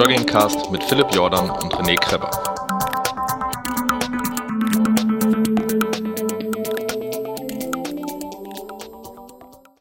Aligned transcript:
Joggingcast 0.00 0.70
mit 0.72 0.82
Philipp 0.82 1.14
Jordan 1.14 1.50
und 1.50 1.74
René 1.74 1.94
Kreber. 1.94 2.30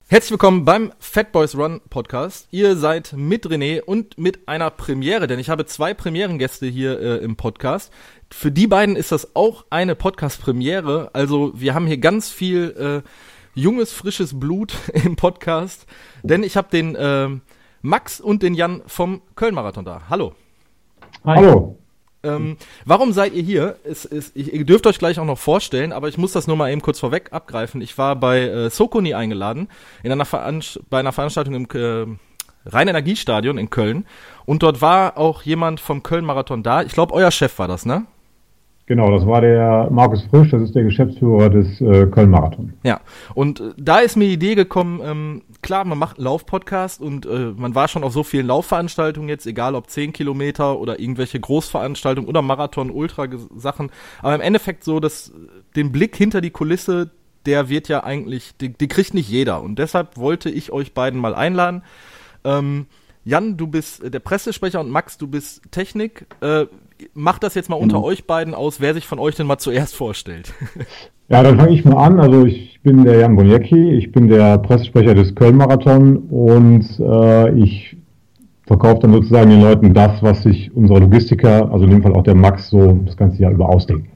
Herzlich 0.09 0.31
willkommen 0.31 0.65
beim 0.65 0.91
Fat 0.99 1.31
Boys 1.31 1.55
Run 1.55 1.79
Podcast. 1.89 2.49
Ihr 2.51 2.75
seid 2.75 3.13
mit 3.13 3.45
René 3.47 3.79
und 3.79 4.17
mit 4.17 4.45
einer 4.49 4.69
Premiere, 4.71 5.27
denn 5.27 5.39
ich 5.39 5.49
habe 5.49 5.65
zwei 5.65 5.93
Premierengäste 5.93 6.65
hier 6.65 6.99
äh, 6.99 7.23
im 7.23 7.37
Podcast. 7.37 7.89
Für 8.29 8.51
die 8.51 8.67
beiden 8.67 8.97
ist 8.97 9.13
das 9.13 9.37
auch 9.37 9.67
eine 9.69 9.95
Podcast-Premiere. 9.95 11.11
Also 11.13 11.53
wir 11.55 11.73
haben 11.73 11.87
hier 11.87 11.99
ganz 11.99 12.29
viel 12.29 13.03
äh, 13.05 13.09
junges, 13.57 13.93
frisches 13.93 14.37
Blut 14.37 14.73
im 14.93 15.15
Podcast, 15.15 15.85
denn 16.23 16.43
ich 16.43 16.57
habe 16.57 16.67
den 16.69 16.95
äh, 16.97 17.29
Max 17.81 18.19
und 18.19 18.43
den 18.43 18.53
Jan 18.53 18.81
vom 18.87 19.21
Köln-Marathon 19.35 19.85
da. 19.85 20.03
Hallo. 20.09 20.33
Hi. 21.25 21.37
Hallo. 21.37 21.77
Ähm, 22.21 22.57
warum 22.83 23.13
seid 23.13 23.33
ihr 23.33 23.43
hier? 23.43 23.77
Es, 23.83 24.03
es, 24.03 24.31
ich, 24.35 24.53
ihr 24.53 24.65
dürft 24.65 24.85
euch 24.87 24.99
gleich 24.99 25.19
auch 25.19 25.25
noch 25.25 25.37
vorstellen, 25.37 25.93
aber 25.93 26.09
ich 26.09 26.17
muss 26.17 26.33
das 26.33 26.47
nur 26.47 26.57
mal 26.57 26.69
eben 26.69 26.81
kurz 26.81 26.99
vorweg 26.99 27.31
abgreifen. 27.31 27.81
Ich 27.81 27.97
war 27.97 28.17
bei 28.17 28.41
äh, 28.41 28.69
Sokoni 28.69 29.13
eingeladen, 29.13 29.69
in 30.03 30.11
einer 30.11 30.25
bei 30.89 30.99
einer 30.99 31.13
Veranstaltung 31.13 31.53
im 31.55 31.67
äh, 31.73 32.05
Rhein-Energiestadion 32.65 33.57
in 33.57 33.69
Köln. 33.69 34.05
Und 34.45 34.63
dort 34.63 34.81
war 34.81 35.17
auch 35.17 35.43
jemand 35.43 35.79
vom 35.79 36.03
Köln-Marathon 36.03 36.61
da. 36.61 36.81
Ich 36.81 36.91
glaube, 36.91 37.13
euer 37.13 37.31
Chef 37.31 37.57
war 37.57 37.69
das, 37.69 37.85
ne? 37.85 38.05
Genau, 38.89 39.11
das 39.11 39.27
war 39.27 39.41
der 39.41 39.87
Markus 39.91 40.23
Frisch, 40.31 40.49
das 40.49 40.63
ist 40.63 40.73
der 40.73 40.83
Geschäftsführer 40.83 41.51
des 41.51 41.79
äh, 41.79 42.07
Köln-Marathon. 42.07 42.73
Ja, 42.81 43.01
und 43.35 43.59
äh, 43.59 43.73
da 43.77 43.99
ist 43.99 44.15
mir 44.15 44.25
die 44.25 44.33
Idee 44.33 44.55
gekommen, 44.55 44.99
ähm, 45.03 45.43
klar, 45.61 45.85
man 45.85 45.99
macht 45.99 46.17
einen 46.17 46.25
Lauf-Podcast 46.25 46.99
und 46.99 47.27
äh, 47.27 47.53
man 47.55 47.75
war 47.75 47.87
schon 47.87 48.03
auf 48.03 48.13
so 48.13 48.23
vielen 48.23 48.47
Laufveranstaltungen 48.47 49.29
jetzt, 49.29 49.45
egal 49.45 49.75
ob 49.75 49.91
10 49.91 50.11
Kilometer 50.11 50.79
oder 50.79 50.99
irgendwelche 50.99 51.39
Großveranstaltungen 51.39 52.27
oder 52.27 52.41
Marathon, 52.41 52.89
Ultra-Sachen, 52.89 53.91
aber 54.23 54.33
im 54.33 54.41
Endeffekt 54.41 54.83
so, 54.83 54.99
dass 54.99 55.31
den 55.75 55.91
Blick 55.91 56.15
hinter 56.15 56.41
die 56.41 56.49
Kulisse, 56.49 57.11
der 57.45 57.69
wird 57.69 57.89
ja 57.89 58.03
eigentlich, 58.03 58.57
die, 58.57 58.73
die 58.73 58.87
kriegt 58.87 59.13
nicht 59.13 59.29
jeder 59.29 59.61
und 59.61 59.77
deshalb 59.77 60.17
wollte 60.17 60.49
ich 60.49 60.71
euch 60.71 60.95
beiden 60.95 61.21
mal 61.21 61.35
einladen. 61.35 61.83
Ähm, 62.43 62.87
Jan, 63.23 63.55
du 63.55 63.67
bist 63.67 64.01
der 64.11 64.19
Pressesprecher 64.19 64.79
und 64.79 64.89
Max, 64.89 65.19
du 65.19 65.27
bist 65.27 65.61
Technik. 65.71 66.25
Äh, 66.41 66.65
macht 67.13 67.43
das 67.43 67.55
jetzt 67.55 67.69
mal 67.69 67.75
unter 67.75 67.99
mhm. 67.99 68.05
euch 68.05 68.25
beiden 68.25 68.53
aus, 68.53 68.81
wer 68.81 68.93
sich 68.93 69.05
von 69.05 69.19
euch 69.19 69.35
denn 69.35 69.47
mal 69.47 69.57
zuerst 69.57 69.95
vorstellt. 69.95 70.53
Ja, 71.31 71.43
dann 71.43 71.59
fange 71.59 71.75
ich 71.75 71.85
mal 71.85 72.03
an. 72.03 72.19
Also 72.19 72.45
ich 72.45 72.81
bin 72.81 73.03
der 73.03 73.19
Jan 73.19 73.35
Boniecki, 73.35 73.91
ich 73.91 74.11
bin 74.11 74.29
der 74.29 74.57
Pressesprecher 74.57 75.13
des 75.13 75.35
Köln-Marathon 75.35 76.17
und 76.17 76.99
äh, 76.99 77.53
ich 77.53 77.95
verkaufe 78.65 79.01
dann 79.01 79.13
sozusagen 79.13 79.51
den 79.51 79.61
Leuten 79.61 79.93
das, 79.93 80.23
was 80.23 80.41
sich 80.41 80.75
unsere 80.75 80.99
Logistiker, 80.99 81.71
also 81.71 81.85
in 81.85 81.91
dem 81.91 82.01
Fall 82.01 82.15
auch 82.15 82.23
der 82.23 82.33
Max, 82.33 82.69
so 82.69 82.93
das 83.05 83.15
ganze 83.15 83.43
Jahr 83.43 83.51
über 83.51 83.69
ausdenken. 83.69 84.07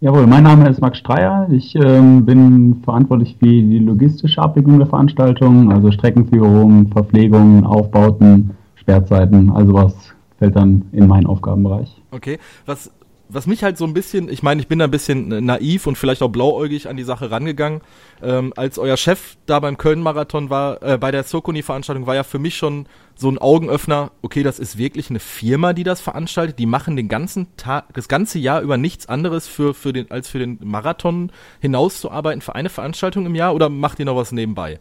Jawohl, 0.00 0.26
mein 0.26 0.42
Name 0.42 0.68
ist 0.68 0.80
Max 0.80 0.98
Streier. 0.98 1.46
Ich 1.50 1.76
ähm, 1.76 2.24
bin 2.24 2.80
verantwortlich 2.82 3.36
für 3.38 3.46
die 3.46 3.78
logistische 3.78 4.40
Abwicklung 4.40 4.78
der 4.78 4.88
Veranstaltung, 4.88 5.70
also 5.70 5.92
Streckenführung, 5.92 6.88
Verpflegung, 6.88 7.64
Aufbauten, 7.64 8.50
Sperrzeiten, 8.76 9.50
also 9.50 9.74
was 9.74 10.14
fällt 10.42 10.56
dann 10.56 10.88
in 10.90 11.06
meinen 11.06 11.26
Aufgabenbereich. 11.26 12.02
Okay, 12.10 12.40
was, 12.66 12.90
was 13.28 13.46
mich 13.46 13.62
halt 13.62 13.78
so 13.78 13.84
ein 13.84 13.94
bisschen, 13.94 14.28
ich 14.28 14.42
meine, 14.42 14.60
ich 14.60 14.66
bin 14.66 14.80
da 14.80 14.86
ein 14.86 14.90
bisschen 14.90 15.28
naiv 15.44 15.86
und 15.86 15.96
vielleicht 15.96 16.20
auch 16.20 16.30
blauäugig 16.30 16.88
an 16.88 16.96
die 16.96 17.04
Sache 17.04 17.30
rangegangen. 17.30 17.80
Ähm, 18.20 18.52
als 18.56 18.76
euer 18.76 18.96
Chef 18.96 19.36
da 19.46 19.60
beim 19.60 19.78
Köln-Marathon 19.78 20.50
war, 20.50 20.82
äh, 20.82 20.98
bei 20.98 21.12
der 21.12 21.22
Sokoni-Veranstaltung, 21.22 22.08
war 22.08 22.16
ja 22.16 22.24
für 22.24 22.40
mich 22.40 22.56
schon 22.56 22.86
so 23.14 23.30
ein 23.30 23.38
Augenöffner, 23.38 24.10
okay, 24.20 24.42
das 24.42 24.58
ist 24.58 24.78
wirklich 24.78 25.10
eine 25.10 25.20
Firma, 25.20 25.74
die 25.74 25.84
das 25.84 26.00
veranstaltet. 26.00 26.58
Die 26.58 26.66
machen 26.66 26.96
den 26.96 27.06
ganzen 27.06 27.46
Tag, 27.56 27.94
das 27.94 28.08
ganze 28.08 28.40
Jahr 28.40 28.62
über 28.62 28.78
nichts 28.78 29.08
anderes 29.08 29.46
für, 29.46 29.74
für 29.74 29.92
den, 29.92 30.10
als 30.10 30.26
für 30.26 30.40
den 30.40 30.58
Marathon 30.60 31.30
hinauszuarbeiten 31.60 32.40
für 32.40 32.56
eine 32.56 32.68
Veranstaltung 32.68 33.26
im 33.26 33.36
Jahr 33.36 33.54
oder 33.54 33.68
macht 33.68 34.00
ihr 34.00 34.06
noch 34.06 34.16
was 34.16 34.32
nebenbei? 34.32 34.80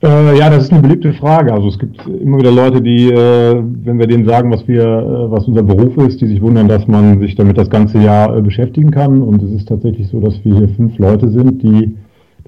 Äh, 0.00 0.38
ja, 0.38 0.48
das 0.48 0.64
ist 0.64 0.72
eine 0.72 0.82
beliebte 0.82 1.12
Frage. 1.14 1.52
Also 1.52 1.68
es 1.68 1.78
gibt 1.78 2.06
immer 2.06 2.38
wieder 2.38 2.52
Leute, 2.52 2.80
die, 2.80 3.10
äh, 3.10 3.62
wenn 3.82 3.98
wir 3.98 4.06
denen 4.06 4.26
sagen, 4.26 4.50
was 4.52 4.66
wir, 4.68 4.84
äh, 4.84 5.30
was 5.30 5.48
unser 5.48 5.64
Beruf 5.64 5.96
ist, 5.96 6.20
die 6.20 6.28
sich 6.28 6.40
wundern, 6.40 6.68
dass 6.68 6.86
man 6.86 7.18
sich 7.18 7.34
damit 7.34 7.58
das 7.58 7.68
ganze 7.68 7.98
Jahr 7.98 8.36
äh, 8.36 8.40
beschäftigen 8.40 8.92
kann. 8.92 9.22
Und 9.22 9.42
es 9.42 9.50
ist 9.50 9.68
tatsächlich 9.68 10.08
so, 10.08 10.20
dass 10.20 10.44
wir 10.44 10.56
hier 10.56 10.68
fünf 10.68 10.96
Leute 10.98 11.28
sind, 11.28 11.62
die 11.62 11.96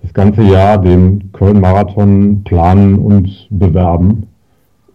das 0.01 0.15
ganze 0.15 0.43
Jahr 0.43 0.79
den 0.79 1.33
Köln-Marathon 1.33 2.43
planen 2.45 2.99
und 2.99 3.49
bewerben. 3.51 4.29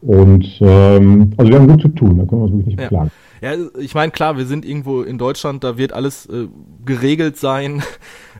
Und 0.01 0.45
ähm, 0.61 1.31
also 1.37 1.51
wir 1.51 1.59
haben 1.59 1.67
gut 1.67 1.81
zu 1.81 1.89
tun, 1.89 2.17
da 2.17 2.25
können 2.25 2.41
wir 2.41 2.45
uns 2.45 2.51
wirklich 2.53 2.67
nicht 2.67 2.79
ja. 2.79 2.87
beklagen. 2.87 3.11
Ja, 3.41 3.51
ich 3.79 3.93
meine, 3.93 4.11
klar, 4.11 4.37
wir 4.37 4.45
sind 4.45 4.65
irgendwo 4.65 5.01
in 5.01 5.17
Deutschland, 5.17 5.63
da 5.63 5.77
wird 5.77 5.93
alles 5.93 6.25
äh, 6.27 6.47
geregelt 6.85 7.37
sein, 7.37 7.83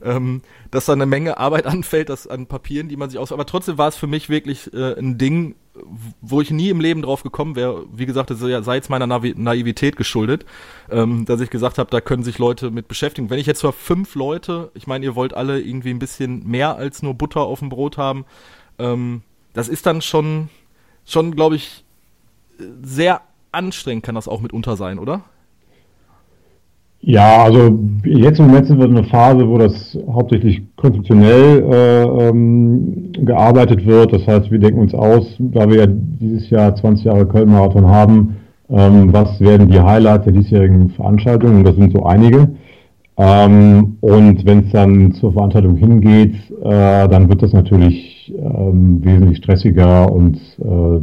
ähm, 0.05 0.41
dass 0.71 0.85
da 0.85 0.93
eine 0.93 1.05
Menge 1.05 1.38
Arbeit 1.38 1.66
anfällt, 1.66 2.09
das 2.09 2.27
an 2.27 2.47
Papieren, 2.47 2.88
die 2.88 2.95
man 2.95 3.09
sich 3.09 3.19
aus. 3.19 3.31
Aber 3.31 3.45
trotzdem 3.45 3.77
war 3.77 3.88
es 3.88 3.97
für 3.97 4.07
mich 4.07 4.29
wirklich 4.29 4.73
äh, 4.73 4.97
ein 4.97 5.17
Ding, 5.17 5.55
wo 6.21 6.39
ich 6.39 6.51
nie 6.51 6.69
im 6.69 6.79
Leben 6.79 7.01
drauf 7.01 7.23
gekommen 7.23 7.55
wäre. 7.55 7.85
Wie 7.91 8.05
gesagt, 8.05 8.29
das 8.29 8.41
ja, 8.41 8.61
sei 8.61 8.75
jetzt 8.75 8.89
meiner 8.89 9.07
Navi 9.07 9.33
Naivität 9.35 9.97
geschuldet, 9.97 10.45
ähm, 10.89 11.25
dass 11.25 11.41
ich 11.41 11.49
gesagt 11.49 11.77
habe, 11.77 11.89
da 11.91 11.99
können 11.99 12.23
sich 12.23 12.38
Leute 12.38 12.71
mit 12.71 12.88
beschäftigen. 12.88 13.29
Wenn 13.29 13.39
ich 13.39 13.47
jetzt 13.47 13.63
nur 13.63 13.73
fünf 13.73 14.16
Leute, 14.16 14.71
ich 14.73 14.88
meine, 14.88 15.05
ihr 15.05 15.16
wollt 15.16 15.33
alle 15.33 15.59
irgendwie 15.59 15.89
ein 15.89 15.99
bisschen 15.99 16.47
mehr 16.47 16.77
als 16.77 17.01
nur 17.01 17.13
Butter 17.13 17.41
auf 17.41 17.59
dem 17.59 17.69
Brot 17.69 17.97
haben, 17.97 18.25
ähm, 18.79 19.23
das 19.53 19.67
ist 19.67 19.85
dann 19.85 20.01
schon, 20.01 20.49
schon, 21.05 21.35
glaube 21.35 21.55
ich, 21.55 21.83
sehr 22.81 23.22
anstrengend 23.51 24.05
kann 24.05 24.16
das 24.16 24.27
auch 24.27 24.41
mitunter 24.41 24.75
sein, 24.77 24.99
oder? 24.99 25.23
Ja, 27.07 27.43
also 27.43 27.77
jetzt 28.03 28.39
im 28.39 28.47
Moment 28.47 28.66
sind 28.66 28.79
wir 28.79 28.88
in 28.88 28.97
einer 28.97 29.07
Phase, 29.07 29.47
wo 29.47 29.59
das 29.59 29.95
hauptsächlich 30.11 30.63
konzeptionell 30.75 31.63
äh, 31.71 32.29
ähm, 32.29 33.11
gearbeitet 33.13 33.85
wird. 33.85 34.11
Das 34.11 34.25
heißt, 34.25 34.49
wir 34.49 34.57
denken 34.57 34.79
uns 34.79 34.95
aus, 34.95 35.35
da 35.38 35.69
wir 35.69 35.77
ja 35.77 35.85
dieses 35.88 36.49
Jahr 36.49 36.75
20 36.75 37.05
Jahre 37.05 37.27
Köln-Marathon 37.27 37.85
haben, 37.85 38.38
ähm, 38.71 39.13
was 39.13 39.39
werden 39.39 39.69
die 39.69 39.79
Highlights 39.79 40.23
der 40.23 40.33
diesjährigen 40.33 40.89
Veranstaltung? 40.89 41.57
Und 41.57 41.63
das 41.63 41.75
sind 41.75 41.91
so 41.93 42.03
einige. 42.05 42.55
Ähm, 43.17 43.97
und 44.01 44.43
wenn 44.43 44.61
es 44.61 44.72
dann 44.72 45.11
zur 45.11 45.33
Veranstaltung 45.33 45.75
hingeht, 45.75 46.33
äh, 46.63 47.07
dann 47.07 47.29
wird 47.29 47.43
das 47.43 47.53
natürlich 47.53 48.33
ähm, 48.35 49.05
wesentlich 49.05 49.37
stressiger 49.37 50.11
und 50.11 50.37
äh, 50.59 51.01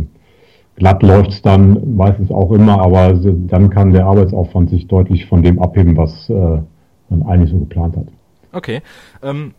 Glatt 0.76 1.02
läuft 1.02 1.30
es 1.30 1.42
dann 1.42 1.96
meistens 1.96 2.30
auch 2.30 2.50
immer, 2.50 2.80
aber 2.80 3.12
dann 3.14 3.70
kann 3.70 3.92
der 3.92 4.06
Arbeitsaufwand 4.06 4.70
sich 4.70 4.86
deutlich 4.88 5.26
von 5.26 5.42
dem 5.42 5.60
abheben, 5.60 5.96
was 5.96 6.28
äh, 6.30 6.60
man 7.08 7.22
eigentlich 7.26 7.50
so 7.50 7.58
geplant 7.58 7.96
hat. 7.96 8.06
Okay. 8.52 8.80
Ähm, 9.22 9.54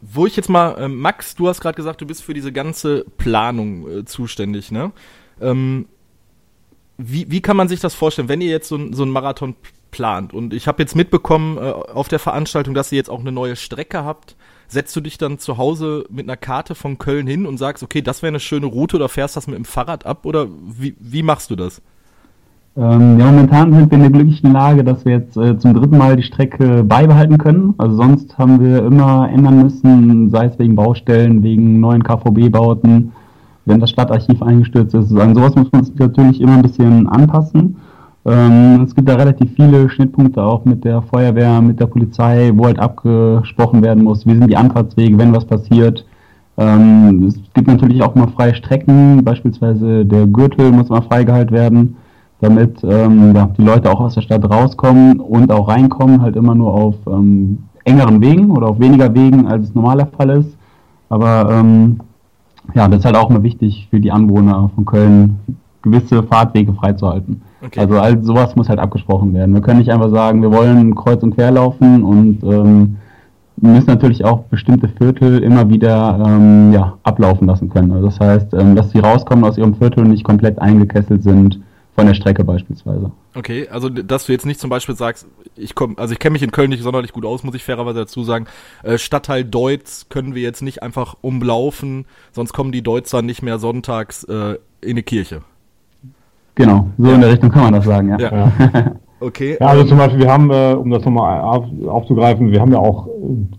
wo 0.00 0.26
ich 0.26 0.36
jetzt 0.36 0.48
mal, 0.48 0.78
äh, 0.78 0.88
Max, 0.88 1.34
du 1.36 1.48
hast 1.48 1.60
gerade 1.60 1.76
gesagt, 1.76 2.00
du 2.00 2.06
bist 2.06 2.22
für 2.22 2.34
diese 2.34 2.52
ganze 2.52 3.04
Planung 3.16 3.88
äh, 3.88 4.04
zuständig, 4.04 4.70
ne? 4.70 4.92
Ähm, 5.40 5.86
wie, 6.98 7.30
wie 7.30 7.42
kann 7.42 7.56
man 7.56 7.68
sich 7.68 7.80
das 7.80 7.94
vorstellen, 7.94 8.28
wenn 8.28 8.40
ihr 8.40 8.48
jetzt 8.48 8.68
so, 8.68 8.92
so 8.92 9.02
einen 9.02 9.12
Marathon 9.12 9.54
plant? 9.90 10.32
Und 10.32 10.54
ich 10.54 10.66
habe 10.66 10.82
jetzt 10.82 10.96
mitbekommen 10.96 11.58
äh, 11.58 11.60
auf 11.60 12.08
der 12.08 12.18
Veranstaltung, 12.18 12.74
dass 12.74 12.92
ihr 12.92 12.96
jetzt 12.96 13.10
auch 13.10 13.20
eine 13.20 13.32
neue 13.32 13.56
Strecke 13.56 14.04
habt 14.04 14.36
setzt 14.68 14.94
du 14.96 15.00
dich 15.00 15.18
dann 15.18 15.38
zu 15.38 15.58
Hause 15.58 16.04
mit 16.10 16.26
einer 16.26 16.36
Karte 16.36 16.74
von 16.74 16.98
Köln 16.98 17.26
hin 17.26 17.46
und 17.46 17.58
sagst, 17.58 17.82
okay, 17.82 18.02
das 18.02 18.22
wäre 18.22 18.28
eine 18.28 18.40
schöne 18.40 18.66
Route 18.66 18.96
oder 18.96 19.08
fährst 19.08 19.36
das 19.36 19.46
mit 19.46 19.56
dem 19.56 19.64
Fahrrad 19.64 20.06
ab 20.06 20.26
oder 20.26 20.46
wie, 20.48 20.94
wie 20.98 21.22
machst 21.22 21.50
du 21.50 21.56
das? 21.56 21.82
Ähm, 22.76 23.18
ja, 23.18 23.26
momentan 23.26 23.72
sind 23.72 23.90
wir 23.90 23.96
in 23.96 24.02
der 24.02 24.10
glücklichen 24.10 24.52
Lage, 24.52 24.84
dass 24.84 25.04
wir 25.06 25.12
jetzt 25.12 25.36
äh, 25.38 25.56
zum 25.58 25.72
dritten 25.72 25.96
Mal 25.96 26.16
die 26.16 26.22
Strecke 26.22 26.84
beibehalten 26.84 27.38
können. 27.38 27.74
Also 27.78 27.96
sonst 27.96 28.36
haben 28.36 28.60
wir 28.60 28.84
immer 28.84 29.30
ändern 29.30 29.62
müssen, 29.62 30.30
sei 30.30 30.46
es 30.46 30.58
wegen 30.58 30.76
Baustellen, 30.76 31.42
wegen 31.42 31.80
neuen 31.80 32.02
KVB-Bauten, 32.02 33.12
wenn 33.64 33.80
das 33.80 33.90
Stadtarchiv 33.90 34.42
eingestürzt 34.42 34.94
ist. 34.94 35.16
An 35.16 35.34
sowas 35.34 35.54
muss 35.54 35.72
man 35.72 35.84
sich 35.84 35.94
natürlich 35.96 36.40
immer 36.40 36.56
ein 36.56 36.62
bisschen 36.62 37.08
anpassen. 37.08 37.76
Ähm, 38.26 38.82
es 38.82 38.94
gibt 38.94 39.08
da 39.08 39.14
relativ 39.14 39.54
viele 39.54 39.88
Schnittpunkte 39.88 40.42
auch 40.42 40.64
mit 40.64 40.84
der 40.84 41.00
Feuerwehr, 41.02 41.60
mit 41.62 41.78
der 41.78 41.86
Polizei, 41.86 42.50
wo 42.54 42.66
halt 42.66 42.80
abgesprochen 42.80 43.82
werden 43.82 44.02
muss, 44.02 44.26
wie 44.26 44.34
sind 44.34 44.50
die 44.50 44.56
Anfahrtswege, 44.56 45.16
wenn 45.16 45.32
was 45.32 45.44
passiert. 45.44 46.04
Ähm, 46.58 47.26
es 47.28 47.36
gibt 47.54 47.68
natürlich 47.68 48.02
auch 48.02 48.16
mal 48.16 48.26
freie 48.28 48.54
Strecken, 48.56 49.22
beispielsweise 49.22 50.04
der 50.04 50.26
Gürtel 50.26 50.72
muss 50.72 50.88
mal 50.88 51.02
freigehalten 51.02 51.54
werden, 51.54 51.96
damit 52.40 52.82
ähm, 52.82 53.32
ja, 53.36 53.48
die 53.56 53.62
Leute 53.62 53.92
auch 53.92 54.00
aus 54.00 54.14
der 54.14 54.22
Stadt 54.22 54.48
rauskommen 54.50 55.20
und 55.20 55.52
auch 55.52 55.68
reinkommen, 55.68 56.20
halt 56.20 56.34
immer 56.34 56.56
nur 56.56 56.74
auf 56.74 56.96
ähm, 57.06 57.58
engeren 57.84 58.20
Wegen 58.20 58.50
oder 58.50 58.68
auf 58.68 58.80
weniger 58.80 59.14
Wegen, 59.14 59.46
als 59.46 59.68
es 59.68 59.74
normaler 59.74 60.06
Fall 60.06 60.30
ist. 60.30 60.56
Aber 61.10 61.48
ähm, 61.48 62.00
ja, 62.74 62.88
das 62.88 63.00
ist 63.00 63.04
halt 63.04 63.16
auch 63.16 63.30
mal 63.30 63.44
wichtig 63.44 63.86
für 63.88 64.00
die 64.00 64.10
Anwohner 64.10 64.68
von 64.74 64.84
Köln, 64.84 65.38
gewisse 65.86 66.22
Fahrtwege 66.22 66.72
freizuhalten. 66.74 67.42
Okay. 67.62 67.80
Also 67.80 67.98
all 67.98 68.22
sowas 68.22 68.56
muss 68.56 68.68
halt 68.68 68.78
abgesprochen 68.78 69.32
werden. 69.34 69.54
Wir 69.54 69.62
können 69.62 69.78
nicht 69.78 69.90
einfach 69.90 70.10
sagen, 70.10 70.42
wir 70.42 70.52
wollen 70.52 70.94
kreuz 70.94 71.22
und 71.22 71.34
quer 71.34 71.50
laufen 71.50 72.04
und 72.04 72.42
ähm, 72.42 72.96
müssen 73.56 73.86
natürlich 73.86 74.24
auch 74.24 74.44
bestimmte 74.44 74.88
Viertel 74.88 75.42
immer 75.42 75.68
wieder 75.68 76.20
ähm, 76.26 76.72
ja, 76.72 76.98
ablaufen 77.02 77.46
lassen 77.46 77.70
können. 77.70 77.92
Also 77.92 78.06
das 78.06 78.20
heißt, 78.20 78.54
ähm, 78.54 78.76
dass 78.76 78.90
sie 78.90 78.98
rauskommen 78.98 79.44
aus 79.44 79.56
ihrem 79.56 79.74
Viertel 79.74 80.00
und 80.00 80.10
nicht 80.10 80.24
komplett 80.24 80.58
eingekesselt 80.58 81.22
sind 81.22 81.60
von 81.94 82.06
der 82.06 82.14
Strecke 82.14 82.44
beispielsweise. 82.44 83.10
Okay, 83.34 83.68
also 83.68 83.88
dass 83.88 84.26
du 84.26 84.32
jetzt 84.32 84.44
nicht 84.44 84.60
zum 84.60 84.68
Beispiel 84.68 84.94
sagst, 84.94 85.26
ich 85.56 85.74
komme, 85.74 85.94
also 85.96 86.12
ich 86.12 86.18
kenne 86.18 86.34
mich 86.34 86.42
in 86.42 86.50
Köln 86.50 86.68
nicht 86.68 86.82
sonderlich 86.82 87.12
gut 87.12 87.24
aus, 87.24 87.42
muss 87.42 87.54
ich 87.54 87.64
fairerweise 87.64 88.00
dazu 88.00 88.22
sagen. 88.22 88.46
Äh, 88.82 88.98
Stadtteil 88.98 89.44
Deutz 89.44 90.06
können 90.10 90.34
wir 90.34 90.42
jetzt 90.42 90.60
nicht 90.60 90.82
einfach 90.82 91.16
umlaufen, 91.22 92.04
sonst 92.32 92.52
kommen 92.52 92.70
die 92.70 92.82
Deutzer 92.82 93.22
nicht 93.22 93.42
mehr 93.42 93.58
sonntags 93.58 94.24
äh, 94.24 94.58
in 94.82 94.90
eine 94.90 95.02
Kirche. 95.02 95.40
Genau, 96.56 96.88
so 96.98 97.08
ja. 97.08 97.14
in 97.14 97.20
der 97.20 97.30
Richtung 97.30 97.50
kann 97.50 97.64
man 97.64 97.72
das 97.74 97.84
sagen, 97.84 98.08
ja. 98.08 98.18
ja. 98.18 98.52
Okay. 99.18 99.56
Ja, 99.58 99.68
also 99.68 99.84
zum 99.84 99.96
Beispiel, 99.96 100.20
wir 100.20 100.30
haben, 100.30 100.50
äh, 100.50 100.74
um 100.74 100.90
das 100.90 101.02
nochmal 101.04 101.40
auf, 101.40 101.64
aufzugreifen, 101.88 102.52
wir 102.52 102.60
haben 102.60 102.72
ja 102.72 102.78
auch 102.78 103.06
äh, 103.06 103.10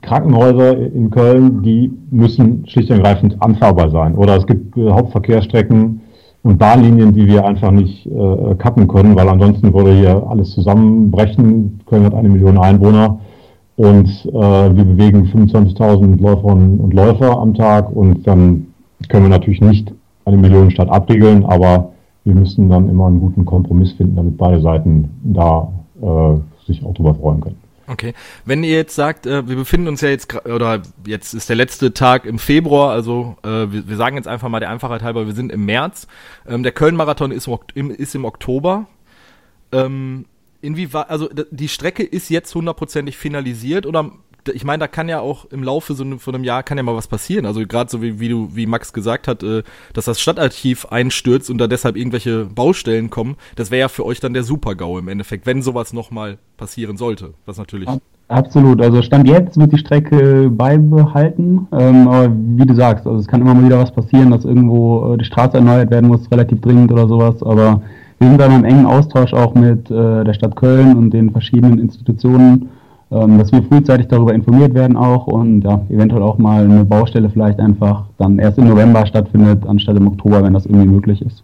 Krankenhäuser 0.03 0.77
in 0.77 1.09
Köln, 1.09 1.63
die 1.63 1.91
müssen 2.11 2.63
schlicht 2.67 2.91
und 2.91 2.97
ergreifend 2.97 3.41
anfahrbar 3.41 3.89
sein. 3.89 4.13
Oder 4.15 4.37
es 4.37 4.45
gibt 4.45 4.77
äh, 4.77 4.91
Hauptverkehrsstrecken 4.91 6.01
und 6.43 6.59
Bahnlinien, 6.59 7.13
die 7.13 7.25
wir 7.25 7.43
einfach 7.43 7.71
nicht 7.71 8.05
äh, 8.05 8.55
kappen 8.59 8.87
können, 8.87 9.15
weil 9.15 9.27
ansonsten 9.27 9.73
würde 9.73 9.93
hier 9.93 10.27
alles 10.29 10.51
zusammenbrechen. 10.51 11.81
Köln 11.87 12.03
hat 12.03 12.13
eine 12.13 12.29
Million 12.29 12.59
Einwohner 12.59 13.19
und 13.77 14.07
äh, 14.07 14.31
wir 14.31 14.85
bewegen 14.85 15.25
25.000 15.25 16.21
Läuferinnen 16.21 16.79
und 16.79 16.93
Läufer 16.93 17.39
am 17.39 17.55
Tag 17.55 17.89
und 17.95 18.27
dann 18.27 18.67
können 19.09 19.25
wir 19.25 19.29
natürlich 19.29 19.61
nicht 19.61 19.91
eine 20.25 20.37
Millionenstadt 20.37 20.89
abriegeln, 20.89 21.45
aber 21.45 21.93
wir 22.27 22.35
müssen 22.35 22.69
dann 22.69 22.89
immer 22.89 23.07
einen 23.07 23.21
guten 23.21 23.45
Kompromiss 23.45 23.93
finden, 23.93 24.17
damit 24.17 24.37
beide 24.37 24.61
Seiten 24.61 25.09
da 25.23 25.71
äh, 26.01 26.65
sich 26.65 26.83
auch 26.83 26.93
drüber 26.93 27.15
freuen 27.15 27.39
können. 27.39 27.57
Okay. 27.87 28.13
Wenn 28.43 28.65
ihr 28.65 28.75
jetzt 28.75 28.95
sagt, 28.95 29.25
äh, 29.25 29.47
wir 29.47 29.55
befinden 29.55 29.87
uns 29.87 30.01
ja 30.01 30.09
jetzt, 30.09 30.35
oder 30.45 30.81
jetzt 31.05 31.33
ist 31.33 31.47
der 31.47 31.55
letzte 31.55 31.93
Tag 31.93 32.25
im 32.25 32.37
Februar, 32.37 32.91
also 32.91 33.37
äh, 33.43 33.47
wir, 33.47 33.87
wir, 33.87 33.95
sagen 33.95 34.17
jetzt 34.17 34.27
einfach 34.27 34.49
mal 34.49 34.59
der 34.59 34.69
Einfachheit 34.69 35.03
halber, 35.03 35.25
wir 35.25 35.33
sind 35.33 35.53
im 35.53 35.63
März. 35.65 36.07
Ähm, 36.45 36.63
der 36.63 36.73
Köln-Marathon 36.73 37.31
ist, 37.31 37.49
im, 37.75 37.91
ist 37.91 38.13
im 38.13 38.25
Oktober. 38.25 38.87
Ähm, 39.71 40.25
inwieweit, 40.59 41.09
also 41.09 41.29
die 41.51 41.69
Strecke 41.69 42.03
ist 42.03 42.29
jetzt 42.29 42.53
hundertprozentig 42.53 43.15
finalisiert 43.15 43.85
oder 43.85 44.11
ich 44.53 44.63
meine, 44.63 44.81
da 44.81 44.87
kann 44.87 45.09
ja 45.09 45.19
auch 45.19 45.45
im 45.45 45.63
Laufe 45.63 45.93
so 45.93 46.05
von 46.17 46.35
einem 46.35 46.43
Jahr 46.43 46.63
kann 46.63 46.77
ja 46.77 46.83
mal 46.83 46.95
was 46.95 47.07
passieren. 47.07 47.45
Also 47.45 47.61
gerade 47.67 47.89
so 47.89 48.01
wie, 48.01 48.19
wie 48.19 48.29
du, 48.29 48.49
wie 48.53 48.65
Max 48.65 48.93
gesagt 48.93 49.27
hat, 49.27 49.43
äh, 49.43 49.63
dass 49.93 50.05
das 50.05 50.19
Stadtarchiv 50.19 50.85
einstürzt 50.85 51.49
und 51.49 51.57
da 51.57 51.67
deshalb 51.67 51.95
irgendwelche 51.95 52.45
Baustellen 52.45 53.09
kommen, 53.09 53.35
das 53.55 53.71
wäre 53.71 53.81
ja 53.81 53.87
für 53.87 54.05
euch 54.05 54.19
dann 54.19 54.33
der 54.33 54.43
Super-GAU 54.43 54.99
im 54.99 55.07
Endeffekt, 55.07 55.45
wenn 55.45 55.61
sowas 55.61 55.93
nochmal 55.93 56.37
passieren 56.57 56.97
sollte. 56.97 57.33
Was 57.45 57.57
natürlich. 57.57 57.89
Absolut. 58.29 58.81
Also 58.81 59.01
Stand 59.01 59.27
jetzt 59.27 59.57
wird 59.57 59.71
die 59.71 59.77
Strecke 59.77 60.49
beibehalten. 60.49 61.67
Ähm, 61.71 62.07
aber 62.07 62.29
wie 62.29 62.65
du 62.65 62.75
sagst, 62.75 63.07
also 63.07 63.19
es 63.19 63.27
kann 63.27 63.41
immer 63.41 63.53
mal 63.53 63.65
wieder 63.65 63.79
was 63.79 63.91
passieren, 63.91 64.31
dass 64.31 64.43
irgendwo 64.43 65.13
äh, 65.13 65.17
die 65.17 65.25
Straße 65.25 65.57
erneuert 65.57 65.91
werden 65.91 66.07
muss, 66.07 66.29
relativ 66.29 66.59
dringend 66.59 66.91
oder 66.91 67.07
sowas. 67.07 67.41
Aber 67.41 67.81
wir 68.19 68.27
sind 68.27 68.39
dann 68.39 68.51
im 68.51 68.65
engen 68.65 68.85
Austausch 68.85 69.33
auch 69.33 69.53
mit 69.53 69.89
äh, 69.89 70.23
der 70.25 70.33
Stadt 70.33 70.55
Köln 70.57 70.97
und 70.97 71.11
den 71.11 71.31
verschiedenen 71.31 71.79
Institutionen 71.79 72.69
dass 73.09 73.51
wir 73.53 73.63
frühzeitig 73.63 74.07
darüber 74.07 74.33
informiert 74.33 74.73
werden 74.73 74.97
auch 74.97 75.27
und 75.27 75.61
ja, 75.61 75.81
eventuell 75.89 76.21
auch 76.21 76.37
mal 76.37 76.65
eine 76.65 76.83
Baustelle 76.83 77.29
vielleicht 77.29 77.59
einfach 77.59 78.03
dann 78.17 78.37
erst 78.37 78.57
im 78.57 78.67
November 78.67 79.05
stattfindet, 79.05 79.65
anstatt 79.65 79.95
im 79.95 80.07
Oktober, 80.07 80.43
wenn 80.43 80.53
das 80.53 80.65
irgendwie 80.65 80.87
möglich 80.87 81.21
ist. 81.21 81.43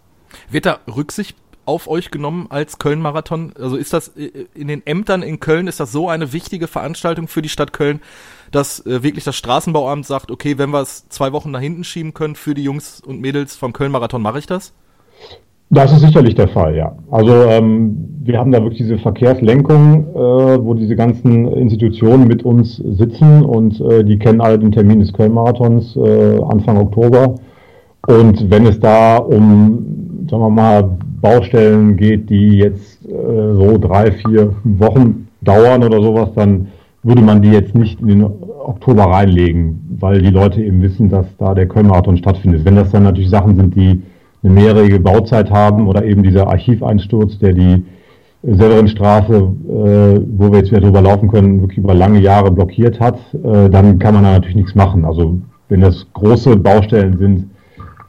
Wird 0.50 0.66
da 0.66 0.78
Rücksicht 0.94 1.36
auf 1.66 1.88
euch 1.88 2.10
genommen 2.10 2.46
als 2.50 2.78
Köln-Marathon? 2.78 3.52
Also 3.58 3.76
ist 3.76 3.92
das 3.92 4.08
äh, 4.08 4.46
in 4.54 4.68
den 4.68 4.86
Ämtern 4.86 5.22
in 5.22 5.40
Köln, 5.40 5.66
ist 5.66 5.80
das 5.80 5.92
so 5.92 6.08
eine 6.08 6.32
wichtige 6.32 6.66
Veranstaltung 6.66 7.28
für 7.28 7.42
die 7.42 7.48
Stadt 7.48 7.72
Köln, 7.72 8.00
dass 8.50 8.84
äh, 8.86 9.02
wirklich 9.02 9.24
das 9.24 9.36
Straßenbauamt 9.36 10.06
sagt, 10.06 10.30
okay, 10.30 10.58
wenn 10.58 10.70
wir 10.70 10.80
es 10.80 11.08
zwei 11.08 11.32
Wochen 11.32 11.50
nach 11.50 11.60
hinten 11.60 11.84
schieben 11.84 12.14
können 12.14 12.36
für 12.36 12.54
die 12.54 12.64
Jungs 12.64 13.00
und 13.00 13.20
Mädels 13.20 13.56
vom 13.56 13.72
Köln-Marathon, 13.72 14.22
mache 14.22 14.38
ich 14.38 14.46
das? 14.46 14.72
Das 15.70 15.92
ist 15.92 16.00
sicherlich 16.00 16.34
der 16.34 16.48
Fall, 16.48 16.76
ja. 16.76 16.92
Also 17.10 17.32
ähm, 17.32 17.96
wir 18.22 18.38
haben 18.38 18.52
da 18.52 18.62
wirklich 18.62 18.78
diese 18.78 18.98
Verkehrslenkung, 18.98 20.06
äh, 20.14 20.64
wo 20.64 20.74
diese 20.74 20.96
ganzen 20.96 21.48
Institutionen 21.48 22.26
mit 22.28 22.44
uns 22.44 22.76
sitzen 22.76 23.42
und 23.44 23.80
äh, 23.80 24.04
die 24.04 24.18
kennen 24.18 24.40
alle 24.40 24.58
den 24.58 24.72
Termin 24.72 25.00
des 25.00 25.12
Köln-Marathons 25.12 25.96
äh, 25.96 26.40
Anfang 26.48 26.78
Oktober. 26.78 27.34
Und 28.06 28.50
wenn 28.50 28.66
es 28.66 28.78
da 28.80 29.16
um, 29.16 30.26
sagen 30.30 30.42
wir 30.42 30.50
mal, 30.50 30.96
Baustellen 31.20 31.96
geht, 31.96 32.28
die 32.28 32.58
jetzt 32.58 33.04
äh, 33.06 33.54
so 33.54 33.78
drei, 33.78 34.12
vier 34.12 34.54
Wochen 34.64 35.28
dauern 35.40 35.82
oder 35.82 36.02
sowas, 36.02 36.30
dann 36.34 36.68
würde 37.02 37.22
man 37.22 37.42
die 37.42 37.50
jetzt 37.50 37.74
nicht 37.74 38.00
in 38.00 38.08
den 38.08 38.24
Oktober 38.24 39.04
reinlegen, 39.04 39.96
weil 40.00 40.22
die 40.22 40.30
Leute 40.30 40.62
eben 40.62 40.80
wissen, 40.82 41.08
dass 41.08 41.26
da 41.38 41.54
der 41.54 41.66
Köln-Marathon 41.66 42.16
stattfindet. 42.16 42.64
Wenn 42.64 42.76
das 42.76 42.90
dann 42.90 43.02
natürlich 43.02 43.30
Sachen 43.30 43.56
sind, 43.56 43.74
die 43.74 44.02
eine 44.44 44.52
mehrjährige 44.52 45.00
Bauzeit 45.00 45.50
haben 45.50 45.88
oder 45.88 46.04
eben 46.04 46.22
dieser 46.22 46.48
Archiveinsturz, 46.48 47.38
der 47.38 47.54
die 47.54 47.82
Severinstraße, 48.42 49.36
äh, 49.36 50.20
wo 50.36 50.52
wir 50.52 50.58
jetzt 50.58 50.70
wieder 50.70 50.82
drüber 50.82 51.00
laufen 51.00 51.28
können, 51.28 51.62
wirklich 51.62 51.78
über 51.78 51.94
lange 51.94 52.20
Jahre 52.20 52.50
blockiert 52.50 53.00
hat, 53.00 53.18
äh, 53.32 53.70
dann 53.70 53.98
kann 53.98 54.14
man 54.14 54.24
da 54.24 54.32
natürlich 54.32 54.56
nichts 54.56 54.74
machen. 54.74 55.06
Also 55.06 55.38
wenn 55.70 55.80
das 55.80 56.06
große 56.12 56.56
Baustellen 56.56 57.16
sind, 57.16 57.50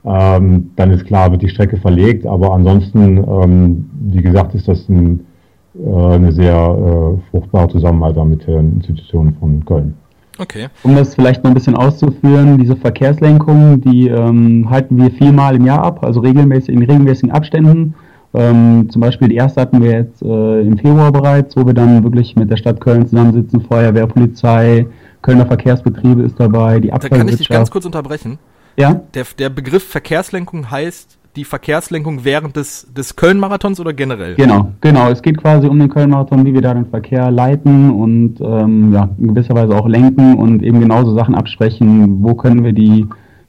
ähm, 0.06 0.72
dann 0.76 0.92
ist 0.92 1.06
klar, 1.06 1.32
wird 1.32 1.42
die 1.42 1.50
Strecke 1.50 1.78
verlegt. 1.78 2.28
Aber 2.28 2.54
ansonsten, 2.54 3.18
ähm, 3.18 3.90
wie 4.02 4.22
gesagt, 4.22 4.54
ist 4.56 4.68
das 4.68 4.88
ein, 4.90 5.26
äh, 5.74 5.90
eine 5.90 6.34
sehr 6.34 6.54
äh, 6.54 7.32
fruchtbare 7.32 7.70
Zusammenarbeit 7.70 8.26
mit 8.26 8.46
den 8.46 8.74
Institutionen 8.76 9.36
von 9.40 9.64
Köln. 9.64 9.96
Okay. 10.38 10.68
Um 10.84 10.96
das 10.96 11.16
vielleicht 11.16 11.44
noch 11.44 11.52
ein 11.52 11.54
bisschen 11.54 11.76
auszuführen, 11.76 12.58
diese 12.58 12.76
Verkehrslenkung, 12.76 13.82
die 13.82 14.08
ähm, 14.10 14.70
halten 14.70 14.98
wir 14.98 15.12
viermal 15.12 15.56
im 15.56 15.66
Jahr 15.66 15.84
ab, 15.84 16.04
also 16.04 16.20
regelmäßig 16.20 16.76
in 16.76 16.80
regelmäßigen 16.80 17.32
Abständen. 17.32 17.96
Ähm, 18.34 18.90
zum 18.90 19.02
Beispiel 19.02 19.30
die 19.30 19.36
erste 19.36 19.62
hatten 19.62 19.82
wir 19.82 19.92
jetzt 19.92 20.22
äh, 20.22 20.62
im 20.62 20.78
Februar 20.78 21.12
bereits, 21.12 21.56
wo 21.56 21.66
wir 21.66 21.74
dann 21.74 22.04
wirklich 22.04 22.36
mit 22.36 22.52
der 22.52 22.58
Stadt 22.58 22.82
Köln 22.82 23.08
zusammensitzen, 23.08 23.62
Feuerwehr, 23.62 24.08
Polizei, 24.08 24.88
Kölner 25.22 25.46
Verkehrsbetriebe 25.46 26.24
ist 26.24 26.38
dabei, 26.38 26.80
die 26.80 26.92
Abfallwirtschaft. 26.92 27.12
Da 27.12 27.18
kann 27.18 27.28
ich 27.30 27.38
dich 27.38 27.50
ganz 27.50 27.72
kurz 27.72 27.86
unterbrechen. 27.86 28.38
Ja? 28.78 29.02
Der, 29.14 29.26
der 29.40 29.50
Begriff 29.50 29.88
Verkehrslenkung 29.88 30.70
heißt, 30.70 31.18
die 31.36 31.44
Verkehrslenkung 31.44 32.24
während 32.24 32.56
des, 32.56 32.88
des 32.94 33.16
Köln-Marathons 33.16 33.80
oder 33.80 33.94
generell? 33.94 34.36
Genau, 34.36 34.72
genau. 34.82 35.10
Es 35.10 35.22
geht 35.22 35.38
quasi 35.38 35.68
um 35.68 35.80
den 35.80 35.90
Köln-Marathon, 35.90 36.46
wie 36.46 36.54
wir 36.54 36.62
da 36.62 36.74
den 36.74 36.86
Verkehr 36.86 37.32
leiten 37.32 37.92
und 37.92 38.40
ähm, 38.42 38.94
ja, 38.94 39.10
in 39.18 39.30
gewisser 39.30 39.56
Weise 39.56 39.76
auch 39.76 39.88
lenken 39.88 40.36
und 40.36 40.64
eben 40.64 40.80
genauso 40.80 41.14
Sachen 41.16 41.36
absprechen, 41.36 42.24
wo 42.24 42.36
können 42.36 42.64
wir 42.64 42.74
die, 42.74 43.08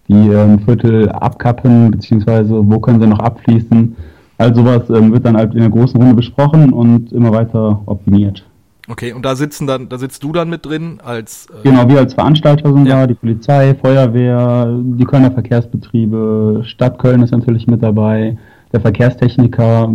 die 0.08 0.28
ähm, 0.28 0.58
Viertel 0.60 1.08
abkappen, 1.10 1.90
beziehungsweise 1.90 2.68
wo 2.68 2.80
können 2.80 3.00
sie 3.00 3.06
noch 3.06 3.20
abfließen. 3.20 3.96
All 4.38 4.54
sowas 4.54 4.90
ähm, 4.90 5.12
wird 5.12 5.24
dann 5.24 5.36
halt 5.36 5.54
in 5.54 5.60
der 5.60 5.70
großen 5.70 5.98
Runde 5.98 6.14
besprochen 6.14 6.72
und 6.72 7.12
immer 7.12 7.32
weiter 7.32 7.82
optimiert. 7.86 8.45
Okay, 8.88 9.12
und 9.12 9.24
da 9.24 9.34
sitzen 9.34 9.66
dann, 9.66 9.88
da 9.88 9.98
sitzt 9.98 10.22
du 10.22 10.32
dann 10.32 10.48
mit 10.48 10.64
drin 10.64 11.00
als 11.04 11.48
äh 11.50 11.68
Genau, 11.68 11.88
wir 11.88 11.98
als 11.98 12.14
Veranstalter 12.14 12.72
sind 12.72 12.86
ja. 12.86 13.00
da, 13.00 13.06
die 13.06 13.14
Polizei, 13.14 13.74
Feuerwehr, 13.74 14.78
die 14.80 15.04
Kölner 15.04 15.32
Verkehrsbetriebe, 15.32 16.62
Stadt 16.64 16.98
Köln 16.98 17.22
ist 17.22 17.32
natürlich 17.32 17.66
mit 17.66 17.82
dabei, 17.82 18.38
der 18.72 18.80
Verkehrstechniker, 18.80 19.92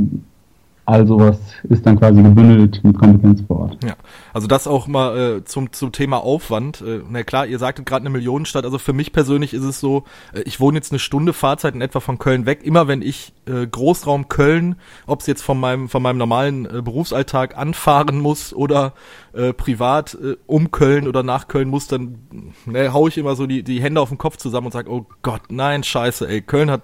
All 0.85 1.05
sowas 1.05 1.37
ist 1.69 1.85
dann 1.85 1.99
quasi 1.99 2.23
gebündelt 2.23 2.83
mit 2.83 2.97
Kompetenz 2.97 3.41
vor 3.47 3.61
Ort. 3.61 3.83
Ja, 3.83 3.93
also 4.33 4.47
das 4.47 4.65
auch 4.65 4.87
mal 4.87 5.37
äh, 5.37 5.43
zum, 5.43 5.71
zum 5.71 5.91
Thema 5.91 6.17
Aufwand. 6.17 6.81
Äh, 6.81 7.01
na 7.07 7.23
klar, 7.23 7.45
ihr 7.45 7.59
sagtet 7.59 7.85
gerade 7.85 8.01
eine 8.01 8.09
Millionenstadt. 8.09 8.65
Also 8.65 8.79
für 8.79 8.91
mich 8.91 9.13
persönlich 9.13 9.53
ist 9.53 9.63
es 9.63 9.79
so, 9.79 10.05
äh, 10.33 10.41
ich 10.41 10.59
wohne 10.59 10.77
jetzt 10.77 10.91
eine 10.91 10.99
Stunde 10.99 11.33
Fahrzeit 11.33 11.75
in 11.75 11.81
etwa 11.81 11.99
von 11.99 12.17
Köln 12.17 12.47
weg. 12.47 12.63
Immer 12.63 12.87
wenn 12.87 13.03
ich 13.03 13.33
äh, 13.45 13.67
Großraum 13.67 14.27
Köln, 14.27 14.75
ob 15.05 15.21
es 15.21 15.27
jetzt 15.27 15.43
von 15.43 15.59
meinem, 15.59 15.87
von 15.87 16.01
meinem 16.01 16.17
normalen 16.17 16.65
äh, 16.65 16.81
Berufsalltag 16.81 17.55
anfahren 17.55 18.19
muss 18.19 18.51
oder 18.51 18.93
äh, 19.33 19.53
privat 19.53 20.15
äh, 20.15 20.35
um 20.47 20.71
Köln 20.71 21.07
oder 21.07 21.21
nach 21.21 21.47
Köln 21.47 21.69
muss, 21.69 21.87
dann 21.87 22.53
ne, 22.65 22.91
hau 22.91 23.07
ich 23.07 23.19
immer 23.19 23.35
so 23.35 23.45
die, 23.45 23.61
die 23.61 23.81
Hände 23.81 24.01
auf 24.01 24.09
den 24.09 24.17
Kopf 24.17 24.37
zusammen 24.37 24.65
und 24.65 24.73
sage, 24.73 24.91
oh 24.91 25.05
Gott, 25.21 25.43
nein, 25.49 25.83
scheiße, 25.83 26.27
ey, 26.27 26.41
Köln 26.41 26.71
hat 26.71 26.81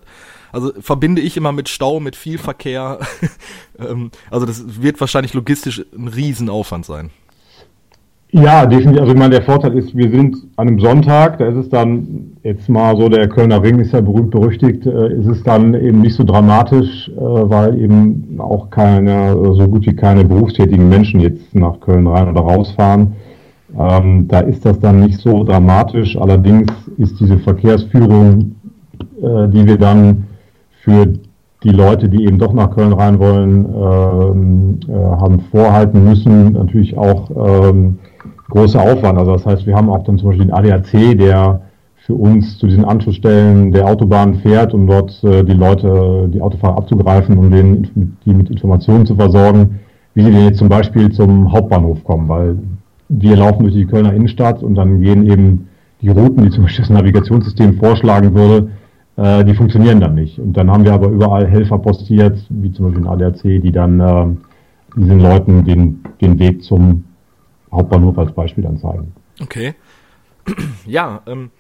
also 0.52 0.72
verbinde 0.80 1.22
ich 1.22 1.38
immer 1.38 1.52
mit 1.52 1.70
Stau, 1.70 2.00
mit 2.00 2.16
viel 2.16 2.38
Verkehr. 2.38 3.00
Ähm, 3.80 4.10
also 4.32 4.48
das 4.48 4.82
wird 4.82 5.00
wahrscheinlich 5.00 5.36
logistisch 5.36 5.86
ein 5.96 6.08
Riesenaufwand 6.08 6.84
sein. 6.84 7.12
Ja, 8.32 8.66
definitiv. 8.66 9.02
Also 9.02 9.14
ich 9.14 9.20
meine, 9.20 9.36
der 9.36 9.44
Vorteil 9.44 9.78
ist, 9.78 9.96
wir 9.96 10.10
sind 10.10 10.36
an 10.58 10.68
einem 10.68 10.80
Sonntag, 10.80 11.38
da 11.38 11.46
ist 11.46 11.56
es 11.56 11.70
dann 11.70 12.38
jetzt 12.44 12.68
mal 12.68 12.98
so, 12.98 13.08
der 13.08 13.30
Kölner 13.30 13.64
Ring 13.64 13.80
ist 13.80 13.94
ja 13.94 14.02
berühmt 14.02 14.32
berüchtigt, 14.32 14.86
äh, 14.86 15.14
ist 15.14 15.28
es 15.28 15.44
dann 15.44 15.74
eben 15.74 16.02
nicht 16.02 16.16
so 16.16 16.24
dramatisch, 16.24 17.08
äh, 17.10 17.20
weil 17.20 17.80
eben 17.80 18.38
auch 18.40 18.70
keine, 18.70 19.34
so 19.56 19.68
gut 19.68 19.86
wie 19.86 19.96
keine 19.96 20.26
berufstätigen 20.26 20.90
Menschen 20.90 21.22
jetzt 21.22 21.56
nach 21.56 21.80
Köln 21.80 22.06
rein 22.06 22.28
oder 22.28 22.42
rausfahren. 22.42 23.14
Ähm, 23.80 24.28
da 24.28 24.42
ist 24.42 24.66
das 24.66 24.80
dann 24.80 25.02
nicht 25.02 25.20
so 25.20 25.46
dramatisch. 25.46 26.18
Allerdings 26.18 26.72
ist 26.98 27.20
diese 27.20 27.38
Verkehrsführung, 27.38 28.56
äh, 29.22 29.48
die 29.50 29.66
wir 29.66 29.78
dann 29.78 30.26
für 30.88 31.06
die 31.64 31.70
Leute, 31.70 32.08
die 32.08 32.24
eben 32.24 32.40
doch 32.40 32.54
nach 32.54 32.74
Köln 32.74 32.94
rein 32.94 33.20
wollen, 33.20 33.66
ähm, 33.66 34.80
äh, 34.88 34.94
haben 34.94 35.42
vorhalten 35.52 36.06
müssen, 36.06 36.54
natürlich 36.54 36.98
auch 36.98 37.30
ähm, 37.36 38.00
großer 38.50 38.80
Aufwand. 38.80 39.20
Also 39.20 39.34
das 39.34 39.46
heißt, 39.46 39.66
wir 39.66 39.76
haben 39.76 39.90
auch 39.90 40.06
dann 40.06 40.18
zum 40.18 40.30
Beispiel 40.30 40.46
den 40.46 40.54
ADAC, 40.54 41.18
der 41.18 41.62
für 41.98 42.14
uns 42.14 42.58
zu 42.58 42.68
diesen 42.68 42.86
Anschlussstellen 42.86 43.74
der 43.74 43.86
Autobahn 43.86 44.36
fährt, 44.36 44.74
um 44.74 44.88
dort 44.88 45.22
äh, 45.26 45.44
die 45.44 45.54
Leute, 45.54 46.30
die 46.34 46.40
Autofahrer 46.40 46.78
abzugreifen, 46.78 47.38
um 47.38 47.52
denen, 47.52 48.18
die 48.26 48.34
mit 48.34 48.50
Informationen 48.50 49.06
zu 49.06 49.16
versorgen, 49.16 49.82
wie 50.14 50.24
sie 50.24 50.32
denn 50.32 50.46
jetzt 50.46 50.60
zum 50.60 50.70
Beispiel 50.70 51.12
zum 51.12 51.52
Hauptbahnhof 51.52 52.02
kommen, 52.06 52.30
weil 52.30 52.58
wir 53.10 53.36
laufen 53.36 53.64
durch 53.64 53.76
die 53.76 53.86
Kölner 53.86 54.14
Innenstadt 54.14 54.64
und 54.64 54.76
dann 54.76 55.02
gehen 55.02 55.30
eben 55.30 55.68
die 56.02 56.10
Routen, 56.10 56.46
die 56.46 56.50
zum 56.50 56.64
Beispiel 56.64 56.86
das 56.86 56.94
Navigationssystem 56.94 57.74
vorschlagen 57.74 58.34
würde, 58.34 58.70
äh, 59.18 59.44
die 59.44 59.56
funktionieren 59.56 60.00
dann 60.00 60.16
nicht. 60.16 60.40
Und 60.40 60.54
dann 60.54 60.72
haben 60.72 60.86
wir 60.86 60.94
aber 60.94 61.08
überall 61.08 61.48
Helfer 61.48 61.80
postiert, 61.80 62.40
wie 62.50 62.72
zum 62.72 62.86
Beispiel 62.86 63.06
ein 63.06 63.12
ADAC, 63.12 63.42
die 63.62 63.72
dann 63.72 64.00
äh, 64.00 64.28
diesen 64.96 65.20
Leuten 65.20 65.66
den, 65.66 66.04
den 66.22 66.40
Weg 66.40 66.64
zum 66.64 67.04
Hauptbahnhof 67.72 68.18
als 68.18 68.32
Beispiel 68.32 68.64
dann 68.64 68.78
zeigen. 68.78 69.14
Okay. 69.42 69.74
Ja, 70.86 71.22
ähm, 71.28 71.52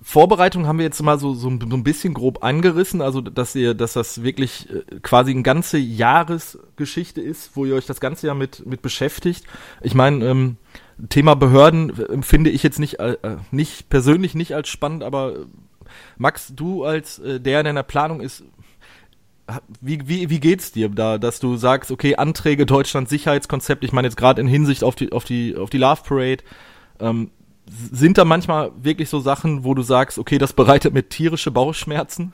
Vorbereitung 0.00 0.66
haben 0.66 0.78
wir 0.78 0.84
jetzt 0.84 1.02
mal 1.02 1.18
so, 1.18 1.34
so, 1.34 1.48
ein 1.48 1.82
bisschen 1.82 2.14
grob 2.14 2.44
angerissen, 2.44 3.00
also 3.00 3.22
dass 3.22 3.54
ihr, 3.54 3.74
dass 3.74 3.94
das 3.94 4.22
wirklich 4.22 4.68
äh, 4.70 5.00
quasi 5.00 5.32
eine 5.32 5.42
ganze 5.42 5.78
Jahresgeschichte 5.78 7.20
ist, 7.20 7.56
wo 7.56 7.64
ihr 7.64 7.74
euch 7.74 7.86
das 7.86 8.00
ganze 8.00 8.26
Jahr 8.26 8.36
mit, 8.36 8.66
mit 8.66 8.82
beschäftigt. 8.82 9.44
Ich 9.82 9.94
meine, 9.94 10.24
ähm, 10.24 10.56
Thema 11.08 11.34
Behörden 11.34 11.90
empfinde 12.10 12.50
ich 12.50 12.62
jetzt 12.62 12.78
nicht, 12.78 13.00
äh, 13.00 13.16
nicht 13.50 13.88
persönlich 13.88 14.34
nicht 14.34 14.54
als 14.54 14.68
spannend, 14.68 15.02
aber 15.02 15.32
äh, 15.32 15.46
Max, 16.18 16.52
du 16.54 16.84
als 16.84 17.18
äh, 17.18 17.40
der 17.40 17.60
in 17.60 17.66
deiner 17.66 17.82
Planung 17.82 18.20
ist, 18.20 18.44
wie, 19.80 20.08
wie, 20.08 20.30
wie 20.30 20.40
geht's 20.40 20.72
dir 20.72 20.88
da, 20.88 21.18
dass 21.18 21.38
du 21.38 21.56
sagst, 21.56 21.90
okay, 21.90 22.16
Anträge 22.16 22.66
Deutschland 22.66 23.08
Sicherheitskonzept, 23.08 23.84
ich 23.84 23.92
meine 23.92 24.08
jetzt 24.08 24.16
gerade 24.16 24.40
in 24.40 24.46
Hinsicht 24.46 24.82
auf 24.84 24.94
die, 24.94 25.12
auf 25.12 25.24
die, 25.24 25.56
auf 25.56 25.70
die 25.70 25.78
Love 25.78 26.02
Parade, 26.06 26.42
ähm, 27.00 27.30
sind 27.66 28.18
da 28.18 28.24
manchmal 28.24 28.72
wirklich 28.80 29.08
so 29.08 29.20
Sachen, 29.20 29.64
wo 29.64 29.74
du 29.74 29.82
sagst, 29.82 30.18
okay, 30.18 30.38
das 30.38 30.52
bereitet 30.52 30.94
mir 30.94 31.08
tierische 31.08 31.50
Bauchschmerzen? 31.50 32.32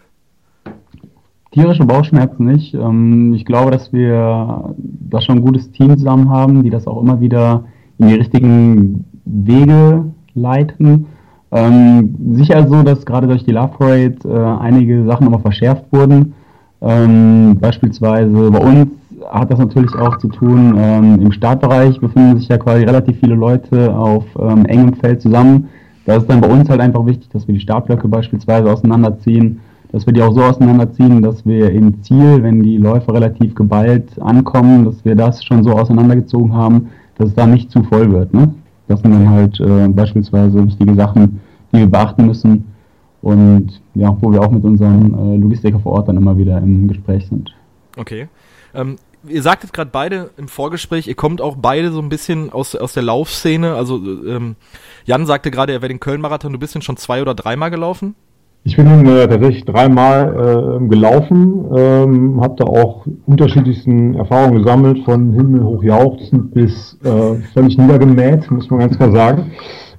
Tierische 1.52 1.84
Bauchschmerzen 1.84 2.46
nicht. 2.46 2.74
Ähm, 2.74 3.34
ich 3.34 3.44
glaube, 3.44 3.70
dass 3.70 3.92
wir 3.92 4.74
da 4.76 5.20
schon 5.20 5.38
ein 5.38 5.44
gutes 5.44 5.70
Team 5.72 5.96
zusammen 5.96 6.30
haben, 6.30 6.62
die 6.62 6.70
das 6.70 6.86
auch 6.86 7.00
immer 7.00 7.20
wieder 7.20 7.64
in 7.98 8.08
die 8.08 8.14
richtigen 8.14 9.04
Wege 9.24 10.12
leiten. 10.34 11.06
Ähm, 11.52 12.14
sicher 12.34 12.66
so, 12.68 12.82
dass 12.82 13.04
gerade 13.04 13.26
durch 13.26 13.44
die 13.44 13.52
Love 13.52 13.72
Parade 13.76 14.16
äh, 14.24 14.62
einige 14.62 15.04
Sachen 15.04 15.24
nochmal 15.24 15.40
verschärft 15.40 15.84
wurden. 15.90 16.34
Ähm, 16.80 17.58
beispielsweise 17.60 18.50
bei 18.50 18.58
uns 18.58 18.88
hat 19.30 19.50
das 19.50 19.58
natürlich 19.58 19.94
auch 19.94 20.16
zu 20.18 20.28
tun, 20.28 20.74
ähm, 20.78 21.20
im 21.20 21.32
Startbereich 21.32 22.00
befinden 22.00 22.38
sich 22.38 22.48
ja 22.48 22.56
quasi 22.56 22.84
relativ 22.84 23.18
viele 23.18 23.34
Leute 23.34 23.94
auf 23.94 24.24
ähm, 24.38 24.64
engem 24.66 24.94
Feld 24.94 25.20
zusammen. 25.20 25.68
Da 26.06 26.16
ist 26.16 26.28
dann 26.28 26.40
bei 26.40 26.48
uns 26.48 26.68
halt 26.70 26.80
einfach 26.80 27.04
wichtig, 27.04 27.28
dass 27.30 27.46
wir 27.46 27.54
die 27.54 27.60
Startblöcke 27.60 28.08
beispielsweise 28.08 28.70
auseinanderziehen, 28.70 29.60
dass 29.92 30.06
wir 30.06 30.12
die 30.12 30.22
auch 30.22 30.32
so 30.32 30.42
auseinanderziehen, 30.42 31.20
dass 31.20 31.44
wir 31.44 31.70
im 31.70 32.02
Ziel, 32.02 32.42
wenn 32.42 32.62
die 32.62 32.78
Läufer 32.78 33.12
relativ 33.12 33.54
geballt 33.54 34.20
ankommen, 34.20 34.84
dass 34.84 35.04
wir 35.04 35.16
das 35.16 35.44
schon 35.44 35.62
so 35.62 35.72
auseinandergezogen 35.72 36.54
haben, 36.54 36.88
dass 37.18 37.28
es 37.28 37.34
da 37.34 37.46
nicht 37.46 37.70
zu 37.70 37.82
voll 37.82 38.10
wird. 38.10 38.32
Ne? 38.32 38.54
Das 38.90 39.02
sind 39.02 39.12
dann 39.12 39.30
halt 39.30 39.60
äh, 39.60 39.86
beispielsweise 39.86 40.66
wichtige 40.66 40.96
Sachen, 40.96 41.40
die 41.72 41.78
wir 41.78 41.86
beachten 41.86 42.26
müssen 42.26 42.74
und 43.22 43.80
ja, 43.94 44.16
wo 44.20 44.32
wir 44.32 44.40
auch 44.40 44.50
mit 44.50 44.64
unseren 44.64 45.14
äh, 45.14 45.36
Logistiker 45.36 45.78
vor 45.78 45.92
Ort 45.92 46.08
dann 46.08 46.16
immer 46.16 46.36
wieder 46.36 46.58
im 46.58 46.88
Gespräch 46.88 47.28
sind. 47.28 47.54
Okay. 47.96 48.26
Ähm, 48.74 48.96
ihr 49.28 49.42
sagtet 49.42 49.72
gerade 49.72 49.92
beide 49.92 50.30
im 50.36 50.48
Vorgespräch, 50.48 51.06
ihr 51.06 51.14
kommt 51.14 51.40
auch 51.40 51.54
beide 51.56 51.92
so 51.92 52.00
ein 52.00 52.08
bisschen 52.08 52.50
aus, 52.50 52.74
aus 52.74 52.92
der 52.92 53.04
Laufszene. 53.04 53.76
Also 53.76 53.96
ähm, 54.26 54.56
Jan 55.04 55.24
sagte 55.24 55.52
gerade, 55.52 55.72
er 55.72 55.82
wäre 55.82 55.88
den 55.88 56.00
Köln-Marathon, 56.00 56.52
du 56.52 56.58
bist 56.58 56.74
ihn 56.74 56.82
schon 56.82 56.96
zwei 56.96 57.22
oder 57.22 57.34
dreimal 57.34 57.70
gelaufen? 57.70 58.16
Ich 58.62 58.76
bin 58.76 58.86
äh, 59.06 59.26
tatsächlich 59.26 59.64
dreimal 59.64 60.80
äh, 60.82 60.88
gelaufen, 60.88 61.64
ähm, 61.74 62.40
habe 62.42 62.56
da 62.58 62.64
auch 62.64 63.06
unterschiedlichsten 63.26 64.14
Erfahrungen 64.14 64.62
gesammelt, 64.62 64.98
von 65.04 65.32
Himmel 65.32 65.64
hoch 65.64 65.82
jauchzend 65.82 66.52
bis 66.52 66.98
äh, 67.02 67.36
völlig 67.54 67.78
niedergemäht, 67.78 68.50
muss 68.50 68.68
man 68.68 68.80
ganz 68.80 68.98
klar 68.98 69.12
sagen. 69.12 69.50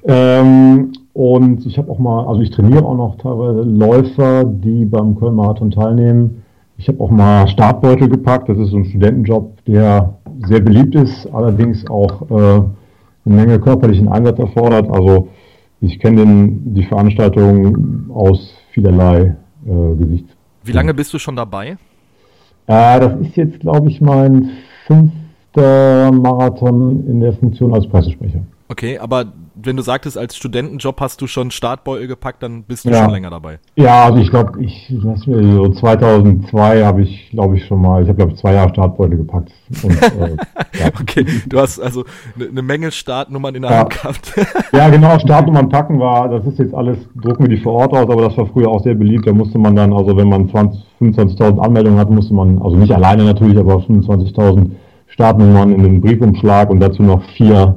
Ähm, 0.06 0.92
und 1.14 1.66
ich 1.66 1.78
habe 1.80 1.92
auch 1.92 1.98
mal, 1.98 2.28
also 2.28 2.42
ich 2.42 2.52
trainiere 2.52 2.86
auch 2.86 2.96
noch 2.96 3.18
teilweise 3.18 3.64
Läufer, 3.64 4.44
die 4.46 4.86
beim 4.86 5.16
Köln-Marathon 5.16 5.72
teilnehmen. 5.72 6.44
Ich 6.78 6.88
habe 6.88 7.00
auch 7.04 7.10
mal 7.10 7.48
Startbeutel 7.48 8.10
gepackt. 8.10 8.48
Das 8.48 8.60
ist 8.60 8.70
so 8.70 8.78
ein 8.78 8.86
Studentenjob, 8.86 9.66
der 9.66 10.14
sehr 10.46 10.62
beliebt 10.62 10.94
ist, 10.96 11.28
allerdings 11.34 11.90
auch 11.90 12.30
äh, 12.30 12.34
eine 13.26 13.36
Menge 13.36 13.60
körperlichen 13.60 14.08
Einsatz 14.08 14.38
erfordert. 14.38 14.88
Also 14.90 15.30
ich 15.82 16.00
kenne 16.00 16.48
die 16.64 16.84
Veranstaltung 16.84 18.10
aus 18.12 18.54
vielerlei 18.72 19.36
äh, 19.66 19.96
Gesicht. 19.98 20.26
Wie 20.64 20.72
lange 20.72 20.94
bist 20.94 21.14
du 21.14 21.20
schon 21.20 21.36
dabei? 21.36 21.78
Äh, 22.68 23.00
das 23.00 23.20
ist 23.22 23.36
jetzt, 23.36 23.60
glaube 23.60 23.90
ich, 23.90 24.00
mein 24.00 24.52
fünfter 24.86 26.12
Marathon 26.12 27.08
in 27.08 27.20
der 27.20 27.34
Funktion 27.34 27.74
als 27.74 27.88
Pressesprecher. 27.88 28.42
Okay, 28.70 29.00
aber 29.00 29.26
wenn 29.64 29.78
du 29.78 29.84
sagtest, 29.84 30.18
als 30.18 30.36
Studentenjob 30.36 31.00
hast 31.02 31.22
du 31.22 31.28
schon 31.28 31.52
Startbeutel 31.52 32.08
gepackt, 32.08 32.44
dann 32.44 32.64
bist 32.64 32.86
du 32.86 32.90
ja. 32.90 33.04
schon 33.04 33.12
länger 33.12 33.30
dabei. 33.30 33.60
Ja, 33.76 34.06
also 34.06 34.20
ich 34.20 34.30
glaube, 34.30 34.62
ich, 34.64 34.94
so 35.02 35.70
2002 35.70 36.84
habe 36.84 37.02
ich, 37.02 37.30
glaube 37.32 37.58
ich, 37.58 37.66
schon 37.66 37.82
mal, 37.82 38.02
ich 38.02 38.08
habe 38.08 38.18
glaube 38.18 38.34
ich 38.34 38.40
zwei 38.40 38.54
Jahre 38.54 38.70
Startbeutel 38.70 39.18
gepackt. 39.18 39.52
Und, 39.84 40.02
äh, 40.02 40.38
ja. 40.80 40.88
Okay, 41.00 41.26
du 41.48 41.60
hast 41.60 41.80
also 41.80 42.06
eine 42.36 42.52
ne 42.52 42.62
Menge 42.62 42.92
Startnummern 42.92 43.56
in 43.56 43.62
der 43.64 43.72
ja. 43.72 43.80
Hand 43.80 43.90
gehabt. 43.92 44.34
ja, 44.72 44.90
genau, 44.90 45.20
Startnummern 45.20 45.70
packen 45.70 46.00
war, 46.00 46.30
das 46.30 46.46
ist 46.46 46.60
jetzt 46.60 46.74
alles, 46.74 46.98
drucken 47.16 47.44
wir 47.44 47.56
die 47.56 47.62
vor 47.62 47.74
Ort 47.74 47.94
aus, 47.94 48.10
aber 48.10 48.24
das 48.24 48.38
war 48.38 48.48
früher 48.48 48.70
auch 48.70 48.84
sehr 48.84 48.96
beliebt. 48.96 49.28
Da 49.28 49.34
musste 49.34 49.58
man 49.58 49.76
dann, 49.76 49.94
also 49.94 50.16
wenn 50.16 50.30
man 50.30 50.50
25.000 50.50 51.60
Anmeldungen 51.60 52.00
hat, 52.00 52.10
musste 52.10 52.34
man, 52.34 52.62
also 52.62 52.76
nicht 52.76 52.94
alleine 52.94 53.24
natürlich, 53.24 53.58
aber 53.58 53.76
25.000 53.76 54.72
Startnummern 55.08 55.74
in 55.74 55.84
den 55.84 56.02
Briefumschlag 56.02 56.70
und 56.70 56.80
dazu 56.80 57.04
noch 57.04 57.22
vier 57.36 57.76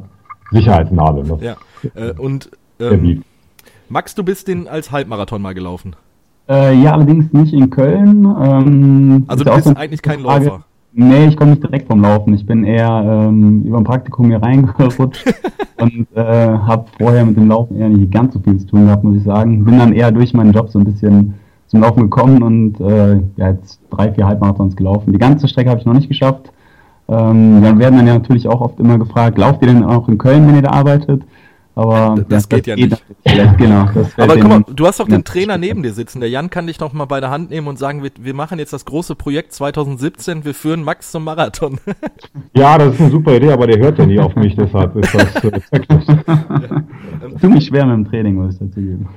Sicherheitsnadeln. 0.52 1.40
Ja. 1.40 1.56
Äh, 1.94 2.12
und 2.18 2.50
ähm, 2.80 3.22
Max, 3.88 4.14
du 4.14 4.24
bist 4.24 4.48
den 4.48 4.68
als 4.68 4.90
Halbmarathon 4.90 5.42
mal 5.42 5.54
gelaufen. 5.54 5.94
Äh, 6.48 6.80
ja, 6.82 6.92
allerdings 6.92 7.32
nicht 7.32 7.52
in 7.52 7.70
Köln. 7.70 8.24
Ähm, 8.24 9.24
also 9.26 9.44
du 9.44 9.54
bist 9.54 9.66
so 9.66 9.74
eigentlich 9.74 10.02
kein 10.02 10.20
Frage. 10.20 10.46
Läufer. 10.46 10.64
Nee, 10.96 11.26
ich 11.26 11.36
komme 11.36 11.52
nicht 11.52 11.62
direkt 11.62 11.88
vom 11.88 12.02
Laufen. 12.02 12.34
Ich 12.34 12.46
bin 12.46 12.64
eher 12.64 12.88
ähm, 12.88 13.64
über 13.64 13.78
ein 13.78 13.84
Praktikum 13.84 14.26
hier 14.26 14.40
reingerutscht 14.40 15.24
und 15.80 16.06
äh, 16.14 16.22
habe 16.22 16.84
vorher 16.98 17.24
mit 17.24 17.36
dem 17.36 17.48
Laufen 17.48 17.76
eher 17.76 17.88
nicht 17.88 18.12
ganz 18.12 18.34
so 18.34 18.40
viel 18.40 18.58
zu 18.58 18.66
tun 18.66 18.86
gehabt, 18.86 19.02
muss 19.02 19.16
ich 19.16 19.24
sagen. 19.24 19.64
Bin 19.64 19.78
dann 19.78 19.92
eher 19.92 20.12
durch 20.12 20.32
meinen 20.34 20.52
Job 20.52 20.68
so 20.68 20.78
ein 20.78 20.84
bisschen 20.84 21.34
zum 21.66 21.80
Laufen 21.80 22.02
gekommen 22.02 22.42
und 22.42 22.80
äh, 22.80 23.14
ja, 23.36 23.50
jetzt 23.50 23.80
drei, 23.90 24.12
vier 24.12 24.26
Halbmarathons 24.26 24.76
gelaufen. 24.76 25.12
Die 25.12 25.18
ganze 25.18 25.48
Strecke 25.48 25.70
habe 25.70 25.80
ich 25.80 25.86
noch 25.86 25.94
nicht 25.94 26.08
geschafft. 26.08 26.52
Ähm, 27.08 27.60
dann 27.62 27.80
werden 27.80 27.96
dann 27.96 28.06
ja 28.06 28.14
natürlich 28.14 28.46
auch 28.46 28.60
oft 28.60 28.78
immer 28.78 28.96
gefragt, 28.96 29.36
lauft 29.36 29.62
ihr 29.62 29.68
denn 29.68 29.82
auch 29.82 30.08
in 30.08 30.16
Köln, 30.16 30.46
wenn 30.46 30.54
ihr 30.54 30.62
da 30.62 30.70
arbeitet? 30.70 31.22
Aber 31.76 32.14
das, 32.16 32.28
das 32.28 32.48
geht 32.48 32.66
ja 32.66 32.76
geht 32.76 32.90
nicht. 32.90 33.04
Genau, 33.58 33.88
Aber 34.16 34.36
guck 34.36 34.48
mal, 34.48 34.64
du 34.68 34.86
hast 34.86 35.00
doch 35.00 35.08
den 35.08 35.24
Trainer 35.24 35.58
neben 35.58 35.82
dir 35.82 35.92
sitzen. 35.92 36.20
Der 36.20 36.30
Jan 36.30 36.48
kann 36.50 36.66
dich 36.68 36.78
noch 36.78 36.92
mal 36.92 37.06
bei 37.06 37.20
der 37.20 37.30
Hand 37.30 37.50
nehmen 37.50 37.66
und 37.66 37.78
sagen, 37.78 38.02
wir, 38.02 38.10
wir 38.20 38.34
machen 38.34 38.58
jetzt 38.58 38.72
das 38.72 38.84
große 38.84 39.16
Projekt 39.16 39.52
2017, 39.52 40.44
wir 40.44 40.54
führen 40.54 40.84
Max 40.84 41.10
zum 41.10 41.24
Marathon. 41.24 41.80
ja, 42.56 42.78
das 42.78 42.94
ist 42.94 43.00
eine 43.00 43.10
super 43.10 43.34
Idee, 43.36 43.50
aber 43.50 43.66
der 43.66 43.78
hört 43.78 43.98
ja 43.98 44.06
nie 44.06 44.18
auf 44.18 44.36
mich, 44.36 44.54
deshalb 44.54 44.94
ist 44.96 45.14
das 45.14 45.44
äh, 45.44 45.60
ja. 45.80 46.84
Tut 47.40 47.50
mich 47.50 47.66
schwer 47.66 47.86
mit 47.86 47.96
dem 47.96 48.10
Training, 48.10 48.36
muss 48.36 48.54
ich 48.54 48.60
dazu 48.60 48.80
geben. 48.80 49.08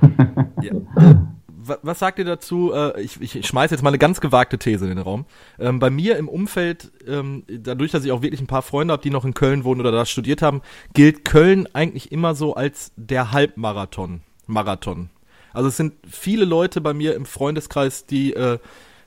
ja 0.60 0.72
was 1.82 1.98
sagt 1.98 2.18
ihr 2.18 2.24
dazu? 2.24 2.72
Äh, 2.72 3.00
ich, 3.00 3.20
ich 3.20 3.46
schmeiße 3.46 3.74
jetzt 3.74 3.82
mal 3.82 3.90
eine 3.90 3.98
ganz 3.98 4.20
gewagte 4.20 4.58
These 4.58 4.84
in 4.84 4.96
den 4.96 4.98
Raum. 4.98 5.26
Ähm, 5.58 5.78
bei 5.78 5.90
mir 5.90 6.16
im 6.16 6.28
Umfeld, 6.28 6.90
ähm, 7.06 7.44
dadurch, 7.48 7.90
dass 7.92 8.04
ich 8.04 8.12
auch 8.12 8.22
wirklich 8.22 8.40
ein 8.40 8.46
paar 8.46 8.62
Freunde 8.62 8.92
habe, 8.92 9.02
die 9.02 9.10
noch 9.10 9.24
in 9.24 9.34
Köln 9.34 9.64
wohnen 9.64 9.80
oder 9.80 9.92
da 9.92 10.06
studiert 10.06 10.42
haben, 10.42 10.62
gilt 10.94 11.24
Köln 11.24 11.68
eigentlich 11.72 12.12
immer 12.12 12.34
so 12.34 12.54
als 12.54 12.92
der 12.96 13.32
Halbmarathon. 13.32 14.22
Marathon. 14.46 15.10
Also 15.52 15.68
es 15.68 15.76
sind 15.76 15.94
viele 16.08 16.44
Leute 16.44 16.80
bei 16.80 16.94
mir 16.94 17.14
im 17.14 17.26
Freundeskreis, 17.26 18.06
die 18.06 18.32
äh, 18.34 18.58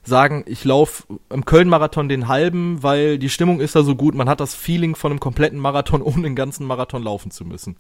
sagen, 0.04 0.44
ich 0.48 0.64
laufe 0.64 1.04
im 1.30 1.46
Köln-Marathon 1.46 2.10
den 2.10 2.28
halben, 2.28 2.82
weil 2.84 3.18
die 3.18 3.30
Stimmung 3.30 3.60
ist 3.60 3.76
da 3.76 3.84
so 3.84 3.96
gut, 3.96 4.16
man 4.16 4.30
hat 4.30 4.40
das 4.40 4.56
Feeling 4.56 4.96
von 4.96 5.12
einem 5.12 5.20
kompletten 5.20 5.60
Marathon, 5.60 6.02
ohne 6.02 6.24
den 6.24 6.36
ganzen 6.36 6.66
Marathon 6.66 7.04
laufen 7.04 7.32
zu 7.32 7.46
müssen. 7.46 7.78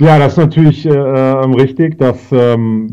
Ja, 0.00 0.16
das 0.18 0.32
ist 0.32 0.38
natürlich 0.38 0.86
äh, 0.86 0.90
ähm, 0.90 1.54
richtig, 1.54 1.98
dass 1.98 2.30
ähm, 2.30 2.86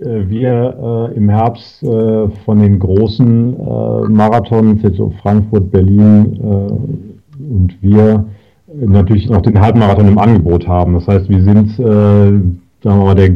äh, 0.00 0.28
wir 0.28 1.10
äh, 1.12 1.16
im 1.16 1.28
Herbst 1.28 1.82
äh, 1.82 2.28
von 2.44 2.60
den 2.60 2.78
großen 2.78 3.54
äh, 3.58 4.08
Marathons, 4.08 4.80
jetzt 4.82 4.96
so 4.96 5.12
Frankfurt, 5.22 5.72
Berlin 5.72 6.38
äh, 6.40 7.52
und 7.52 7.76
wir 7.82 8.26
natürlich 8.72 9.28
noch 9.28 9.42
den 9.42 9.60
Halbmarathon 9.60 10.06
im 10.06 10.18
Angebot 10.18 10.68
haben. 10.68 10.94
Das 10.94 11.08
heißt, 11.08 11.28
wir 11.28 11.42
sind, 11.42 11.70
sagen 11.76 12.60
wir 12.82 12.94
mal, 12.94 13.14
der, 13.14 13.30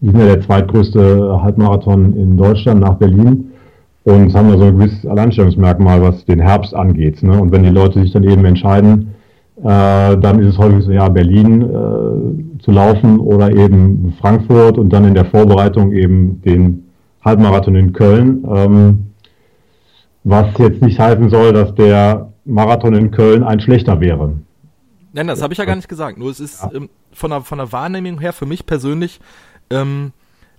wir 0.00 0.12
sind 0.12 0.20
ja 0.20 0.26
der 0.26 0.40
zweitgrößte 0.40 1.42
Halbmarathon 1.42 2.14
in 2.14 2.36
Deutschland 2.36 2.80
nach 2.80 2.94
Berlin 2.94 3.50
und 4.04 4.34
haben 4.34 4.50
da 4.50 4.58
so 4.58 4.64
ein 4.64 4.78
gewisses 4.78 5.06
Alleinstellungsmerkmal, 5.06 6.02
was 6.02 6.24
den 6.26 6.38
Herbst 6.40 6.74
angeht. 6.74 7.22
Ne? 7.22 7.40
Und 7.40 7.50
wenn 7.50 7.64
die 7.64 7.70
Leute 7.70 8.00
sich 8.00 8.12
dann 8.12 8.24
eben 8.24 8.44
entscheiden, 8.44 8.92
Äh, 9.00 9.17
dann 9.62 10.40
ist 10.40 10.54
es 10.54 10.58
häufig 10.58 10.84
so, 10.84 10.92
ja, 10.92 11.08
Berlin 11.08 11.62
äh, 11.62 12.62
zu 12.62 12.70
laufen 12.70 13.18
oder 13.18 13.50
eben 13.50 14.14
Frankfurt 14.20 14.78
und 14.78 14.90
dann 14.90 15.04
in 15.04 15.14
der 15.14 15.24
Vorbereitung 15.24 15.92
eben 15.92 16.40
den 16.42 16.84
Halbmarathon 17.24 17.74
in 17.74 17.92
Köln. 17.92 18.44
Ähm, 18.48 19.04
was 20.24 20.46
jetzt 20.58 20.82
nicht 20.82 20.98
heißen 20.98 21.30
soll, 21.30 21.52
dass 21.52 21.74
der 21.74 22.32
Marathon 22.44 22.94
in 22.94 23.10
Köln 23.10 23.42
ein 23.42 23.60
schlechter 23.60 24.00
wäre. 24.00 24.34
Nein, 25.12 25.26
das 25.26 25.42
habe 25.42 25.52
ich 25.52 25.58
ja 25.58 25.64
gar 25.64 25.76
nicht 25.76 25.88
gesagt. 25.88 26.18
Nur 26.18 26.30
es 26.30 26.40
ist 26.40 26.62
ja. 26.62 26.70
ähm, 26.74 26.90
von, 27.12 27.30
der, 27.30 27.40
von 27.40 27.58
der 27.58 27.72
Wahrnehmung 27.72 28.20
her 28.20 28.32
für 28.32 28.46
mich 28.46 28.66
persönlich 28.66 29.20
ähm, 29.70 30.12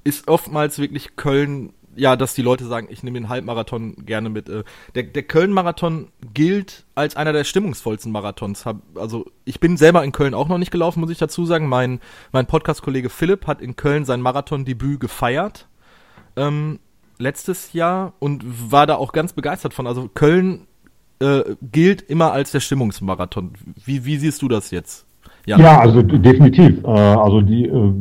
ist 0.04 0.28
oftmals 0.28 0.80
wirklich 0.80 1.16
Köln, 1.16 1.72
ja, 1.96 2.16
dass 2.16 2.34
die 2.34 2.42
Leute 2.42 2.66
sagen, 2.66 2.88
ich 2.90 3.04
nehme 3.04 3.20
den 3.20 3.30
Halbmarathon 3.30 4.06
gerne 4.06 4.30
mit. 4.30 4.50
Äh, 4.50 4.64
der 4.96 5.04
der 5.04 5.24
Köln-Marathon 5.24 6.10
gilt 6.34 6.86
als 6.96 7.16
einer 7.16 7.34
der 7.34 7.44
stimmungsvollsten 7.44 8.12
Marathons. 8.12 8.66
Also 8.96 9.26
ich 9.46 9.60
bin 9.60 9.78
selber 9.78 10.04
in 10.04 10.12
Köln 10.12 10.34
auch 10.34 10.48
noch 10.48 10.58
nicht 10.58 10.72
gelaufen, 10.72 11.00
muss 11.02 11.10
ich 11.10 11.18
dazu 11.18 11.46
sagen. 11.46 11.68
Mein, 11.68 12.00
mein 12.32 12.46
Podcast-Kollege 12.46 13.10
Philipp 13.10 13.48
hat 13.48 13.62
in 13.62 13.76
Köln 13.76 14.06
sein 14.06 14.22
Marathon-Debüt 14.22 15.00
gefeiert. 15.00 15.68
Ähm, 16.36 16.80
letztes 17.18 17.74
Jahr 17.74 18.14
und 18.20 18.72
war 18.72 18.88
da 18.88 18.96
auch 18.96 19.12
ganz 19.12 19.34
begeistert 19.34 19.74
von. 19.74 19.88
Also 19.88 20.08
Köln 20.08 20.68
äh, 21.20 21.56
gilt 21.62 22.02
immer 22.02 22.32
als 22.32 22.52
der 22.52 22.62
Stimmungsmarathon. 22.62 23.54
Wie, 23.84 24.06
wie 24.06 24.18
siehst 24.18 24.42
du 24.42 24.48
das 24.48 24.72
jetzt? 24.72 25.06
Ja, 25.46 25.60
ja 25.60 25.80
also 25.80 26.02
definitiv. 26.02 26.84
Äh, 26.84 26.88
also 26.88 27.42
die, 27.42 27.66
äh, 27.66 27.92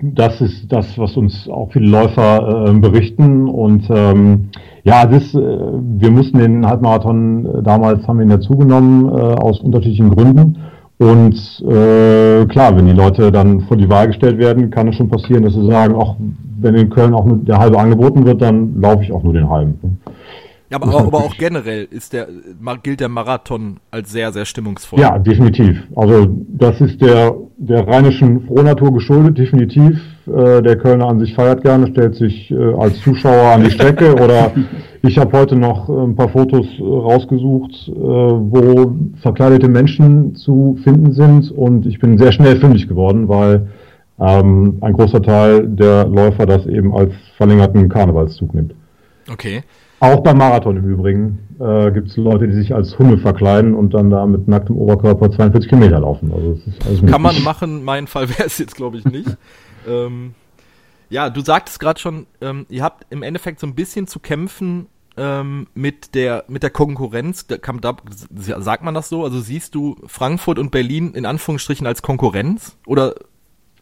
das 0.00 0.40
ist 0.40 0.72
das, 0.72 0.98
was 0.98 1.16
uns 1.16 1.48
auch 1.48 1.72
viele 1.72 1.88
Läufer 1.88 2.68
äh, 2.68 2.72
berichten. 2.72 3.48
Und 3.48 3.88
ähm, 3.90 4.50
ja, 4.84 5.06
das, 5.06 5.34
äh, 5.34 5.38
wir 5.38 6.10
mussten 6.10 6.38
den 6.38 6.66
Halbmarathon 6.66 7.46
äh, 7.46 7.62
damals 7.62 8.06
haben 8.06 8.18
wir 8.18 8.26
ihn 8.26 8.30
dazugenommen 8.30 9.06
äh, 9.06 9.34
aus 9.34 9.60
unterschiedlichen 9.60 10.10
Gründen. 10.10 10.58
Und 10.98 11.62
äh, 11.62 12.44
klar, 12.46 12.76
wenn 12.76 12.86
die 12.86 12.92
Leute 12.92 13.30
dann 13.30 13.60
vor 13.62 13.76
die 13.76 13.88
Wahl 13.88 14.08
gestellt 14.08 14.38
werden, 14.38 14.70
kann 14.70 14.88
es 14.88 14.96
schon 14.96 15.08
passieren, 15.08 15.44
dass 15.44 15.54
sie 15.54 15.66
sagen, 15.66 15.94
auch 15.94 16.16
wenn 16.60 16.74
in 16.74 16.90
Köln 16.90 17.14
auch 17.14 17.24
nur 17.24 17.36
der 17.36 17.58
halbe 17.58 17.78
angeboten 17.78 18.24
wird, 18.24 18.42
dann 18.42 18.80
laufe 18.80 19.04
ich 19.04 19.12
auch 19.12 19.22
nur 19.22 19.32
den 19.32 19.48
halben. 19.48 20.00
Ja, 20.70 20.76
aber, 20.76 20.98
aber 20.98 21.18
auch 21.18 21.36
generell 21.36 21.88
ist 21.90 22.12
der, 22.12 22.28
gilt 22.82 23.00
der 23.00 23.08
Marathon 23.08 23.80
als 23.90 24.12
sehr, 24.12 24.32
sehr 24.32 24.44
stimmungsvoll. 24.44 25.00
Ja, 25.00 25.18
definitiv. 25.18 25.82
Also 25.96 26.26
das 26.48 26.78
ist 26.82 27.00
der, 27.00 27.34
der 27.56 27.88
rheinischen 27.88 28.46
Frohnatur 28.46 28.92
geschuldet, 28.92 29.38
definitiv. 29.38 29.98
Äh, 30.26 30.60
der 30.60 30.76
Kölner 30.76 31.08
an 31.08 31.20
sich 31.20 31.34
feiert 31.34 31.62
gerne, 31.62 31.86
stellt 31.86 32.16
sich 32.16 32.50
äh, 32.50 32.74
als 32.74 33.00
Zuschauer 33.00 33.54
an 33.54 33.64
die 33.64 33.70
Strecke 33.70 34.12
oder 34.22 34.52
ich 35.02 35.18
habe 35.18 35.38
heute 35.38 35.56
noch 35.56 35.88
ein 35.88 36.14
paar 36.14 36.28
Fotos 36.28 36.66
äh, 36.78 36.82
rausgesucht, 36.82 37.88
äh, 37.88 37.92
wo 37.94 38.94
verkleidete 39.22 39.68
Menschen 39.68 40.34
zu 40.34 40.78
finden 40.84 41.12
sind 41.12 41.50
und 41.50 41.86
ich 41.86 41.98
bin 41.98 42.18
sehr 42.18 42.32
schnell 42.32 42.56
fündig 42.56 42.88
geworden, 42.88 43.26
weil 43.26 43.68
ähm, 44.20 44.76
ein 44.82 44.92
großer 44.92 45.22
Teil 45.22 45.66
der 45.66 46.06
Läufer 46.06 46.44
das 46.44 46.66
eben 46.66 46.94
als 46.94 47.14
verlängerten 47.38 47.88
Karnevalszug 47.88 48.52
nimmt. 48.54 48.74
Okay. 49.32 49.62
Auch 50.00 50.20
beim 50.20 50.38
Marathon 50.38 50.76
im 50.76 50.84
Übrigen 50.84 51.38
äh, 51.58 51.90
gibt 51.90 52.08
es 52.08 52.16
Leute, 52.16 52.46
die 52.46 52.54
sich 52.54 52.74
als 52.74 52.98
Hunde 52.98 53.18
verkleiden 53.18 53.74
und 53.74 53.94
dann 53.94 54.10
da 54.10 54.26
mit 54.26 54.46
nacktem 54.46 54.76
Oberkörper 54.76 55.30
42 55.30 55.68
Kilometer 55.68 56.00
laufen. 56.00 56.32
Also 56.32 57.06
Kann 57.06 57.22
man 57.22 57.42
machen, 57.42 57.84
mein 57.84 58.06
Fall 58.06 58.28
wäre 58.38 58.44
es 58.44 58.58
jetzt 58.58 58.76
glaube 58.76 58.98
ich 58.98 59.04
nicht. 59.04 59.36
ähm, 59.88 60.34
ja, 61.10 61.30
du 61.30 61.40
sagtest 61.40 61.80
gerade 61.80 61.98
schon, 61.98 62.26
ähm, 62.40 62.66
ihr 62.68 62.82
habt 62.82 63.06
im 63.10 63.22
Endeffekt 63.22 63.60
so 63.60 63.66
ein 63.66 63.74
bisschen 63.74 64.06
zu 64.06 64.20
kämpfen 64.20 64.86
ähm, 65.16 65.66
mit 65.74 66.14
der 66.14 66.44
mit 66.48 66.62
der 66.62 66.70
Konkurrenz. 66.70 67.46
Da, 67.46 67.58
kann, 67.58 67.80
da, 67.80 67.96
sagt 68.30 68.84
man 68.84 68.94
das 68.94 69.08
so? 69.08 69.24
Also 69.24 69.40
siehst 69.40 69.74
du 69.74 69.96
Frankfurt 70.06 70.58
und 70.58 70.70
Berlin 70.70 71.12
in 71.12 71.26
Anführungsstrichen 71.26 71.86
als 71.86 72.02
Konkurrenz 72.02 72.76
oder 72.86 73.14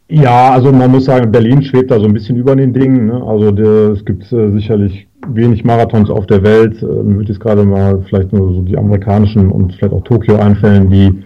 ja, 0.08 0.52
also 0.52 0.70
man 0.70 0.90
muss 0.90 1.06
sagen, 1.06 1.32
Berlin 1.32 1.62
schwebt 1.62 1.90
da 1.90 1.98
so 1.98 2.06
ein 2.06 2.12
bisschen 2.12 2.36
über 2.36 2.54
den 2.54 2.72
Dingen. 2.72 3.06
Ne? 3.06 3.22
Also 3.26 3.50
der, 3.50 3.92
es 3.92 4.04
gibt 4.04 4.30
äh, 4.32 4.52
sicherlich 4.52 5.08
wenig 5.28 5.64
Marathons 5.64 6.10
auf 6.10 6.26
der 6.26 6.42
Welt. 6.44 6.80
Äh, 6.82 6.86
mir 6.86 7.16
würde 7.16 7.32
jetzt 7.32 7.40
gerade 7.40 7.64
mal 7.64 8.02
vielleicht 8.08 8.32
nur 8.32 8.52
so 8.54 8.62
die 8.62 8.78
amerikanischen 8.78 9.50
und 9.50 9.74
vielleicht 9.74 9.92
auch 9.92 10.04
Tokio 10.04 10.36
einfällen, 10.36 10.90
die 10.90 11.24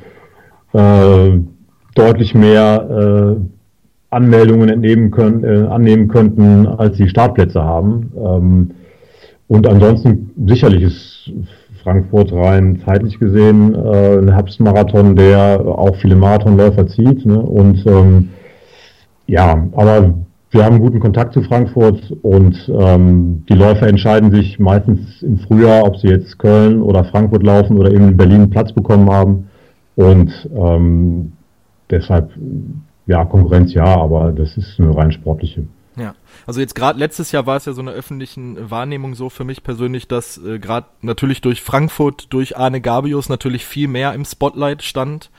äh, 0.72 1.38
deutlich 1.94 2.34
mehr 2.34 3.36
äh, 3.36 3.40
Anmeldungen 4.10 4.70
entnehmen 4.70 5.10
können, 5.10 5.44
äh, 5.44 5.66
annehmen 5.68 6.08
könnten, 6.08 6.66
als 6.66 6.96
sie 6.96 7.08
Startplätze 7.08 7.62
haben. 7.62 8.12
Ähm, 8.16 8.70
und 9.46 9.66
ansonsten 9.66 10.30
sicherlich 10.46 10.82
ist 10.82 11.32
Frankfurt 11.82 12.32
rein 12.32 12.80
zeitlich 12.84 13.18
gesehen 13.18 13.74
äh, 13.74 14.18
ein 14.18 14.32
Herbstmarathon, 14.32 15.16
der 15.16 15.60
auch 15.66 15.96
viele 15.96 16.16
Marathonläufer 16.16 16.86
zieht. 16.86 17.26
Ne? 17.26 17.38
Und 17.38 17.84
ähm, 17.86 18.30
ja, 19.30 19.68
aber 19.72 20.14
wir 20.50 20.64
haben 20.64 20.80
guten 20.80 20.98
Kontakt 20.98 21.32
zu 21.32 21.42
Frankfurt 21.42 22.10
und 22.22 22.56
ähm, 22.68 23.44
die 23.48 23.54
Läufer 23.54 23.86
entscheiden 23.86 24.32
sich 24.32 24.58
meistens 24.58 25.22
im 25.22 25.38
Frühjahr, 25.38 25.84
ob 25.84 25.96
sie 25.98 26.08
jetzt 26.08 26.38
Köln 26.38 26.82
oder 26.82 27.04
Frankfurt 27.04 27.44
laufen 27.44 27.78
oder 27.78 27.92
eben 27.92 28.08
in 28.08 28.16
Berlin 28.16 28.50
Platz 28.50 28.72
bekommen 28.72 29.08
haben. 29.08 29.48
Und 29.94 30.50
ähm, 30.52 31.32
deshalb, 31.88 32.32
ja, 33.06 33.24
Konkurrenz 33.24 33.72
ja, 33.72 33.84
aber 33.84 34.32
das 34.32 34.56
ist 34.56 34.80
eine 34.80 34.96
rein 34.96 35.12
sportliche. 35.12 35.62
Ja, 35.96 36.14
also 36.46 36.60
jetzt 36.60 36.74
gerade 36.74 36.98
letztes 36.98 37.30
Jahr 37.30 37.46
war 37.46 37.56
es 37.56 37.66
ja 37.66 37.72
so 37.72 37.82
eine 37.82 37.92
öffentlichen 37.92 38.70
Wahrnehmung 38.70 39.14
so 39.14 39.28
für 39.28 39.44
mich 39.44 39.62
persönlich, 39.62 40.08
dass 40.08 40.38
äh, 40.38 40.58
gerade 40.58 40.86
natürlich 41.02 41.40
durch 41.40 41.62
Frankfurt, 41.62 42.32
durch 42.32 42.56
Arne 42.56 42.80
Gabius 42.80 43.28
natürlich 43.28 43.64
viel 43.64 43.86
mehr 43.86 44.14
im 44.14 44.24
Spotlight 44.24 44.82
stand. 44.82 45.30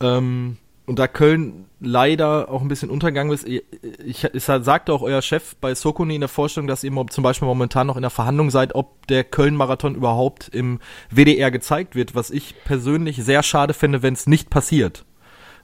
Ähm, 0.00 0.58
und 0.86 0.98
da 0.98 1.08
Köln 1.08 1.66
leider 1.80 2.50
auch 2.50 2.62
ein 2.62 2.68
bisschen 2.68 2.90
untergegangen 2.90 3.32
ist, 3.32 3.46
ich, 3.46 3.64
ich, 4.04 4.24
ich 4.24 4.44
sagte 4.44 4.92
auch 4.92 5.02
euer 5.02 5.20
Chef 5.20 5.56
bei 5.56 5.74
Sokoni 5.74 6.14
in 6.14 6.20
der 6.20 6.28
Vorstellung, 6.28 6.68
dass 6.68 6.84
ihr 6.84 6.92
zum 7.08 7.24
Beispiel 7.24 7.46
momentan 7.46 7.86
noch 7.86 7.96
in 7.96 8.02
der 8.02 8.10
Verhandlung 8.10 8.50
seid, 8.50 8.74
ob 8.74 9.06
der 9.08 9.24
Köln-Marathon 9.24 9.94
überhaupt 9.94 10.48
im 10.48 10.78
WDR 11.10 11.50
gezeigt 11.50 11.94
wird, 11.94 12.14
was 12.14 12.30
ich 12.30 12.54
persönlich 12.64 13.22
sehr 13.22 13.42
schade 13.42 13.74
finde, 13.74 14.02
wenn 14.02 14.14
es 14.14 14.26
nicht 14.26 14.48
passiert. 14.48 15.04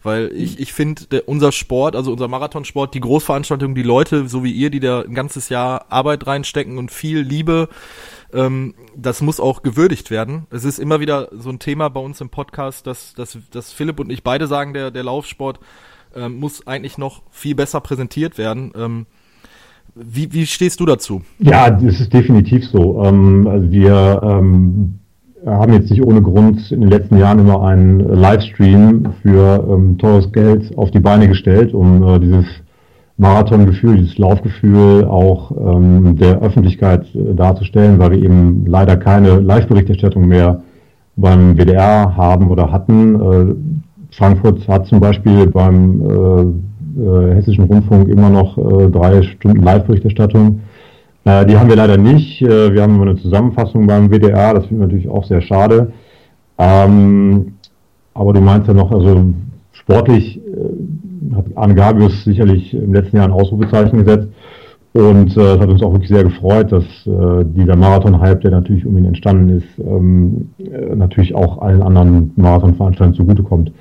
Weil 0.02 0.32
ich, 0.34 0.58
ich 0.58 0.72
finde, 0.72 1.22
unser 1.26 1.52
Sport, 1.52 1.94
also 1.94 2.10
unser 2.10 2.26
Marathonsport, 2.26 2.92
die 2.92 3.00
Großveranstaltung, 3.00 3.76
die 3.76 3.84
Leute, 3.84 4.28
so 4.28 4.42
wie 4.42 4.50
ihr, 4.50 4.68
die 4.70 4.80
da 4.80 5.02
ein 5.02 5.14
ganzes 5.14 5.48
Jahr 5.48 5.86
Arbeit 5.90 6.26
reinstecken 6.26 6.76
und 6.76 6.90
viel 6.90 7.20
Liebe, 7.20 7.68
ähm, 8.32 8.74
das 8.96 9.22
muss 9.22 9.40
auch 9.40 9.62
gewürdigt 9.62 10.10
werden. 10.10 10.46
Es 10.50 10.64
ist 10.64 10.78
immer 10.78 11.00
wieder 11.00 11.28
so 11.32 11.50
ein 11.50 11.58
Thema 11.58 11.88
bei 11.88 12.00
uns 12.00 12.20
im 12.20 12.28
Podcast, 12.28 12.86
dass, 12.86 13.14
dass, 13.14 13.38
dass 13.50 13.72
Philipp 13.72 14.00
und 14.00 14.10
ich 14.10 14.22
beide 14.22 14.46
sagen, 14.46 14.72
der, 14.72 14.90
der 14.90 15.04
Laufsport 15.04 15.60
ähm, 16.14 16.38
muss 16.38 16.66
eigentlich 16.66 16.98
noch 16.98 17.22
viel 17.30 17.54
besser 17.54 17.80
präsentiert 17.80 18.38
werden. 18.38 18.72
Ähm, 18.76 19.06
wie, 19.94 20.32
wie 20.32 20.46
stehst 20.46 20.80
du 20.80 20.86
dazu? 20.86 21.22
Ja, 21.38 21.70
das 21.70 22.00
ist 22.00 22.12
definitiv 22.12 22.66
so. 22.66 23.04
Ähm, 23.04 23.46
also 23.46 23.70
wir 23.70 24.20
ähm, 24.22 24.98
haben 25.44 25.72
jetzt 25.72 25.90
nicht 25.90 26.02
ohne 26.02 26.22
Grund 26.22 26.70
in 26.70 26.80
den 26.80 26.90
letzten 26.90 27.18
Jahren 27.18 27.40
immer 27.40 27.62
einen 27.62 28.00
Livestream 28.00 29.12
für 29.22 29.66
ähm, 29.68 29.98
teures 29.98 30.32
Geld 30.32 30.76
auf 30.78 30.90
die 30.90 31.00
Beine 31.00 31.28
gestellt, 31.28 31.74
um 31.74 32.02
äh, 32.02 32.20
dieses 32.20 32.46
Marathongefühl, 33.18 33.98
dieses 33.98 34.18
Laufgefühl 34.18 35.04
auch 35.04 35.52
ähm, 35.52 36.16
der 36.16 36.40
Öffentlichkeit 36.40 37.06
äh, 37.14 37.34
darzustellen, 37.34 37.98
weil 37.98 38.12
wir 38.12 38.22
eben 38.22 38.64
leider 38.66 38.96
keine 38.96 39.38
Live-Berichterstattung 39.40 40.26
mehr 40.26 40.62
beim 41.16 41.56
WDR 41.56 42.16
haben 42.16 42.50
oder 42.50 42.72
hatten. 42.72 43.14
Äh, 43.20 43.54
Frankfurt 44.16 44.66
hat 44.68 44.86
zum 44.86 45.00
Beispiel 45.00 45.46
beim 45.46 46.00
äh, 46.00 47.00
äh, 47.00 47.34
Hessischen 47.34 47.64
Rundfunk 47.64 48.08
immer 48.08 48.30
noch 48.30 48.58
äh, 48.58 48.90
drei 48.90 49.22
Stunden 49.22 49.62
Live-Berichterstattung. 49.62 50.60
Die 51.24 51.56
haben 51.56 51.68
wir 51.68 51.76
leider 51.76 51.96
nicht. 51.96 52.42
Äh, 52.42 52.74
wir 52.74 52.82
haben 52.82 52.96
immer 52.96 53.10
eine 53.10 53.16
Zusammenfassung 53.16 53.86
beim 53.86 54.10
WDR, 54.10 54.54
das 54.54 54.66
finden 54.66 54.80
wir 54.80 54.88
natürlich 54.88 55.08
auch 55.08 55.24
sehr 55.24 55.40
schade. 55.40 55.92
Ähm, 56.58 57.54
aber 58.12 58.32
du 58.32 58.40
meinst 58.40 58.66
ja 58.66 58.74
noch, 58.74 58.90
also 58.90 59.32
sportlich 59.72 60.40
hat 61.34 61.46
Arne 61.54 61.74
Gabius 61.74 62.24
sicherlich 62.24 62.74
im 62.74 62.92
letzten 62.92 63.16
Jahr 63.16 63.26
ein 63.26 63.32
Ausrufezeichen 63.32 64.04
gesetzt. 64.04 64.28
Und 64.94 65.34
äh, 65.38 65.58
hat 65.58 65.70
uns 65.70 65.82
auch 65.82 65.92
wirklich 65.92 66.10
sehr 66.10 66.24
gefreut, 66.24 66.70
dass 66.70 66.84
äh, 67.06 67.44
dieser 67.46 67.76
Marathon-Hype, 67.76 68.42
der 68.42 68.50
natürlich 68.50 68.84
um 68.84 68.98
ihn 68.98 69.06
entstanden 69.06 69.48
ist, 69.48 69.78
ähm, 69.78 70.50
äh, 70.58 70.94
natürlich 70.94 71.34
auch 71.34 71.62
allen 71.62 71.82
anderen 71.82 72.32
Marathon-Veranstaltungen 72.36 73.16
zugutekommt. 73.16 73.72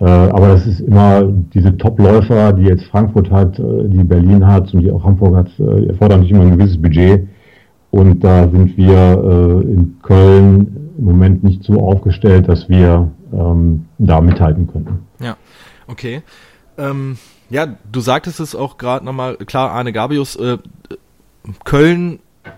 Äh, 0.00 0.04
aber 0.04 0.48
das 0.48 0.66
ist 0.66 0.80
immer 0.80 1.22
diese 1.24 1.76
Top-Läufer, 1.78 2.52
die 2.52 2.64
jetzt 2.64 2.84
Frankfurt 2.84 3.30
hat, 3.30 3.58
äh, 3.58 3.88
die 3.88 4.04
Berlin 4.04 4.46
hat 4.46 4.72
und 4.74 4.80
die 4.80 4.90
auch 4.90 5.04
Hamburg 5.04 5.36
hat, 5.36 5.48
äh, 5.58 5.86
erfordern 5.86 6.20
nicht 6.20 6.30
immer 6.30 6.42
ein 6.42 6.58
gewisses 6.58 6.80
Budget. 6.80 7.26
Und 7.90 8.22
da 8.22 8.48
sind 8.48 8.76
wir 8.76 9.64
in 9.66 9.96
Köln 10.02 10.90
im 10.96 11.04
Moment 11.04 11.42
nicht 11.42 11.64
so 11.64 11.80
aufgestellt, 11.80 12.48
dass 12.48 12.68
wir 12.68 13.10
ähm, 13.32 13.86
da 13.98 14.20
mithalten 14.20 14.68
könnten. 14.68 15.00
Ja, 15.18 15.36
okay. 15.88 16.22
Ähm, 16.80 17.18
ja, 17.50 17.66
du 17.66 18.00
sagtest 18.00 18.40
es 18.40 18.54
auch 18.54 18.78
gerade 18.78 19.04
nochmal, 19.04 19.36
klar, 19.36 19.70
Arne 19.70 19.92
Gabius, 19.92 20.36
äh, 20.36 20.58
Köln, 21.64 22.20
äh, 22.44 22.50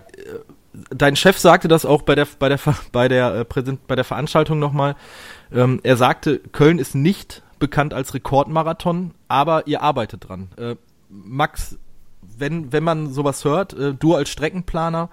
dein 0.95 1.15
Chef 1.15 1.37
sagte 1.37 1.67
das 1.67 1.85
auch 1.85 2.03
bei 2.03 2.15
der 2.15 2.27
bei 2.39 2.49
der 2.49 2.59
bei 2.91 3.07
der 3.07 3.45
äh, 3.51 3.75
bei 3.87 3.95
der 3.95 4.05
Veranstaltung 4.05 4.59
nochmal. 4.59 4.95
Ähm, 5.51 5.79
er 5.83 5.97
sagte, 5.97 6.39
Köln 6.39 6.79
ist 6.79 6.95
nicht 6.95 7.43
bekannt 7.59 7.93
als 7.93 8.13
Rekordmarathon, 8.13 9.11
aber 9.27 9.67
ihr 9.67 9.81
arbeitet 9.81 10.27
dran. 10.27 10.49
Äh, 10.57 10.75
Max, 11.09 11.77
wenn 12.37 12.71
wenn 12.71 12.83
man 12.83 13.11
sowas 13.11 13.45
hört, 13.45 13.73
äh, 13.73 13.93
du 13.93 14.15
als 14.15 14.29
Streckenplaner, 14.29 15.09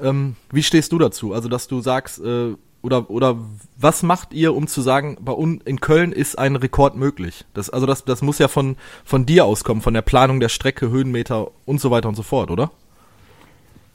ähm, 0.00 0.36
wie 0.50 0.62
stehst 0.62 0.92
du 0.92 0.98
dazu? 0.98 1.32
Also 1.32 1.48
dass 1.48 1.68
du 1.68 1.80
sagst 1.80 2.20
äh, 2.20 2.54
oder 2.82 3.10
oder 3.10 3.36
was 3.78 4.02
macht 4.02 4.32
ihr, 4.34 4.54
um 4.54 4.66
zu 4.66 4.80
sagen, 4.80 5.16
bei 5.20 5.32
uns 5.32 5.62
in 5.64 5.80
Köln 5.80 6.12
ist 6.12 6.38
ein 6.38 6.56
Rekord 6.56 6.96
möglich? 6.96 7.44
Das 7.54 7.70
also 7.70 7.86
das 7.86 8.04
das 8.04 8.22
muss 8.22 8.38
ja 8.38 8.48
von 8.48 8.76
von 9.04 9.26
dir 9.26 9.44
auskommen, 9.44 9.82
von 9.82 9.94
der 9.94 10.02
Planung 10.02 10.40
der 10.40 10.48
Strecke, 10.48 10.90
Höhenmeter 10.90 11.48
und 11.64 11.80
so 11.80 11.90
weiter 11.90 12.08
und 12.08 12.16
so 12.16 12.22
fort, 12.22 12.50
oder? 12.50 12.70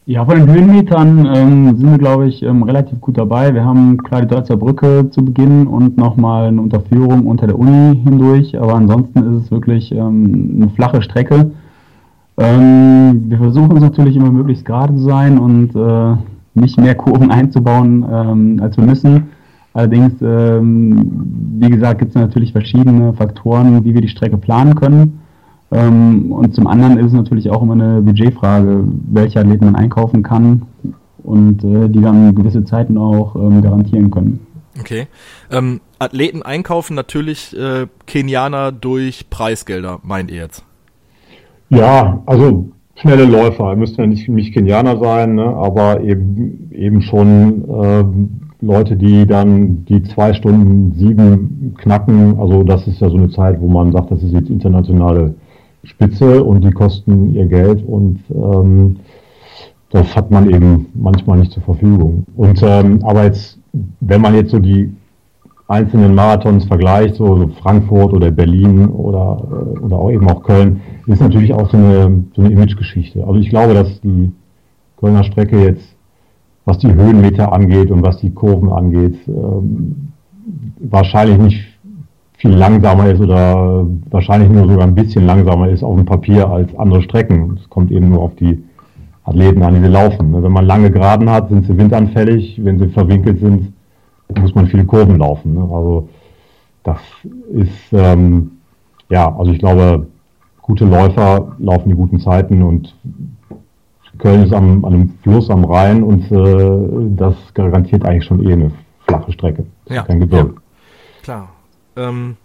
Ja, 0.09 0.23
von 0.23 0.39
den 0.39 0.49
Höhenmetern 0.49 1.25
ähm, 1.35 1.77
sind 1.77 1.91
wir, 1.91 1.97
glaube 1.97 2.29
ich, 2.29 2.41
ähm, 2.41 2.63
relativ 2.63 3.01
gut 3.01 3.17
dabei. 3.17 3.53
Wir 3.53 3.65
haben 3.65 3.97
klar 3.97 4.21
die 4.21 4.27
Deutzer 4.29 4.55
Brücke 4.55 5.09
zu 5.11 5.25
Beginn 5.25 5.67
und 5.67 5.97
nochmal 5.97 6.47
eine 6.47 6.61
Unterführung 6.61 7.27
unter 7.27 7.45
der 7.45 7.59
Uni 7.59 7.99
hindurch, 8.05 8.57
aber 8.57 8.75
ansonsten 8.75 9.19
ist 9.35 9.43
es 9.43 9.51
wirklich 9.51 9.91
ähm, 9.91 10.61
eine 10.61 10.69
flache 10.69 11.01
Strecke. 11.01 11.51
Ähm, 12.37 13.25
wir 13.27 13.37
versuchen 13.37 13.75
es 13.75 13.83
natürlich 13.83 14.15
immer 14.15 14.31
möglichst 14.31 14.63
gerade 14.63 14.95
zu 14.95 15.03
sein 15.03 15.37
und 15.37 15.75
äh, 15.75 16.15
nicht 16.59 16.79
mehr 16.79 16.95
Kurven 16.95 17.31
einzubauen, 17.31 18.05
ähm, 18.11 18.59
als 18.61 18.77
wir 18.77 18.83
müssen. 18.83 19.29
Allerdings, 19.73 20.13
ähm, 20.21 21.11
wie 21.59 21.69
gesagt, 21.69 21.99
gibt 21.99 22.15
es 22.15 22.15
natürlich 22.15 22.51
verschiedene 22.51 23.13
Faktoren, 23.13 23.83
wie 23.85 23.93
wir 23.93 24.01
die 24.01 24.07
Strecke 24.07 24.37
planen 24.37 24.75
können. 24.75 25.19
Ähm, 25.71 26.31
und 26.31 26.55
zum 26.55 26.67
anderen 26.67 26.97
ist 26.97 27.07
es 27.07 27.13
natürlich 27.13 27.49
auch 27.49 27.61
immer 27.61 27.73
eine 27.73 28.01
Budgetfrage, 28.01 28.85
welche 29.11 29.39
Athleten 29.39 29.65
man 29.65 29.75
einkaufen 29.75 30.23
kann 30.23 30.63
und 31.23 31.63
äh, 31.63 31.89
die 31.89 32.01
dann 32.01 32.33
gewisse 32.33 32.63
Zeiten 32.63 32.97
auch 32.97 33.35
ähm, 33.35 33.61
garantieren 33.61 34.09
können. 34.09 34.39
Okay. 34.79 35.07
Ähm, 35.51 35.81
Athleten 35.99 36.41
einkaufen 36.41 36.95
natürlich 36.95 37.55
äh, 37.57 37.87
Kenianer 38.05 38.71
durch 38.71 39.29
Preisgelder, 39.29 39.99
meint 40.03 40.31
ihr 40.31 40.37
jetzt? 40.37 40.63
Ja, 41.69 42.21
also 42.25 42.69
schnelle 42.97 43.25
Läufer, 43.25 43.75
müssten 43.75 44.01
ja 44.01 44.07
nicht, 44.07 44.27
nicht 44.27 44.53
Kenianer 44.53 44.97
sein, 44.97 45.35
ne, 45.35 45.45
aber 45.45 46.01
eben, 46.01 46.69
eben 46.71 47.01
schon 47.01 47.63
äh, 47.69 48.65
Leute, 48.65 48.95
die 48.95 49.27
dann 49.27 49.85
die 49.85 50.01
zwei 50.03 50.33
Stunden 50.33 50.93
sieben 50.93 51.75
knacken. 51.77 52.39
Also 52.39 52.63
das 52.63 52.87
ist 52.87 52.99
ja 52.99 53.09
so 53.09 53.17
eine 53.17 53.29
Zeit, 53.29 53.61
wo 53.61 53.67
man 53.67 53.91
sagt, 53.91 54.11
das 54.11 54.23
ist 54.23 54.33
jetzt 54.33 54.49
internationale 54.49 55.35
Spitze 55.83 56.43
und 56.43 56.63
die 56.63 56.71
kosten 56.71 57.35
ihr 57.35 57.45
Geld 57.45 57.83
und 57.87 58.19
ähm, 58.31 58.97
das 59.91 60.15
hat 60.15 60.31
man 60.31 60.49
eben 60.49 60.87
manchmal 60.95 61.37
nicht 61.37 61.51
zur 61.51 61.63
Verfügung. 61.63 62.25
Und 62.35 62.61
ähm, 62.63 62.99
aber 63.03 63.23
jetzt, 63.23 63.59
wenn 64.01 64.21
man 64.21 64.33
jetzt 64.33 64.51
so 64.51 64.59
die 64.59 64.91
einzelnen 65.67 66.15
Marathons 66.15 66.65
vergleicht, 66.65 67.15
so 67.15 67.49
Frankfurt 67.61 68.13
oder 68.13 68.31
Berlin 68.31 68.87
oder, 68.87 69.37
äh, 69.51 69.79
oder 69.79 69.97
auch 69.97 70.11
eben 70.11 70.29
auch 70.29 70.43
Köln, 70.43 70.81
ist 71.07 71.21
natürlich 71.21 71.53
auch 71.53 71.69
so 71.69 71.77
eine, 71.77 72.23
so 72.35 72.41
eine 72.41 72.51
Imagegeschichte. 72.51 73.25
Also 73.25 73.39
ich 73.39 73.49
glaube, 73.49 73.73
dass 73.73 73.99
die 74.01 74.31
Kölner 74.97 75.23
Strecke 75.23 75.61
jetzt, 75.61 75.95
was 76.65 76.77
die 76.79 76.93
Höhenmeter 76.93 77.51
angeht 77.51 77.91
und 77.91 78.01
was 78.03 78.17
die 78.17 78.33
Kurven 78.33 78.69
angeht, 78.69 79.17
ähm, 79.27 80.09
wahrscheinlich 80.79 81.37
nicht 81.37 81.65
viel 82.37 82.51
langsamer 82.51 83.09
ist 83.09 83.19
oder 83.19 83.85
wahrscheinlich 84.09 84.49
nur 84.49 84.67
sogar 84.67 84.85
ein 84.85 84.95
bisschen 84.95 85.25
langsamer 85.25 85.69
ist 85.69 85.83
auf 85.83 85.95
dem 85.95 86.05
Papier 86.05 86.49
als 86.49 86.73
andere 86.77 87.01
Strecken. 87.01 87.57
Es 87.61 87.69
kommt 87.69 87.91
eben 87.91 88.09
nur 88.09 88.21
auf 88.21 88.35
die 88.35 88.63
Athleten 89.23 89.63
an, 89.63 89.75
die 89.75 89.81
sie 89.81 89.87
laufen. 89.87 90.41
Wenn 90.41 90.51
man 90.51 90.65
lange 90.65 90.91
Geraden 90.91 91.29
hat, 91.29 91.49
sind 91.49 91.65
sie 91.65 91.77
windanfällig. 91.77 92.61
Wenn 92.63 92.79
sie 92.79 92.87
verwinkelt 92.89 93.39
sind, 93.39 93.73
muss 94.35 94.55
man 94.55 94.67
viele 94.67 94.85
Kurven 94.85 95.17
laufen. 95.17 95.57
Also 95.57 96.09
das 96.83 96.99
ist, 97.53 97.93
ähm, 97.93 98.51
ja, 99.09 99.33
also 99.37 99.51
ich 99.51 99.59
glaube, 99.59 100.07
gute 100.61 100.85
Läufer 100.85 101.55
laufen 101.59 101.89
die 101.89 101.95
guten 101.95 102.19
Zeiten 102.19 102.61
und 102.63 102.95
Köln 104.17 104.43
ist 104.43 104.53
am, 104.53 104.83
an 104.83 104.93
einem 104.93 105.13
Fluss 105.21 105.49
am 105.49 105.63
Rhein 105.63 106.03
und 106.03 106.31
äh, 106.31 107.15
das 107.15 107.35
garantiert 107.53 108.03
eigentlich 108.03 108.25
schon 108.25 108.43
eh 108.47 108.53
eine 108.53 108.71
flache 109.07 109.31
Strecke. 109.31 109.65
Ja, 109.89 110.03
kein 110.03 110.19
Gebirge. 110.19 110.55
Ja, 110.55 110.61
klar. 111.23 111.49
Ähm, 111.95 112.37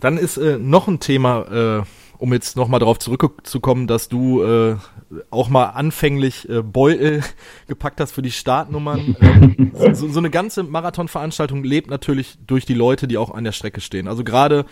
dann 0.00 0.18
ist 0.18 0.36
äh, 0.36 0.58
noch 0.58 0.88
ein 0.88 1.00
Thema, 1.00 1.40
äh, 1.50 1.82
um 2.18 2.32
jetzt 2.32 2.56
nochmal 2.56 2.80
darauf 2.80 2.98
zurückzukommen, 2.98 3.86
dass 3.86 4.08
du 4.08 4.42
äh, 4.42 4.76
auch 5.30 5.48
mal 5.48 5.66
anfänglich 5.66 6.48
äh, 6.48 6.62
Beutel 6.62 7.22
gepackt 7.68 8.00
hast 8.00 8.12
für 8.12 8.22
die 8.22 8.32
Startnummern. 8.32 9.16
Ähm, 9.76 9.94
so, 9.94 10.08
so 10.08 10.18
eine 10.18 10.30
ganze 10.30 10.62
Marathonveranstaltung 10.62 11.62
lebt 11.62 11.90
natürlich 11.90 12.38
durch 12.46 12.64
die 12.64 12.74
Leute, 12.74 13.06
die 13.06 13.18
auch 13.18 13.30
an 13.30 13.44
der 13.44 13.52
Strecke 13.52 13.82
stehen. 13.82 14.08
Also 14.08 14.24
gerade 14.24 14.64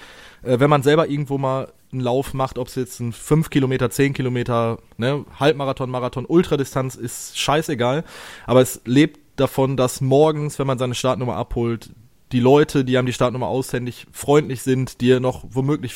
äh, 0.45 0.61
wenn 0.61 0.71
man 0.71 0.83
selber 0.83 1.09
irgendwo 1.09 1.39
mal 1.39 1.73
einen 1.93 2.01
Lauf 2.01 2.35
macht, 2.35 2.59
ob 2.59 2.69
es 2.69 2.75
jetzt 2.75 3.01
ein 3.01 3.13
5 3.13 3.51
Kilometer, 3.51 3.91
10 3.91 4.13
Kilometer, 4.13 4.79
ne, 4.97 5.25
Halbmarathon, 5.39 5.91
Marathon, 5.91 6.27
Ultradistanz, 6.27 6.95
ist 6.95 7.39
scheißegal. 7.39 8.05
Aber 8.47 8.61
es 8.61 8.81
lebt 8.85 9.21
davon, 9.37 9.77
dass 9.77 10.01
morgens, 10.01 10.59
wenn 10.59 10.67
man 10.67 10.79
seine 10.79 10.95
Startnummer 10.95 11.37
abholt, 11.37 11.91
die 12.33 12.41
Leute, 12.41 12.85
die 12.85 12.99
haben 12.99 13.07
die 13.07 13.13
Startnummer 13.13 13.47
aushändig, 13.47 14.07
freundlich 14.13 14.63
sind, 14.63 15.01
dir 15.01 15.21
noch 15.21 15.45
womöglich 15.51 15.95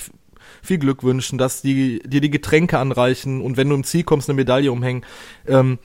viel 0.63 0.79
Glück 0.79 1.03
wünschen, 1.03 1.39
dass 1.39 1.63
die 1.63 2.01
dir 2.01 2.21
die 2.21 2.31
Getränke 2.31 2.79
anreichen 2.79 3.41
und 3.41 3.57
wenn 3.57 3.69
du 3.69 3.75
im 3.75 3.85
Ziel 3.85 4.05
kommst, 4.05 4.29
eine 4.29 4.37
Medaille 4.37 4.73
umhängen. 4.73 5.05
Ähm, 5.47 5.79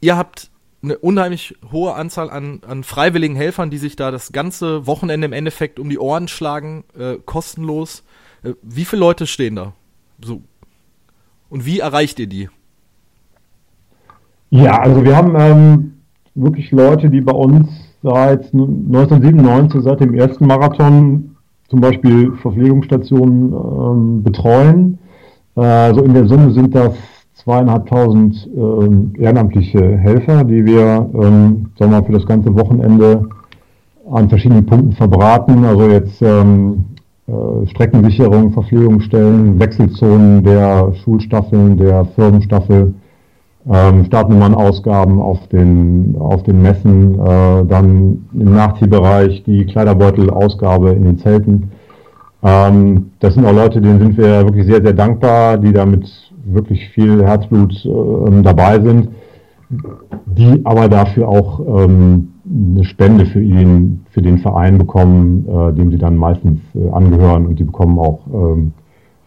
ihr 0.00 0.16
habt 0.16 0.50
eine 0.82 0.98
unheimlich 0.98 1.56
hohe 1.70 1.94
Anzahl 1.94 2.28
an, 2.28 2.60
an 2.66 2.82
freiwilligen 2.82 3.36
Helfern, 3.36 3.70
die 3.70 3.78
sich 3.78 3.94
da 3.96 4.10
das 4.10 4.32
ganze 4.32 4.86
Wochenende 4.86 5.26
im 5.26 5.32
Endeffekt 5.32 5.78
um 5.78 5.88
die 5.88 5.98
Ohren 5.98 6.28
schlagen, 6.28 6.84
äh, 6.98 7.16
kostenlos. 7.24 8.02
Äh, 8.42 8.54
wie 8.62 8.84
viele 8.84 9.00
Leute 9.00 9.26
stehen 9.26 9.56
da? 9.56 9.74
So. 10.20 10.42
Und 11.48 11.66
wie 11.66 11.80
erreicht 11.80 12.18
ihr 12.18 12.26
die? 12.26 12.48
Ja, 14.50 14.80
also 14.80 15.04
wir 15.04 15.16
haben 15.16 15.34
ähm, 15.38 15.92
wirklich 16.34 16.70
Leute, 16.72 17.08
die 17.08 17.20
bei 17.20 17.32
uns 17.32 17.68
seit 18.02 18.52
1997, 18.52 19.82
seit 19.82 20.00
dem 20.00 20.14
ersten 20.14 20.46
Marathon, 20.46 21.31
zum 21.72 21.80
Beispiel 21.80 22.32
Verpflegungsstationen 22.42 23.54
ähm, 23.54 24.22
betreuen. 24.22 24.98
Äh, 25.56 25.94
so 25.94 26.02
in 26.02 26.12
der 26.12 26.26
Summe 26.26 26.52
sind 26.52 26.74
das 26.74 26.92
zweieinhalbtausend 27.32 28.46
ähm, 28.54 29.14
ehrenamtliche 29.18 29.96
Helfer, 29.96 30.44
die 30.44 30.66
wir 30.66 31.08
ähm, 31.14 31.70
sagen 31.78 31.92
wir 31.92 32.04
für 32.04 32.12
das 32.12 32.26
ganze 32.26 32.54
Wochenende 32.54 33.26
an 34.10 34.28
verschiedenen 34.28 34.66
Punkten 34.66 34.92
verbraten. 34.92 35.64
Also 35.64 35.88
jetzt 35.88 36.20
ähm, 36.20 36.84
äh, 37.26 37.66
Streckensicherung, 37.68 38.52
Verpflegungsstellen, 38.52 39.58
Wechselzonen 39.58 40.44
der 40.44 40.92
Schulstaffeln, 41.02 41.78
der 41.78 42.04
Firmenstaffel, 42.14 42.92
ähm, 43.70 44.04
Startnummernausgaben 44.06 45.20
auf 45.20 45.46
den, 45.48 46.16
auf 46.18 46.42
den 46.42 46.62
Messen, 46.62 47.14
äh, 47.14 47.64
dann 47.64 48.26
im 48.32 48.54
Nachziehbereich 48.54 49.44
die 49.44 49.66
Kleiderbeutelausgabe 49.66 50.90
in 50.90 51.04
den 51.04 51.18
Zelten. 51.18 51.70
Ähm, 52.42 53.10
das 53.20 53.34
sind 53.34 53.46
auch 53.46 53.54
Leute, 53.54 53.80
denen 53.80 54.00
sind 54.00 54.16
wir 54.16 54.44
wirklich 54.44 54.66
sehr, 54.66 54.82
sehr 54.82 54.92
dankbar, 54.92 55.58
die 55.58 55.72
damit 55.72 56.08
wirklich 56.44 56.88
viel 56.90 57.24
Herzblut 57.24 57.72
äh, 57.84 58.42
dabei 58.42 58.80
sind, 58.80 59.10
die 60.26 60.60
aber 60.64 60.88
dafür 60.88 61.28
auch 61.28 61.60
ähm, 61.60 62.32
eine 62.44 62.84
Spende 62.84 63.26
für 63.26 63.40
ihn, 63.40 64.04
für 64.10 64.22
den 64.22 64.38
Verein 64.38 64.76
bekommen, 64.76 65.46
äh, 65.48 65.72
dem 65.72 65.92
sie 65.92 65.98
dann 65.98 66.16
meistens 66.16 66.58
äh, 66.74 66.90
angehören 66.90 67.46
und 67.46 67.60
die 67.60 67.64
bekommen 67.64 67.98
auch 68.00 68.26
ähm, 68.26 68.72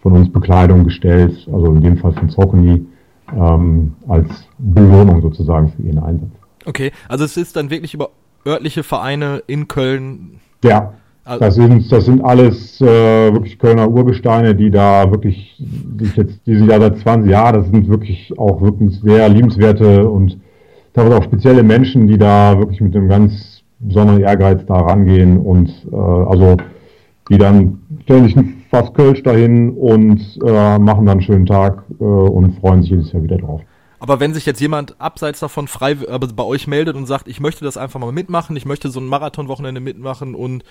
von 0.02 0.12
uns 0.12 0.30
Bekleidung 0.30 0.84
gestellt, 0.84 1.48
also 1.52 1.68
in 1.68 1.82
dem 1.82 1.98
Fall 1.98 2.12
von 2.12 2.30
Zoconi 2.30 2.86
ähm, 3.34 3.94
als 4.08 4.28
Belohnung 4.58 5.22
sozusagen 5.22 5.70
für 5.70 5.82
ihren 5.82 6.00
Einsatz. 6.00 6.30
Okay, 6.66 6.92
also 7.08 7.26
es 7.26 7.38
ist 7.38 7.56
dann 7.56 7.70
wirklich 7.70 7.94
über 7.94 8.10
örtliche 8.46 8.84
Vereine 8.84 9.44
in 9.48 9.68
Köln. 9.68 10.40
Ja, 10.64 10.94
also 11.24 11.40
das 11.40 11.56
sind, 11.56 11.92
das 11.92 12.06
sind 12.06 12.24
alles 12.24 12.80
äh, 12.82 13.34
wirklich 13.34 13.58
Kölner 13.58 13.90
Urgesteine, 13.90 14.54
die 14.54 14.70
da 14.70 15.10
wirklich, 15.10 15.56
die 15.58 16.06
jetzt, 16.16 16.46
die 16.46 16.56
sind 16.56 16.70
ja 16.70 16.80
seit 16.80 17.00
20 17.00 17.32
Jahren, 17.32 17.56
das 17.56 17.66
sind 17.66 17.90
wirklich 17.90 18.38
auch 18.38 18.62
wirklich 18.62 19.00
sehr 19.02 19.28
liebenswerte 19.30 20.08
und 20.08 20.38
teilweise 20.94 21.18
auch 21.18 21.24
spezielle 21.24 21.64
Menschen, 21.64 22.08
die 22.08 22.20
da 22.20 22.58
wirklich 22.60 22.80
mit 22.80 22.96
einem 22.96 23.10
ganz 23.10 23.64
besonderen 23.80 24.22
Ehrgeiz 24.22 24.66
da 24.68 24.76
rangehen 24.76 25.40
und 25.40 25.70
äh, 25.92 25.96
also 25.96 26.58
die 27.30 27.40
dann 27.40 27.80
stellen 28.04 28.24
sich 28.26 28.36
Fass 28.70 28.94
Kölsch 28.94 29.24
dahin 29.24 29.72
und 29.72 30.20
äh, 30.46 30.80
machen 30.80 31.06
dann 31.06 31.10
einen 31.10 31.22
schönen 31.22 31.46
Tag 31.46 31.84
äh, 32.00 32.04
und 32.04 32.60
freuen 32.60 32.82
sich 32.82 32.92
jedes 32.92 33.12
Jahr 33.12 33.24
wieder 33.24 33.38
drauf. 33.38 33.62
Aber 34.00 34.20
wenn 34.20 34.34
sich 34.34 34.46
jetzt 34.46 34.60
jemand 34.60 35.00
abseits 35.00 35.40
davon 35.40 35.68
frei 35.68 35.98
aber 36.10 36.28
bei 36.28 36.44
euch 36.44 36.68
meldet 36.68 36.96
und 36.96 37.06
sagt, 37.06 37.28
ich 37.28 37.40
möchte 37.40 37.66
das 37.66 37.78
einfach 37.78 38.00
mal 38.00 38.12
mitmachen, 38.12 38.56
ich 38.56 38.66
möchte 38.66 38.90
so 38.90 39.00
ein 39.00 39.08
Marathonwochenende 39.08 39.82
mitmachen 39.82 40.36
und 40.36 40.64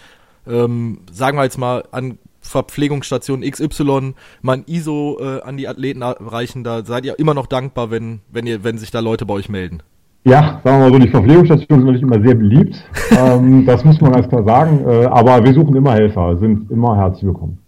ähm, 0.46 0.98
sagen 1.11 1.38
wir 1.38 1.44
jetzt 1.44 1.59
mal 1.59 1.85
an 1.90 2.18
Verpflegungsstation 2.42 3.40
XY 3.40 4.14
mal 4.42 4.59
ein 4.59 4.64
ISO 4.66 5.18
äh, 5.18 5.40
an 5.42 5.57
die 5.57 5.66
Athleten 5.66 6.02
reichen, 6.02 6.62
da 6.62 6.85
seid 6.85 7.07
ihr 7.07 7.18
immer 7.18 7.35
noch 7.35 7.46
dankbar, 7.46 7.90
wenn, 7.90 8.20
wenn 8.30 8.46
ihr, 8.46 8.62
wenn 8.62 8.78
sich 8.78 8.90
da 8.90 9.00
Leute 9.00 9.24
bei 9.24 9.35
euch 9.35 9.48
melden. 9.48 9.83
Ja, 10.26 10.61
sagen 10.64 10.78
wir 10.78 10.90
mal 10.90 10.92
so, 10.92 10.98
die 10.98 11.11
Verpflegungsstationen 11.11 11.85
sind 11.85 11.92
nicht 11.94 12.02
immer 12.02 12.22
sehr 12.22 12.35
beliebt. 12.35 12.83
ähm, 13.18 13.66
das 13.66 13.85
muss 13.85 14.00
man 14.00 14.12
ganz 14.12 14.28
klar 14.28 14.44
sagen. 14.44 14.85
Äh, 14.88 15.07
aber 15.07 15.44
wir 15.44 15.52
suchen 15.52 15.74
immer 15.76 15.92
Helfer, 15.92 16.37
sind 16.38 16.70
immer 16.70 16.96
herzlich 16.96 17.24
willkommen. 17.24 17.59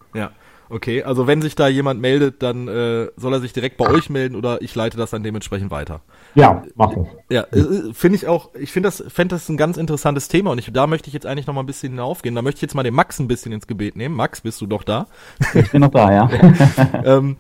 Okay. 0.69 1.03
Also 1.03 1.27
wenn 1.27 1.43
sich 1.43 1.55
da 1.55 1.69
jemand 1.69 2.01
meldet, 2.01 2.43
dann 2.43 2.69
äh, 2.69 3.09
soll 3.17 3.33
er 3.33 3.41
sich 3.41 3.53
direkt 3.53 3.77
bei 3.77 3.89
euch 3.89 4.11
melden 4.11 4.35
oder 4.35 4.63
ich 4.63 4.75
leite 4.75 4.97
das 4.97 5.11
dann 5.11 5.23
dementsprechend 5.23 5.71
weiter. 5.71 6.01
Ja, 6.35 6.63
mach 6.75 6.95
das. 6.95 7.07
Ja, 7.31 7.43
äh, 7.53 7.93
finde 7.93 8.17
ich 8.17 8.27
auch, 8.27 8.55
ich 8.55 8.73
finde 8.73 8.89
das, 8.89 9.05
fände 9.09 9.35
das 9.35 9.49
ein 9.49 9.57
ganz 9.57 9.77
interessantes 9.77 10.29
Thema 10.29 10.51
und 10.51 10.59
ich, 10.59 10.73
da 10.73 10.87
möchte 10.87 11.09
ich 11.09 11.15
jetzt 11.15 11.27
eigentlich 11.27 11.47
noch 11.47 11.55
mal 11.55 11.63
ein 11.63 11.67
bisschen 11.67 11.93
hinaufgehen. 11.93 12.35
Da 12.35 12.43
möchte 12.43 12.59
ich 12.59 12.63
jetzt 12.63 12.75
mal 12.75 12.83
den 12.83 12.95
Max 12.95 13.19
ein 13.19 13.29
bisschen 13.29 13.53
ins 13.53 13.67
Gebet 13.67 13.97
nehmen. 13.97 14.15
Max, 14.15 14.41
bist 14.41 14.61
du 14.61 14.67
doch 14.67 14.83
da? 14.83 15.07
Ich 15.55 15.71
bin 15.71 15.81
noch 15.81 15.91
da, 15.91 16.13
ja. 16.13 16.31
ähm, 17.05 17.37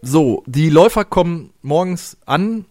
so, 0.00 0.42
die 0.46 0.70
Läufer 0.70 1.04
kommen 1.04 1.50
morgens 1.62 2.16
an, 2.24 2.64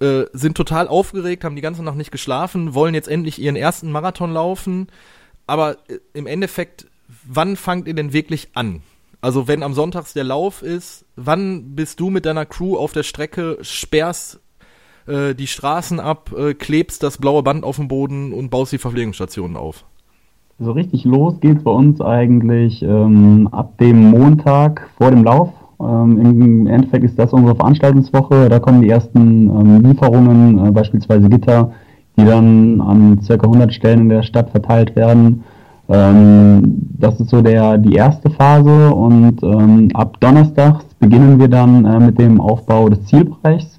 äh, 0.00 0.24
sind 0.32 0.56
total 0.56 0.88
aufgeregt, 0.88 1.44
haben 1.44 1.56
die 1.56 1.62
ganze 1.62 1.82
Nacht 1.82 1.96
nicht 1.96 2.10
geschlafen, 2.10 2.74
wollen 2.74 2.94
jetzt 2.94 3.08
endlich 3.08 3.40
ihren 3.40 3.56
ersten 3.56 3.92
Marathon 3.92 4.32
laufen. 4.32 4.88
Aber 5.46 5.76
äh, 5.88 5.98
im 6.14 6.26
Endeffekt, 6.26 6.86
wann 7.26 7.56
fangt 7.56 7.86
ihr 7.86 7.94
denn 7.94 8.12
wirklich 8.12 8.48
an? 8.54 8.80
Also 9.20 9.46
wenn 9.46 9.62
am 9.62 9.74
Sonntags 9.74 10.14
der 10.14 10.24
Lauf 10.24 10.62
ist, 10.62 11.04
wann 11.16 11.76
bist 11.76 12.00
du 12.00 12.10
mit 12.10 12.26
deiner 12.26 12.44
Crew 12.44 12.76
auf 12.76 12.92
der 12.92 13.04
Strecke, 13.04 13.58
sperrst 13.60 14.40
äh, 15.06 15.34
die 15.34 15.46
Straßen 15.46 16.00
ab, 16.00 16.32
äh, 16.36 16.54
klebst 16.54 17.02
das 17.02 17.18
blaue 17.18 17.42
Band 17.42 17.64
auf 17.64 17.76
den 17.76 17.88
Boden 17.88 18.32
und 18.32 18.50
baust 18.50 18.72
die 18.72 18.78
Verpflegungsstationen 18.78 19.56
auf? 19.56 19.84
So 20.58 20.72
richtig 20.72 21.04
los 21.04 21.40
geht's 21.40 21.62
bei 21.64 21.70
uns 21.70 22.00
eigentlich 22.00 22.82
ähm, 22.82 23.48
ab 23.52 23.78
dem 23.78 24.10
Montag 24.10 24.88
vor 24.96 25.10
dem 25.10 25.24
Lauf. 25.24 25.50
Ähm, 25.80 26.18
Im 26.18 26.66
Endeffekt 26.66 27.04
ist 27.04 27.18
das 27.18 27.32
unsere 27.32 27.56
Veranstaltungswoche. 27.56 28.48
Da 28.48 28.58
kommen 28.60 28.82
die 28.82 28.88
ersten 28.88 29.50
ähm, 29.50 29.82
Lieferungen, 29.82 30.66
äh, 30.66 30.70
beispielsweise 30.70 31.28
Gitter, 31.28 31.72
die 32.16 32.24
dann 32.24 32.80
an 32.80 33.20
ca. 33.26 33.34
100 33.34 33.72
Stellen 33.72 34.00
in 34.00 34.08
der 34.08 34.22
Stadt 34.22 34.50
verteilt 34.50 34.94
werden. 34.94 35.44
Ähm, 35.92 36.62
das 36.98 37.20
ist 37.20 37.28
so 37.28 37.42
der, 37.42 37.76
die 37.76 37.94
erste 37.94 38.30
Phase 38.30 38.94
und 38.94 39.42
ähm, 39.42 39.88
ab 39.92 40.18
Donnerstags 40.20 40.84
beginnen 40.98 41.38
wir 41.38 41.48
dann 41.48 41.84
äh, 41.84 42.00
mit 42.00 42.18
dem 42.18 42.40
Aufbau 42.40 42.88
des 42.88 43.04
Zielbereichs. 43.04 43.78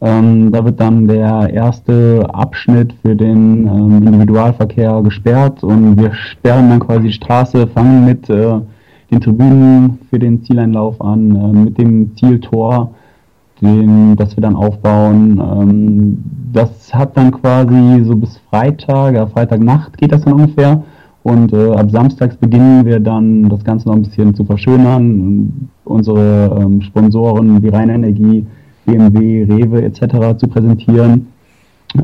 Ähm, 0.00 0.52
da 0.52 0.64
wird 0.64 0.78
dann 0.78 1.08
der 1.08 1.50
erste 1.52 2.24
Abschnitt 2.32 2.94
für 3.02 3.16
den 3.16 3.66
ähm, 3.66 4.06
Individualverkehr 4.06 5.02
gesperrt 5.02 5.64
und 5.64 5.98
wir 6.00 6.14
sperren 6.14 6.70
dann 6.70 6.78
quasi 6.78 7.08
die 7.08 7.12
Straße, 7.12 7.66
fangen 7.66 8.04
mit 8.04 8.30
äh, 8.30 8.60
den 9.10 9.20
Tribünen 9.20 9.98
für 10.08 10.20
den 10.20 10.44
Zieleinlauf 10.44 11.00
an, 11.00 11.34
äh, 11.34 11.58
mit 11.64 11.78
dem 11.78 12.14
Zieltor, 12.16 12.92
den, 13.60 14.14
das 14.14 14.36
wir 14.36 14.42
dann 14.42 14.54
aufbauen. 14.54 15.40
Ähm, 15.40 16.24
das 16.52 16.94
hat 16.94 17.16
dann 17.16 17.32
quasi 17.32 18.04
so 18.04 18.14
bis 18.14 18.38
Freitag, 18.48 19.16
ja, 19.16 19.26
Freitagnacht 19.26 19.98
geht 19.98 20.12
das 20.12 20.22
dann 20.22 20.34
ungefähr. 20.34 20.84
Und 21.22 21.52
äh, 21.52 21.72
ab 21.72 21.90
Samstags 21.90 22.36
beginnen 22.36 22.86
wir 22.86 23.00
dann 23.00 23.48
das 23.48 23.64
Ganze 23.64 23.88
noch 23.88 23.96
ein 23.96 24.02
bisschen 24.02 24.34
zu 24.34 24.44
verschönern, 24.44 25.70
unsere 25.84 26.58
ähm, 26.60 26.80
Sponsoren 26.80 27.62
wie 27.62 27.68
Rheinenergie, 27.68 28.46
BMW, 28.86 29.44
Rewe 29.44 29.82
etc. 29.82 30.38
zu 30.38 30.48
präsentieren. 30.48 31.28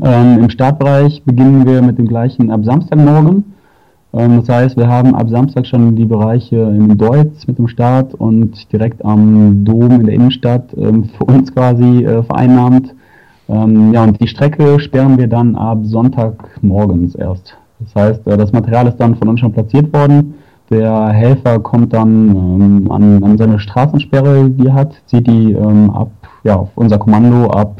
Ähm, 0.03 0.39
Im 0.39 0.49
Startbereich 0.49 1.23
beginnen 1.23 1.65
wir 1.65 1.81
mit 1.81 1.97
dem 1.97 2.07
gleichen 2.07 2.51
ab 2.51 2.63
Samstagmorgen. 2.63 3.55
Ähm, 4.13 4.37
das 4.37 4.49
heißt, 4.49 4.77
wir 4.77 4.87
haben 4.87 5.15
ab 5.15 5.29
Samstag 5.29 5.67
schon 5.67 5.95
die 5.95 6.05
Bereiche 6.05 6.57
in 6.57 6.97
Deutz 6.97 7.47
mit 7.47 7.57
dem 7.57 7.67
Start 7.67 8.13
und 8.13 8.71
direkt 8.71 9.03
am 9.03 9.63
Dom 9.65 9.91
in 9.91 10.05
der 10.05 10.15
Innenstadt 10.15 10.75
ähm, 10.77 11.03
für 11.17 11.25
uns 11.25 11.53
quasi 11.53 12.05
äh, 12.05 12.23
vereinnahmt. 12.23 12.93
Ähm, 13.47 13.93
ja, 13.93 14.03
und 14.03 14.19
die 14.19 14.27
Strecke 14.27 14.79
sperren 14.79 15.17
wir 15.17 15.27
dann 15.27 15.55
ab 15.55 15.79
Sonntagmorgens 15.83 17.15
erst. 17.15 17.55
Das 17.85 18.03
heißt, 18.03 18.27
äh, 18.27 18.37
das 18.37 18.51
Material 18.51 18.87
ist 18.87 18.97
dann 18.97 19.15
von 19.15 19.27
uns 19.27 19.39
schon 19.39 19.53
platziert 19.53 19.93
worden. 19.93 20.35
Der 20.69 21.09
Helfer 21.09 21.59
kommt 21.59 21.93
dann 21.93 22.29
ähm, 22.29 22.91
an, 22.91 23.23
an 23.23 23.37
seine 23.37 23.59
Straßensperre, 23.59 24.49
die 24.49 24.67
er 24.67 24.73
hat, 24.73 24.95
zieht 25.05 25.27
die 25.27 25.51
ähm, 25.51 25.91
ab, 25.91 26.09
ja, 26.43 26.55
auf 26.55 26.69
unser 26.75 26.97
Kommando 26.97 27.51
ab 27.51 27.79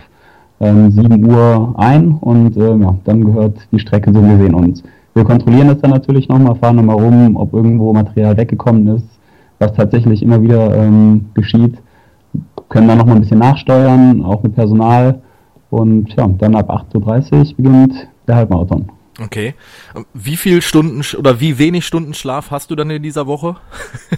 ähm, 0.60 0.92
7 0.92 1.26
Uhr 1.26 1.74
ein 1.78 2.12
und 2.22 2.56
äh, 2.58 2.76
ja, 2.76 2.96
dann 3.04 3.26
gehört 3.26 3.58
die 3.72 3.80
Strecke 3.80 4.14
so 4.14 4.22
gesehen 4.22 4.54
uns. 4.54 4.84
Wir 5.16 5.24
kontrollieren 5.24 5.70
das 5.70 5.80
dann 5.80 5.92
natürlich 5.92 6.28
nochmal, 6.28 6.56
fahren 6.56 6.76
nochmal 6.76 6.98
rum, 6.98 7.36
ob 7.38 7.54
irgendwo 7.54 7.94
Material 7.94 8.38
weggekommen 8.38 8.88
ist, 8.96 9.08
was 9.60 9.74
tatsächlich 9.74 10.22
immer 10.22 10.42
wieder 10.42 10.76
ähm, 10.76 11.28
geschieht. 11.34 11.78
Können 12.70 12.88
dann 12.88 12.98
nochmal 12.98 13.16
ein 13.16 13.22
bisschen 13.22 13.40
nachsteuern, 13.40 14.24
auch 14.24 14.44
mit 14.44 14.56
Personal. 14.56 15.22
Und 15.70 16.14
ja, 16.16 16.28
dann 16.28 16.56
ab 16.56 16.70
8.30 16.70 17.34
Uhr 17.34 17.56
beginnt 17.58 18.08
der 18.28 18.36
Halbmarathon. 18.36 18.90
Okay. 19.22 19.54
Wie 20.14 20.36
viel 20.36 20.62
Stunden 20.62 21.02
oder 21.18 21.40
wie 21.40 21.58
wenig 21.58 21.86
Stunden 21.86 22.14
Schlaf 22.14 22.52
hast 22.52 22.70
du 22.70 22.76
dann 22.76 22.90
in 22.90 23.02
dieser 23.02 23.28
Woche? 23.28 23.56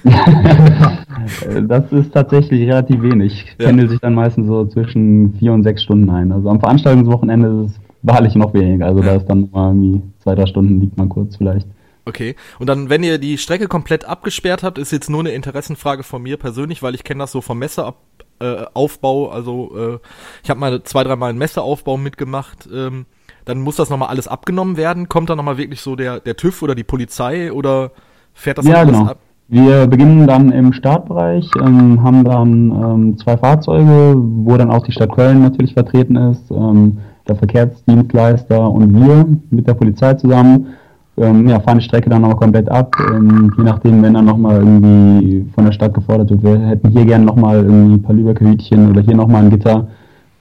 das 1.68 1.92
ist 1.92 2.14
tatsächlich 2.14 2.68
relativ 2.68 3.02
wenig. 3.04 3.46
Ja. 3.60 3.68
Pendelt 3.68 3.92
sich 3.92 4.00
dann 4.00 4.16
meistens 4.16 4.48
so 4.48 4.66
zwischen 4.66 5.36
vier 5.38 5.54
und 5.54 5.64
sechs 5.64 5.84
Stunden 5.84 6.10
ein. 6.10 6.32
Also 6.32 6.50
am 6.50 6.60
Veranstaltungswochenende 6.60 7.66
ist 7.66 7.72
es 7.72 7.80
wahrlich 8.02 8.34
noch 8.36 8.54
weniger. 8.56 8.88
Also 8.88 9.02
ja. 9.02 9.06
da 9.06 9.16
ist 9.18 9.28
dann 9.28 9.50
mal 9.52 9.70
irgendwie 9.70 10.02
zwei, 10.20 10.34
drei 10.34 10.48
Stunden 10.48 10.82
liegt 10.82 10.98
man 10.98 11.10
kurz 11.10 11.36
vielleicht. 11.36 11.68
Okay. 12.06 12.36
Und 12.58 12.68
dann, 12.68 12.90
wenn 12.90 13.04
ihr 13.04 13.20
die 13.20 13.38
Strecke 13.38 13.68
komplett 13.68 14.06
abgesperrt 14.06 14.64
habt, 14.64 14.78
ist 14.78 14.92
jetzt 14.92 15.10
nur 15.10 15.20
eine 15.20 15.32
Interessenfrage 15.32 16.04
von 16.04 16.24
mir 16.24 16.38
persönlich, 16.38 16.82
weil 16.82 16.96
ich 16.96 17.04
kenne 17.04 17.20
das 17.20 17.32
so 17.32 17.42
vom 17.42 17.60
Messeaufbau. 17.60 19.28
Äh, 19.28 19.34
also 19.34 19.78
äh, 19.78 20.00
ich 20.44 20.50
habe 20.50 20.60
mal 20.60 20.82
zwei, 20.84 21.04
dreimal 21.04 21.30
einen 21.30 21.38
Messeaufbau 21.38 21.98
mitgemacht. 21.98 22.68
Ähm, 22.74 23.06
dann 23.48 23.62
muss 23.62 23.78
das 23.78 23.90
nochmal 23.90 24.10
alles 24.10 24.28
abgenommen 24.28 24.78
werden. 24.78 25.08
Kommt 25.08 25.30
dann 25.30 25.38
nochmal 25.38 25.58
wirklich 25.58 25.82
so 25.82 25.96
der, 25.96 26.20
der 26.20 26.36
TÜV 26.36 26.62
oder 26.64 26.76
die 26.76 26.84
Polizei 26.84 27.52
oder 27.52 27.92
fährt 28.34 28.58
das 28.58 28.68
ja, 28.68 28.76
alles 28.76 28.92
genau. 28.92 29.12
ab? 29.12 29.18
Wir 29.48 29.88
beginnen 29.88 30.28
dann 30.28 30.52
im 30.52 30.74
Startbereich, 30.74 31.50
ähm, 31.62 32.04
haben 32.04 32.26
dann 32.26 32.72
ähm, 32.72 33.18
zwei 33.18 33.38
Fahrzeuge, 33.38 34.16
wo 34.18 34.58
dann 34.58 34.70
auch 34.70 34.84
die 34.86 34.92
Stadt 34.92 35.14
Köln 35.14 35.42
natürlich 35.42 35.74
vertreten 35.74 36.18
ist, 36.18 36.52
ähm, 36.52 36.98
der 37.30 37.38
Verkehrsdienstleister 37.38 38.70
und 38.70 38.94
wir 38.94 39.26
mit 39.50 39.66
der 39.66 39.76
Polizei 39.76 40.16
zusammen. 40.16 40.68
Ähm, 41.16 41.48
ja, 41.48 41.62
fahren 41.62 41.80
die 41.80 41.86
Strecke 41.86 42.10
dann 42.10 42.26
auch 42.26 42.36
komplett 42.36 42.70
ab. 42.70 42.94
Ähm, 43.10 43.54
je 43.58 43.64
nachdem, 43.64 44.04
wenn 44.04 44.14
dann 44.14 44.26
nochmal 44.26 44.58
irgendwie 44.58 45.50
von 45.56 45.64
der 45.64 45.72
Stadt 45.72 45.94
gefordert 45.94 46.30
wird, 46.30 46.44
wir 46.44 46.60
hätten 46.60 46.90
hier 46.90 47.06
gerne 47.06 47.24
nochmal 47.24 47.64
irgendwie 47.64 47.94
ein 47.94 48.02
paar 48.02 48.16
Lübecker 48.16 48.46
oder 48.46 49.02
hier 49.02 49.16
nochmal 49.16 49.46
ein 49.46 49.50
Gitter, 49.50 49.88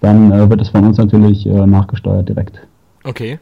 dann 0.00 0.32
äh, 0.32 0.50
wird 0.50 0.60
es 0.60 0.70
von 0.70 0.84
uns 0.84 0.98
natürlich 0.98 1.46
äh, 1.46 1.66
nachgesteuert 1.66 2.28
direkt. 2.28 2.60
Okay. 3.06 3.38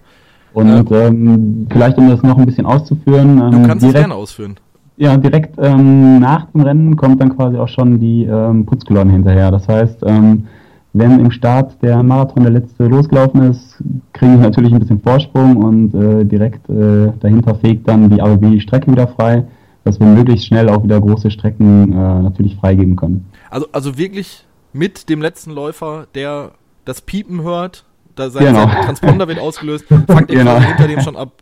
Und 0.53 0.93
ähm, 0.93 1.67
vielleicht, 1.71 1.99
um 1.99 2.09
das 2.09 2.23
noch 2.23 2.39
ein 2.39 2.47
bisschen 2.47 2.67
auszuführen. 2.67 3.39
Ähm, 3.39 3.51
du 3.51 3.67
kannst 3.67 3.85
es 3.85 3.93
gerne 3.93 4.15
ausführen. 4.15 4.57
Ja, 4.97 5.17
direkt 5.17 5.57
ähm, 5.59 6.21
nach 6.21 6.47
dem 6.53 6.61
Rennen 6.61 6.97
kommt 6.97 7.21
dann 7.21 7.37
quasi 7.37 7.57
auch 7.57 7.69
schon 7.69 7.99
die 7.99 8.25
ähm, 8.25 8.65
Putzkolonne 8.65 9.11
hinterher. 9.11 9.51
Das 9.51 9.67
heißt, 9.67 10.05
ähm, 10.07 10.47
wenn 10.93 11.19
im 11.19 11.33
Start 11.33 11.83
der 11.83 12.01
Marathon 12.05 12.45
der 12.45 12.53
letzte 12.53 12.87
losgelaufen 12.87 13.51
ist, 13.51 13.83
kriegen 14.13 14.35
wir 14.35 14.43
natürlich 14.43 14.73
ein 14.73 14.79
bisschen 14.79 15.01
Vorsprung 15.01 15.57
und 15.57 15.93
äh, 15.93 16.25
direkt 16.25 16.69
äh, 16.71 17.11
dahinter 17.19 17.57
fegt 17.57 17.89
dann 17.89 18.09
die 18.09 18.23
AOB 18.23 18.43
die 18.43 18.61
Strecke 18.61 18.93
wieder 18.93 19.09
frei, 19.09 19.45
dass 19.83 19.99
wir 19.99 20.07
möglichst 20.07 20.47
schnell 20.47 20.69
auch 20.69 20.85
wieder 20.85 21.01
große 21.01 21.33
Strecken 21.33 21.93
äh, 21.93 21.97
natürlich 21.97 22.55
freigeben 22.55 22.95
können. 22.95 23.27
Also, 23.51 23.67
also 23.73 23.99
wirklich 23.99 24.47
mit 24.73 25.09
dem 25.09 25.21
letzten 25.21 25.51
Läufer, 25.51 26.07
der 26.15 26.53
das 26.85 27.01
Piepen 27.01 27.43
hört, 27.43 27.85
da 28.15 28.31
sein, 28.31 28.47
genau. 28.47 28.67
sein 28.67 28.83
Transponder 28.83 29.29
wird 29.29 29.39
ausgelöst, 29.39 29.87
fangt 29.89 30.31
ihr 30.31 30.39
Genau. 30.39 30.59
hinter 30.61 30.89
dem 30.89 31.01
schon 31.01 31.17
ab. 31.17 31.33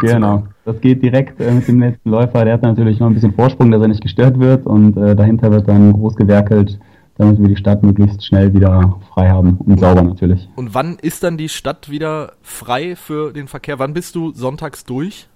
Genau, 0.00 0.42
das 0.64 0.80
geht 0.80 1.02
direkt 1.02 1.40
äh, 1.40 1.52
mit 1.52 1.68
dem 1.68 1.80
letzten 1.80 2.10
Läufer. 2.10 2.44
Der 2.44 2.54
hat 2.54 2.62
natürlich 2.62 2.98
noch 2.98 3.06
ein 3.06 3.14
bisschen 3.14 3.32
Vorsprung, 3.32 3.70
dass 3.70 3.80
er 3.80 3.88
nicht 3.88 4.02
gestört 4.02 4.40
wird 4.40 4.66
und 4.66 4.96
äh, 4.96 5.14
dahinter 5.14 5.50
wird 5.52 5.68
dann 5.68 5.92
groß 5.92 6.16
gewerkelt, 6.16 6.80
damit 7.16 7.40
wir 7.40 7.48
die 7.48 7.56
Stadt 7.56 7.82
möglichst 7.84 8.24
schnell 8.26 8.52
wieder 8.52 8.96
frei 9.12 9.30
haben 9.30 9.56
und 9.64 9.78
sauber 9.78 10.02
natürlich. 10.02 10.48
Und 10.56 10.74
wann 10.74 10.96
ist 11.00 11.22
dann 11.22 11.36
die 11.36 11.48
Stadt 11.48 11.90
wieder 11.90 12.32
frei 12.42 12.96
für 12.96 13.32
den 13.32 13.46
Verkehr? 13.46 13.78
Wann 13.78 13.94
bist 13.94 14.16
du 14.16 14.32
sonntags 14.32 14.84
durch? 14.84 15.28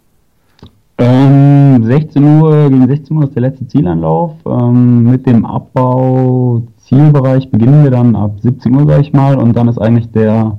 Ähm, 1.01 1.85
16 1.85 2.25
Uhr, 2.25 2.69
gegen 2.69 2.89
16 2.89 3.17
Uhr 3.17 3.25
ist 3.25 3.35
der 3.37 3.43
letzte 3.43 3.69
Zielanlauf. 3.69 4.33
Ähm, 4.45 5.05
mit 5.05 5.25
dem 5.27 5.47
Abbau 5.47 6.63
Zielbereich 6.79 7.49
beginnen 7.51 7.85
wir 7.85 7.93
dann 7.93 8.17
ab 8.17 8.41
17 8.43 8.75
Uhr, 8.75 8.87
sag 8.89 9.03
ich 9.03 9.13
mal, 9.13 9.37
und 9.37 9.57
dann 9.57 9.69
ist 9.69 9.79
eigentlich 9.79 10.11
der 10.11 10.59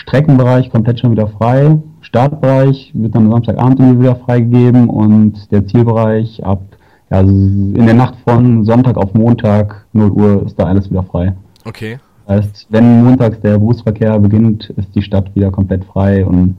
Streckenbereich 0.00 0.70
komplett 0.70 1.00
schon 1.00 1.12
wieder 1.12 1.28
frei. 1.28 1.78
Startbereich 2.00 2.90
wird 2.94 3.14
dann 3.14 3.26
am 3.26 3.32
Samstagabend 3.32 4.00
wieder 4.00 4.16
freigegeben 4.16 4.88
und 4.88 5.50
der 5.52 5.66
Zielbereich 5.66 6.42
ab, 6.44 6.62
ja, 7.10 7.18
also 7.18 7.30
in 7.30 7.84
der 7.86 7.94
Nacht 7.94 8.14
von 8.24 8.64
Sonntag 8.64 8.96
auf 8.96 9.12
Montag 9.14 9.84
0 9.92 10.10
Uhr 10.10 10.46
ist 10.46 10.58
da 10.58 10.64
alles 10.64 10.90
wieder 10.90 11.02
frei. 11.02 11.34
Okay. 11.66 11.98
Das 12.26 12.38
heißt, 12.46 12.66
wenn 12.70 13.04
montags 13.04 13.40
der 13.40 13.58
Berufsverkehr 13.58 14.18
beginnt, 14.18 14.70
ist 14.70 14.94
die 14.94 15.02
Stadt 15.02 15.34
wieder 15.34 15.50
komplett 15.50 15.84
frei 15.84 16.24
und 16.24 16.56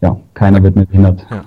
ja, 0.00 0.18
keiner 0.34 0.62
wird 0.62 0.74
mehr 0.74 0.86
behindert. 0.86 1.24
Ja. 1.30 1.44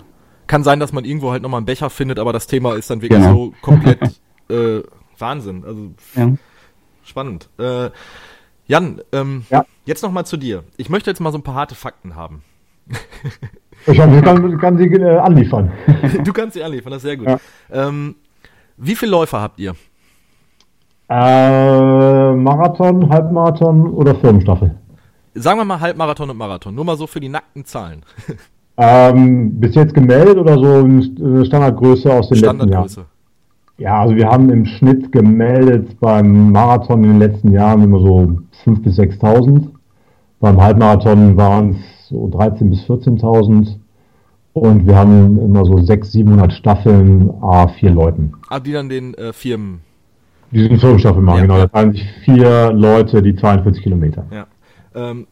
Kann 0.47 0.63
sein, 0.63 0.79
dass 0.79 0.93
man 0.93 1.03
irgendwo 1.03 1.31
halt 1.31 1.41
nochmal 1.43 1.57
einen 1.57 1.65
Becher 1.65 1.89
findet, 1.89 2.19
aber 2.19 2.31
das 2.31 2.47
Thema 2.47 2.75
ist 2.75 2.89
dann 2.89 3.01
wirklich 3.01 3.19
Genau. 3.21 3.33
so 3.47 3.53
komplett 3.61 3.99
äh, 4.49 4.81
Wahnsinn. 5.17 5.63
Also 5.65 5.81
Ja. 6.15 6.31
spannend. 7.03 7.49
Äh, 7.57 7.89
Jan, 8.67 8.99
ähm, 9.11 9.45
Ja. 9.49 9.65
jetzt 9.85 10.01
noch 10.03 10.11
mal 10.11 10.25
zu 10.25 10.37
dir. 10.37 10.63
Ich 10.77 10.89
möchte 10.89 11.09
jetzt 11.09 11.19
mal 11.19 11.31
so 11.31 11.37
ein 11.37 11.43
paar 11.43 11.55
harte 11.55 11.75
Fakten 11.75 12.15
haben. 12.15 12.41
Ich 13.87 13.97
kann, 13.97 14.57
kann 14.59 14.77
sie 14.77 14.85
äh, 14.85 15.17
anliefern. 15.17 15.71
Du 16.23 16.33
kannst 16.33 16.53
sie 16.55 16.63
anliefern, 16.63 16.91
das 16.91 16.97
ist 17.03 17.07
sehr 17.07 17.17
gut. 17.17 17.27
Ja. 17.27 17.39
Ähm, 17.71 18.15
wie 18.77 18.95
viele 18.95 19.11
Läufer 19.11 19.41
habt 19.41 19.59
ihr? 19.59 19.75
Äh, 21.07 22.33
Marathon, 22.33 23.09
Halbmarathon 23.09 23.91
oder 23.93 24.15
Firmenstaffel? 24.15 24.75
Sagen 25.35 25.59
wir 25.59 25.65
mal 25.65 25.79
Halbmarathon 25.79 26.29
und 26.29 26.37
Marathon. 26.37 26.73
Nur 26.73 26.85
mal 26.85 26.97
so 26.97 27.05
für 27.07 27.19
die 27.19 27.29
nackten 27.29 27.65
Zahlen. 27.65 28.03
Ähm, 28.77 29.59
bis 29.59 29.75
jetzt 29.75 29.93
gemeldet 29.93 30.37
oder 30.37 30.57
so 30.57 30.83
eine 30.83 31.45
Standardgröße 31.45 32.11
aus 32.11 32.29
den 32.29 32.39
letzten 32.39 32.69
Jahren? 32.69 32.89
Ja, 33.77 34.01
also 34.01 34.15
wir 34.15 34.27
haben 34.27 34.49
im 34.49 34.65
Schnitt 34.65 35.11
gemeldet 35.11 35.99
beim 35.99 36.51
Marathon 36.51 37.03
in 37.03 37.11
den 37.11 37.19
letzten 37.19 37.51
Jahren 37.51 37.83
immer 37.83 37.99
so 37.99 38.39
5.000 38.65 38.81
bis 38.81 38.97
6.000. 38.97 39.67
Beim 40.39 40.61
Halbmarathon 40.61 41.35
waren 41.35 41.71
es 41.71 42.07
so 42.07 42.25
13.000 42.27 42.69
bis 42.69 42.79
14.000. 42.85 43.75
Und 44.53 44.87
wir 44.87 44.95
haben 44.95 45.37
immer 45.37 45.65
so 45.65 45.77
600, 45.77 46.05
700 46.05 46.53
Staffeln, 46.53 47.29
a 47.41 47.67
vier 47.67 47.91
Leuten. 47.91 48.31
Ah, 48.47 48.59
die 48.61 48.71
dann 48.71 48.87
den 48.87 49.13
äh, 49.15 49.33
Firmen. 49.33 49.81
Die 50.51 50.61
sind 50.61 50.79
Firmenstaffel 50.79 51.21
machen, 51.21 51.37
Ja, 51.39 51.41
genau. 51.41 51.57
ja. 51.57 51.67
Da 51.67 51.67
teilen 51.67 51.91
sich 51.91 52.07
vier 52.23 52.71
Leute 52.71 53.21
die 53.21 53.35
42 53.35 53.83
Kilometer. 53.83 54.25
Ja. 54.31 54.47
Ähm, 54.93 55.27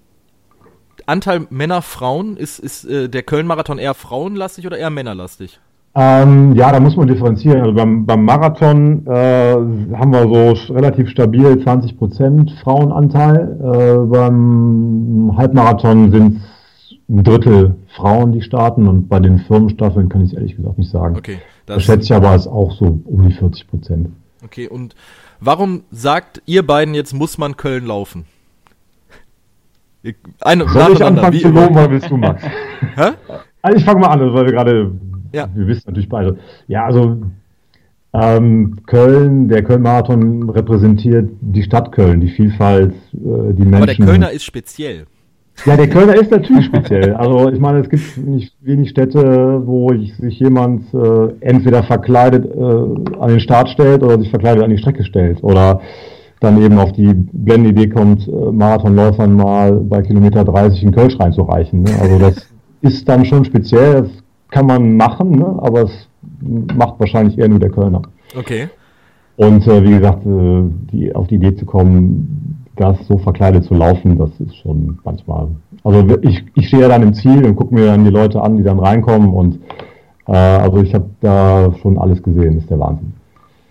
Anteil 1.05 1.47
Männer, 1.49 1.81
Frauen, 1.81 2.35
ist, 2.35 2.59
ist 2.59 2.83
äh, 2.83 3.07
der 3.07 3.23
Köln-Marathon 3.23 3.77
eher 3.77 3.93
frauenlastig 3.93 4.67
oder 4.67 4.77
eher 4.77 4.89
männerlastig? 4.89 5.61
Ähm, 5.95 6.55
ja, 6.55 6.71
da 6.71 6.79
muss 6.79 6.95
man 6.95 7.07
differenzieren. 7.07 7.61
Also 7.61 7.73
beim, 7.73 8.05
beim 8.05 8.25
Marathon 8.25 9.05
äh, 9.05 9.11
haben 9.11 10.11
wir 10.11 10.23
so 10.23 10.73
relativ 10.73 11.09
stabil 11.09 11.45
20% 11.45 12.59
Frauenanteil. 12.61 13.59
Äh, 13.61 14.07
beim 14.07 15.33
Halbmarathon 15.37 16.11
sind 16.11 16.37
es 16.37 16.97
ein 17.09 17.23
Drittel 17.23 17.75
Frauen, 17.95 18.31
die 18.31 18.41
starten. 18.41 18.87
Und 18.87 19.07
bei 19.07 19.19
den 19.19 19.39
Firmenstaffeln 19.39 20.09
kann 20.09 20.21
ich 20.21 20.31
es 20.31 20.33
ehrlich 20.33 20.55
gesagt 20.55 20.79
nicht 20.79 20.89
sagen. 20.89 21.15
Okay. 21.15 21.37
Da 21.67 21.79
schätze 21.79 22.05
ich 22.05 22.13
aber, 22.13 22.33
es 22.33 22.47
auch 22.47 22.71
so 22.71 22.99
um 23.05 23.27
die 23.27 23.35
40%. 23.35 24.07
Okay, 24.43 24.67
und 24.67 24.95
warum 25.39 25.83
sagt 25.91 26.41
ihr 26.45 26.65
beiden 26.65 26.93
jetzt, 26.93 27.13
muss 27.13 27.37
man 27.37 27.55
Köln 27.55 27.85
laufen? 27.85 28.25
Eine 30.41 30.67
Soll 30.67 30.93
ich 30.93 31.03
anfangen 31.03 31.39
zu 31.39 31.49
loben 31.49 31.75
oder 31.75 31.89
willst 31.89 32.09
du, 32.09 32.17
Max? 32.17 32.43
Hä? 32.95 33.11
Also 33.61 33.77
ich 33.77 33.85
fange 33.85 34.01
mal 34.01 34.07
an, 34.07 34.33
weil 34.33 34.45
wir 34.45 34.51
gerade, 34.51 34.91
Ja. 35.33 35.49
wir 35.53 35.67
wissen 35.67 35.83
natürlich 35.87 36.09
beide. 36.09 36.37
Ja, 36.67 36.85
also 36.85 37.17
ähm, 38.13 38.77
Köln, 38.85 39.49
der 39.49 39.63
Köln-Marathon 39.63 40.49
repräsentiert 40.49 41.31
die 41.41 41.63
Stadt 41.63 41.91
Köln, 41.91 42.21
die 42.21 42.29
Vielfalt, 42.29 42.93
äh, 43.13 43.53
die 43.53 43.63
Menschen. 43.63 43.75
Aber 43.75 43.85
der 43.87 43.95
Kölner 44.05 44.31
ist 44.31 44.43
speziell. 44.43 45.05
Ja, 45.65 45.77
der 45.77 45.89
Kölner 45.89 46.15
ist 46.15 46.29
natürlich 46.29 46.65
speziell. 46.73 47.13
Also 47.15 47.49
ich 47.49 47.59
meine, 47.59 47.79
es 47.79 47.89
gibt 47.89 48.17
nicht 48.17 48.53
wenig 48.61 48.89
Städte, 48.89 49.61
wo 49.65 49.91
ich, 49.91 50.15
sich 50.17 50.39
jemand 50.39 50.93
äh, 50.93 51.33
entweder 51.39 51.83
verkleidet 51.83 52.45
äh, 52.45 53.19
an 53.19 53.29
den 53.29 53.39
Start 53.39 53.69
stellt 53.69 54.03
oder 54.03 54.19
sich 54.19 54.29
verkleidet 54.29 54.63
an 54.63 54.69
die 54.69 54.77
Strecke 54.77 55.03
stellt 55.03 55.43
oder 55.43 55.81
dann 56.39 56.61
eben 56.61 56.77
auf 56.77 56.91
die 56.91 57.13
blendende 57.13 57.69
Idee 57.69 57.89
kommt, 57.89 58.27
äh, 58.27 58.31
Marathonläufern 58.31 59.33
mal 59.33 59.73
bei 59.73 60.01
Kilometer 60.01 60.43
30 60.43 60.83
einen 60.83 60.93
Kölsch 60.93 61.19
reinzureichen. 61.19 61.83
Ne? 61.83 61.91
Also 61.99 62.19
das 62.19 62.35
ist 62.81 63.07
dann 63.07 63.25
schon 63.25 63.45
speziell, 63.45 64.03
das 64.03 64.22
kann 64.53 64.67
man 64.67 64.95
machen, 64.95 65.31
ne? 65.31 65.59
aber 65.61 65.81
es 65.81 66.07
macht 66.75 66.99
wahrscheinlich 66.99 67.37
eher 67.39 67.49
nur 67.49 67.59
der 67.59 67.71
Kölner. 67.71 68.03
Okay. 68.37 68.69
Und 69.35 69.65
äh, 69.67 69.83
wie 69.83 69.97
gesagt, 69.97 70.25
äh, 70.27 70.63
die, 70.91 71.13
auf 71.15 71.27
die 71.27 71.35
Idee 71.35 71.55
zu 71.55 71.65
kommen, 71.65 72.67
das 72.75 72.97
so 73.07 73.17
verkleidet 73.17 73.63
zu 73.63 73.73
laufen, 73.73 74.17
das 74.17 74.29
ist 74.39 74.55
schon 74.57 74.99
manchmal. 75.03 75.47
Also 75.83 76.05
ich, 76.21 76.45
ich 76.53 76.67
stehe 76.67 76.83
ja 76.83 76.87
dann 76.87 77.01
im 77.01 77.13
Ziel 77.15 77.43
und 77.45 77.55
gucke 77.55 77.73
mir 77.73 77.87
dann 77.87 78.03
die 78.03 78.11
Leute 78.11 78.41
an, 78.41 78.57
die 78.57 78.63
dann 78.63 78.79
reinkommen 78.79 79.33
und 79.33 79.59
äh, 80.27 80.31
also 80.35 80.81
ich 80.81 80.93
habe 80.93 81.09
da 81.21 81.73
schon 81.81 81.97
alles 81.97 82.21
gesehen, 82.21 82.59
ist 82.59 82.69
der 82.69 82.79
Wahnsinn. 82.79 83.13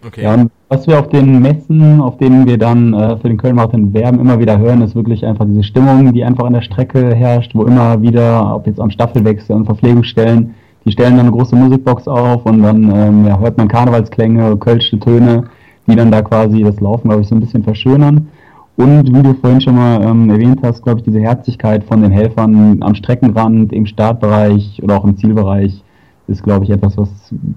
Okay. 0.04 0.24
Ja, 0.24 0.34
und 0.34 0.50
was 0.68 0.88
wir 0.88 0.98
auf 0.98 1.10
den 1.10 1.40
Messen, 1.40 2.00
auf 2.00 2.18
denen 2.18 2.44
wir 2.46 2.58
dann 2.58 2.92
äh, 2.92 3.16
für 3.18 3.28
den 3.28 3.36
Köln-Marathon 3.36 3.94
werben, 3.94 4.18
immer 4.18 4.40
wieder 4.40 4.58
hören, 4.58 4.82
ist 4.82 4.96
wirklich 4.96 5.24
einfach 5.24 5.44
diese 5.46 5.62
Stimmung, 5.62 6.12
die 6.12 6.24
einfach 6.24 6.44
an 6.44 6.54
der 6.54 6.62
Strecke 6.62 7.14
herrscht, 7.14 7.54
wo 7.54 7.64
immer 7.64 8.02
wieder, 8.02 8.52
ob 8.56 8.66
jetzt 8.66 8.80
am 8.80 8.90
Staffelwechsel 8.90 9.54
und 9.54 9.66
Verpflegungsstellen, 9.66 10.54
die 10.84 10.92
stellen 10.92 11.16
dann 11.16 11.26
eine 11.26 11.36
große 11.36 11.54
Musikbox 11.54 12.08
auf 12.08 12.44
und 12.46 12.62
dann 12.62 12.90
ähm, 12.94 13.26
ja, 13.26 13.38
hört 13.38 13.56
man 13.56 13.68
Karnevalsklänge, 13.68 14.56
kölsche 14.56 14.98
Töne, 14.98 15.44
die 15.86 15.96
dann 15.96 16.10
da 16.10 16.22
quasi 16.22 16.62
das 16.62 16.80
Laufen, 16.80 17.08
glaube 17.08 17.22
ich, 17.22 17.28
so 17.28 17.34
ein 17.34 17.40
bisschen 17.40 17.62
verschönern. 17.62 18.28
Und 18.76 19.14
wie 19.14 19.22
du 19.22 19.34
vorhin 19.34 19.60
schon 19.60 19.76
mal 19.76 20.02
ähm, 20.02 20.30
erwähnt 20.30 20.60
hast, 20.62 20.82
glaube 20.82 21.00
ich, 21.00 21.04
diese 21.04 21.20
Herzlichkeit 21.20 21.84
von 21.84 22.02
den 22.02 22.10
Helfern 22.10 22.82
am 22.82 22.94
Streckenrand, 22.94 23.72
im 23.72 23.86
Startbereich 23.86 24.80
oder 24.82 24.96
auch 24.96 25.04
im 25.04 25.16
Zielbereich, 25.16 25.82
ist, 26.26 26.42
glaube 26.42 26.64
ich, 26.64 26.70
etwas, 26.70 26.96
was 26.96 27.08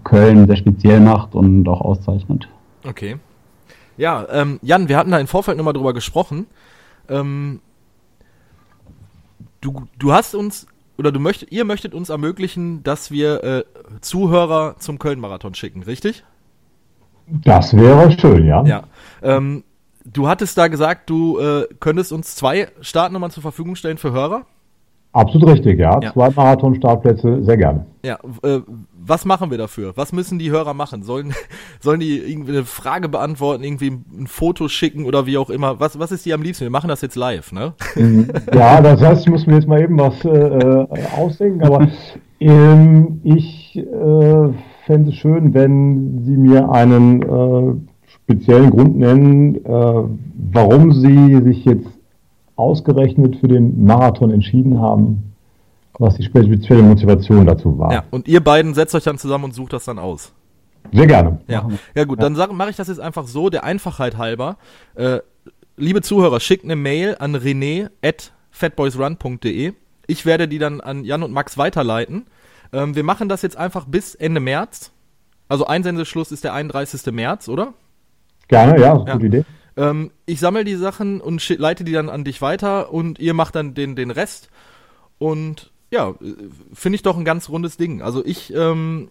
Köln 0.03 0.45
sehr 0.47 0.57
speziell 0.57 0.99
macht 0.99 1.33
und 1.33 1.67
auch 1.67 1.81
auszeichnet. 1.81 2.47
Okay. 2.85 3.15
Ja, 3.97 4.25
ähm, 4.29 4.59
Jan, 4.61 4.89
wir 4.89 4.97
hatten 4.97 5.11
da 5.11 5.19
im 5.19 5.27
Vorfeld 5.27 5.57
nochmal 5.57 5.73
drüber 5.73 5.93
gesprochen. 5.93 6.47
Ähm, 7.07 7.61
du, 9.61 9.83
du 9.97 10.11
hast 10.11 10.35
uns, 10.35 10.67
oder 10.97 11.11
du 11.11 11.19
möchtet, 11.19 11.51
ihr 11.51 11.65
möchtet 11.65 11.93
uns 11.93 12.09
ermöglichen, 12.09 12.83
dass 12.83 13.11
wir 13.11 13.43
äh, 13.43 13.63
Zuhörer 14.01 14.75
zum 14.79 14.99
Köln-Marathon 14.99 15.53
schicken, 15.53 15.83
richtig? 15.83 16.23
Das 17.27 17.75
wäre 17.75 18.11
schön, 18.19 18.45
ja. 18.45 18.63
Ja. 18.65 18.83
Ähm, 19.21 19.63
du 20.05 20.27
hattest 20.27 20.57
da 20.57 20.67
gesagt, 20.67 21.09
du 21.09 21.39
äh, 21.39 21.67
könntest 21.79 22.11
uns 22.11 22.35
zwei 22.35 22.69
Startnummern 22.81 23.31
zur 23.31 23.41
Verfügung 23.41 23.75
stellen 23.75 23.97
für 23.97 24.11
Hörer. 24.11 24.45
Absolut 25.15 25.49
richtig, 25.49 25.79
ja. 25.79 25.97
Ja. 26.01 26.11
Zwei 26.11 26.29
Marathon-Startplätze, 26.29 27.41
sehr 27.41 27.55
gerne. 27.55 27.85
Ja, 28.03 28.19
äh, 28.43 28.59
was 28.93 29.23
machen 29.23 29.49
wir 29.49 29.57
dafür? 29.57 29.93
Was 29.95 30.11
müssen 30.11 30.39
die 30.39 30.51
Hörer 30.51 30.73
machen? 30.73 31.03
Sollen, 31.03 31.33
sollen 31.79 32.01
die 32.01 32.17
irgendwie 32.17 32.51
eine 32.51 32.65
Frage 32.65 33.07
beantworten, 33.07 33.63
irgendwie 33.63 33.91
ein 33.91 34.27
Foto 34.27 34.67
schicken 34.67 35.05
oder 35.05 35.25
wie 35.25 35.37
auch 35.37 35.49
immer? 35.49 35.79
Was, 35.79 35.97
was 35.97 36.11
ist 36.11 36.25
dir 36.25 36.35
am 36.35 36.41
liebsten? 36.41 36.65
Wir 36.65 36.69
machen 36.69 36.89
das 36.89 37.01
jetzt 37.01 37.15
live, 37.15 37.53
ne? 37.53 37.73
Ja, 38.53 38.81
das 38.81 39.01
heißt, 39.01 39.21
ich 39.21 39.29
muss 39.29 39.47
mir 39.47 39.55
jetzt 39.55 39.69
mal 39.69 39.81
eben 39.81 39.97
was 39.97 40.25
äh, 40.25 40.29
äh, 40.29 40.87
ausdenken, 41.17 41.63
aber 41.63 41.87
ähm, 42.41 43.21
ich 43.23 43.77
äh, 43.77 44.49
fände 44.85 45.11
es 45.11 45.15
schön, 45.15 45.53
wenn 45.53 46.25
Sie 46.25 46.35
mir 46.35 46.69
einen 46.69 47.21
äh, 47.21 47.75
speziellen 48.05 48.69
Grund 48.69 48.97
nennen, 48.97 49.63
äh, 49.63 50.03
warum 50.51 50.91
Sie 50.91 51.41
sich 51.41 51.63
jetzt 51.63 51.94
ausgerechnet 52.55 53.37
für 53.37 53.47
den 53.47 53.83
Marathon 53.83 54.31
entschieden 54.31 54.79
haben, 54.79 55.33
was 55.99 56.15
die 56.15 56.23
spezielle 56.23 56.83
Motivation 56.83 57.45
dazu 57.45 57.77
war. 57.77 57.91
Ja, 57.91 58.03
und 58.11 58.27
ihr 58.27 58.43
beiden 58.43 58.73
setzt 58.73 58.95
euch 58.95 59.03
dann 59.03 59.17
zusammen 59.17 59.45
und 59.45 59.53
sucht 59.53 59.73
das 59.73 59.85
dann 59.85 59.99
aus. 59.99 60.33
Sehr 60.91 61.07
gerne. 61.07 61.39
Ja, 61.47 61.67
ja 61.95 62.03
gut, 62.03 62.21
dann 62.21 62.33
mache 62.55 62.69
ich 62.69 62.75
das 62.75 62.87
jetzt 62.87 62.99
einfach 62.99 63.27
so, 63.27 63.49
der 63.49 63.63
Einfachheit 63.63 64.17
halber. 64.17 64.57
Äh, 64.95 65.19
liebe 65.77 66.01
Zuhörer, 66.01 66.39
schickt 66.39 66.63
eine 66.63 66.75
Mail 66.75 67.15
an 67.19 67.35
rené 67.35 67.89
at 68.03 68.33
fatboysrun.de. 68.51 69.73
Ich 70.07 70.25
werde 70.25 70.47
die 70.47 70.59
dann 70.59 70.81
an 70.81 71.03
Jan 71.03 71.23
und 71.23 71.31
Max 71.31 71.57
weiterleiten. 71.57 72.27
Ähm, 72.71 72.95
wir 72.95 73.03
machen 73.03 73.29
das 73.29 73.41
jetzt 73.41 73.57
einfach 73.57 73.85
bis 73.85 74.15
Ende 74.15 74.39
März. 74.39 74.91
Also 75.49 75.65
Einsendeschluss 75.65 76.31
ist 76.31 76.43
der 76.43 76.53
31. 76.53 77.11
März, 77.11 77.49
oder? 77.49 77.73
Gerne, 78.47 78.79
ja, 78.79 79.03
Ja. 79.05 79.13
gute 79.13 79.25
Idee. 79.25 79.45
Ähm, 79.77 80.11
ich 80.25 80.39
sammle 80.39 80.63
die 80.63 80.75
Sachen 80.75 81.21
und 81.21 81.47
leite 81.57 81.83
die 81.83 81.91
dann 81.91 82.09
an 82.09 82.23
dich 82.23 82.41
weiter 82.41 82.91
und 82.93 83.19
ihr 83.19 83.33
macht 83.33 83.55
dann 83.55 83.73
den, 83.73 83.95
den 83.95 84.11
Rest. 84.11 84.49
Und 85.17 85.71
ja, 85.91 86.13
finde 86.73 86.95
ich 86.95 87.03
doch 87.03 87.17
ein 87.17 87.25
ganz 87.25 87.49
rundes 87.49 87.77
Ding. 87.77 88.01
Also 88.01 88.25
ich 88.25 88.53
ähm, 88.53 89.09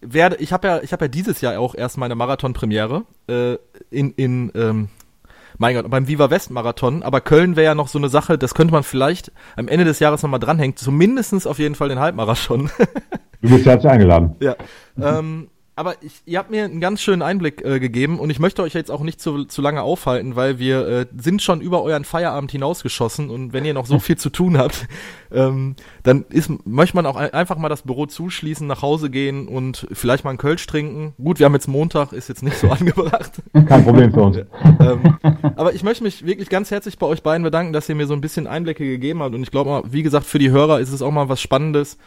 werde, 0.00 0.36
ich 0.36 0.52
habe 0.52 0.68
ja, 0.68 0.80
ich 0.82 0.92
habe 0.92 1.06
ja 1.06 1.08
dieses 1.08 1.40
Jahr 1.40 1.58
auch 1.58 1.74
erst 1.74 1.98
meine 1.98 2.14
Marathon-Premiere 2.14 3.04
äh, 3.28 3.56
in, 3.90 4.12
in 4.12 4.52
ähm, 4.54 4.88
mein 5.58 5.74
Gott, 5.74 5.88
beim 5.88 6.08
Viva 6.08 6.30
West 6.30 6.50
Marathon, 6.50 7.02
aber 7.02 7.20
Köln 7.20 7.56
wäre 7.56 7.66
ja 7.66 7.74
noch 7.74 7.88
so 7.88 7.98
eine 7.98 8.08
Sache, 8.08 8.38
das 8.38 8.54
könnte 8.54 8.72
man 8.72 8.82
vielleicht 8.82 9.30
am 9.56 9.68
Ende 9.68 9.84
des 9.84 10.00
Jahres 10.00 10.22
nochmal 10.22 10.40
dranhängen, 10.40 10.76
zumindestens 10.76 11.46
auf 11.46 11.58
jeden 11.58 11.74
Fall 11.74 11.88
den 11.88 12.00
Halbmarathon. 12.00 12.70
Du 13.40 13.50
bist 13.50 13.66
herzlich 13.66 13.92
eingeladen. 13.92 14.36
Ja. 14.40 14.56
ähm, 15.00 15.48
aber 15.76 16.02
ich, 16.02 16.22
ihr 16.24 16.38
habt 16.38 16.50
mir 16.50 16.64
einen 16.64 16.80
ganz 16.80 17.02
schönen 17.02 17.22
Einblick 17.22 17.64
äh, 17.64 17.80
gegeben 17.80 18.20
und 18.20 18.30
ich 18.30 18.38
möchte 18.38 18.62
euch 18.62 18.74
jetzt 18.74 18.90
auch 18.90 19.02
nicht 19.02 19.20
zu, 19.20 19.44
zu 19.44 19.60
lange 19.60 19.82
aufhalten, 19.82 20.36
weil 20.36 20.58
wir 20.60 20.86
äh, 20.86 21.06
sind 21.16 21.42
schon 21.42 21.60
über 21.60 21.82
euren 21.82 22.04
Feierabend 22.04 22.52
hinausgeschossen 22.52 23.28
und 23.28 23.52
wenn 23.52 23.64
ihr 23.64 23.74
noch 23.74 23.86
so 23.86 23.98
viel 23.98 24.16
zu 24.16 24.30
tun 24.30 24.56
habt, 24.56 24.86
ähm, 25.32 25.74
dann 26.04 26.24
ist, 26.30 26.50
möchte 26.64 26.96
man 26.96 27.06
auch 27.06 27.16
ein, 27.16 27.32
einfach 27.32 27.58
mal 27.58 27.68
das 27.68 27.82
Büro 27.82 28.06
zuschließen, 28.06 28.66
nach 28.66 28.82
Hause 28.82 29.10
gehen 29.10 29.48
und 29.48 29.88
vielleicht 29.92 30.22
mal 30.22 30.30
einen 30.30 30.38
Kölsch 30.38 30.64
trinken. 30.66 31.14
Gut, 31.22 31.40
wir 31.40 31.46
haben 31.46 31.54
jetzt 31.54 31.66
Montag, 31.66 32.12
ist 32.12 32.28
jetzt 32.28 32.44
nicht 32.44 32.56
so 32.56 32.68
angebracht. 32.70 33.32
Kein 33.52 33.84
Problem 33.84 34.12
für 34.12 34.22
uns. 34.22 34.36
ähm, 34.80 35.18
aber 35.56 35.74
ich 35.74 35.82
möchte 35.82 36.04
mich 36.04 36.24
wirklich 36.24 36.50
ganz 36.50 36.70
herzlich 36.70 36.98
bei 36.98 37.06
euch 37.06 37.22
beiden 37.24 37.42
bedanken, 37.42 37.72
dass 37.72 37.88
ihr 37.88 37.96
mir 37.96 38.06
so 38.06 38.14
ein 38.14 38.20
bisschen 38.20 38.46
Einblicke 38.46 38.84
gegeben 38.84 39.22
habt. 39.22 39.34
Und 39.34 39.42
ich 39.42 39.50
glaube 39.50 39.70
mal, 39.70 39.82
wie 39.90 40.04
gesagt, 40.04 40.26
für 40.26 40.38
die 40.38 40.50
Hörer 40.50 40.78
ist 40.78 40.92
es 40.92 41.02
auch 41.02 41.10
mal 41.10 41.28
was 41.28 41.40
Spannendes, 41.40 41.98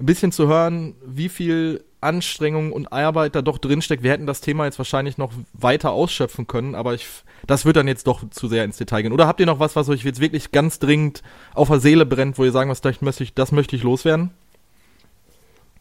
ein 0.00 0.06
bisschen 0.06 0.32
zu 0.32 0.48
hören, 0.48 0.94
wie 1.06 1.28
viel 1.28 1.84
Anstrengung 2.04 2.72
und 2.72 2.92
Arbeit 2.92 3.34
da 3.34 3.42
doch 3.42 3.58
drinsteckt. 3.58 4.02
Wir 4.02 4.12
hätten 4.12 4.26
das 4.26 4.40
Thema 4.40 4.66
jetzt 4.66 4.78
wahrscheinlich 4.78 5.18
noch 5.18 5.32
weiter 5.52 5.92
ausschöpfen 5.92 6.46
können, 6.46 6.74
aber 6.74 6.94
ich, 6.94 7.06
das 7.46 7.64
wird 7.64 7.76
dann 7.76 7.88
jetzt 7.88 8.06
doch 8.06 8.28
zu 8.30 8.46
sehr 8.46 8.64
ins 8.64 8.76
Detail 8.76 9.02
gehen. 9.02 9.12
Oder 9.12 9.26
habt 9.26 9.40
ihr 9.40 9.46
noch 9.46 9.60
was, 9.60 9.74
was 9.74 9.88
euch 9.88 10.04
jetzt 10.04 10.20
wirklich 10.20 10.52
ganz 10.52 10.78
dringend 10.78 11.22
auf 11.54 11.68
der 11.68 11.80
Seele 11.80 12.06
brennt, 12.06 12.38
wo 12.38 12.44
ihr 12.44 12.52
sagen, 12.52 12.70
was 12.70 12.80
das 12.80 13.02
möchte 13.02 13.24
ich, 13.24 13.34
das 13.34 13.50
möchte 13.50 13.74
ich 13.74 13.82
loswerden? 13.82 14.30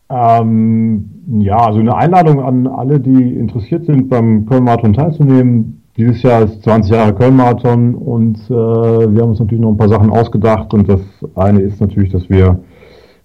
Ähm, 0.09 1.09
ja, 1.39 1.57
also 1.57 1.80
eine 1.80 1.95
Einladung 1.95 2.41
an 2.41 2.67
alle, 2.67 2.99
die 2.99 3.36
interessiert 3.36 3.86
sind, 3.86 4.09
beim 4.09 4.45
Köln-Marathon 4.45 4.93
teilzunehmen. 4.93 5.82
Dieses 5.97 6.21
Jahr 6.24 6.43
ist 6.43 6.63
20 6.63 6.91
Jahre 6.91 7.13
Köln-Marathon 7.13 7.95
und 7.95 8.38
äh, 8.49 8.51
wir 8.51 9.21
haben 9.21 9.30
uns 9.30 9.39
natürlich 9.39 9.61
noch 9.61 9.71
ein 9.71 9.78
paar 9.78 9.89
Sachen 9.89 10.09
ausgedacht 10.09 10.74
und 10.74 10.89
das 10.89 11.01
eine 11.36 11.61
ist 11.61 11.80
natürlich, 11.80 12.11
dass 12.11 12.30
wir 12.30 12.63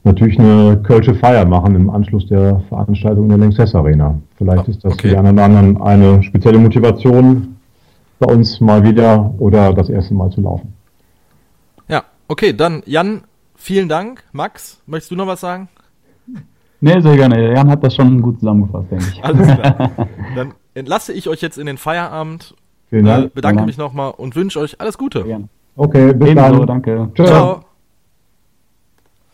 natürlich 0.09 0.39
eine 0.39 0.81
Kölsche 0.83 1.15
Feier 1.15 1.45
machen 1.45 1.75
im 1.75 1.91
Anschluss 1.91 2.27
der 2.27 2.61
Veranstaltung 2.69 3.25
in 3.25 3.29
der 3.31 3.39
Lanxess 3.39 3.75
Arena. 3.75 4.19
Vielleicht 4.37 4.69
ist 4.69 4.85
das 4.85 4.93
okay. 4.93 5.03
für 5.03 5.09
die 5.09 5.17
anderen, 5.17 5.39
anderen 5.39 5.81
eine 5.81 6.23
spezielle 6.23 6.59
Motivation, 6.59 7.57
bei 8.19 8.33
uns 8.33 8.61
mal 8.61 8.83
wieder 8.83 9.33
oder 9.39 9.73
das 9.73 9.89
erste 9.89 10.15
Mal 10.15 10.31
zu 10.31 10.41
laufen. 10.41 10.73
Ja, 11.89 12.03
okay, 12.27 12.53
dann 12.53 12.83
Jan, 12.85 13.23
vielen 13.55 13.89
Dank. 13.89 14.25
Max, 14.33 14.83
möchtest 14.87 15.13
du 15.13 15.17
noch 15.17 15.27
was 15.27 15.41
sagen? 15.41 15.69
Nee, 16.81 17.01
sehr 17.01 17.17
gerne. 17.17 17.55
Jan 17.55 17.69
hat 17.71 17.83
das 17.83 17.95
schon 17.95 18.23
gut 18.23 18.39
zusammengefasst, 18.41 18.91
denke 18.91 19.05
ich. 19.13 19.25
Alles 19.25 19.47
klar. 19.47 19.91
Dann 20.37 20.55
entlasse 20.75 21.13
ich 21.13 21.29
euch 21.29 21.41
jetzt 21.43 21.59
in 21.59 21.67
den 21.67 21.77
Feierabend. 21.77 22.55
Vielen 22.89 23.05
Dank. 23.05 23.27
Äh, 23.27 23.31
bedanke 23.35 23.65
mich 23.65 23.79
nochmal 23.79 24.13
und 24.17 24.37
wünsche 24.37 24.61
euch 24.61 24.81
alles 24.81 24.97
Gute. 24.97 25.25
Okay, 25.75 26.13
bis 26.13 26.31
Ebenso, 26.31 26.59
dann. 26.59 26.67
danke. 26.67 27.11
Ciao. 27.15 27.27
Ciao. 27.27 27.68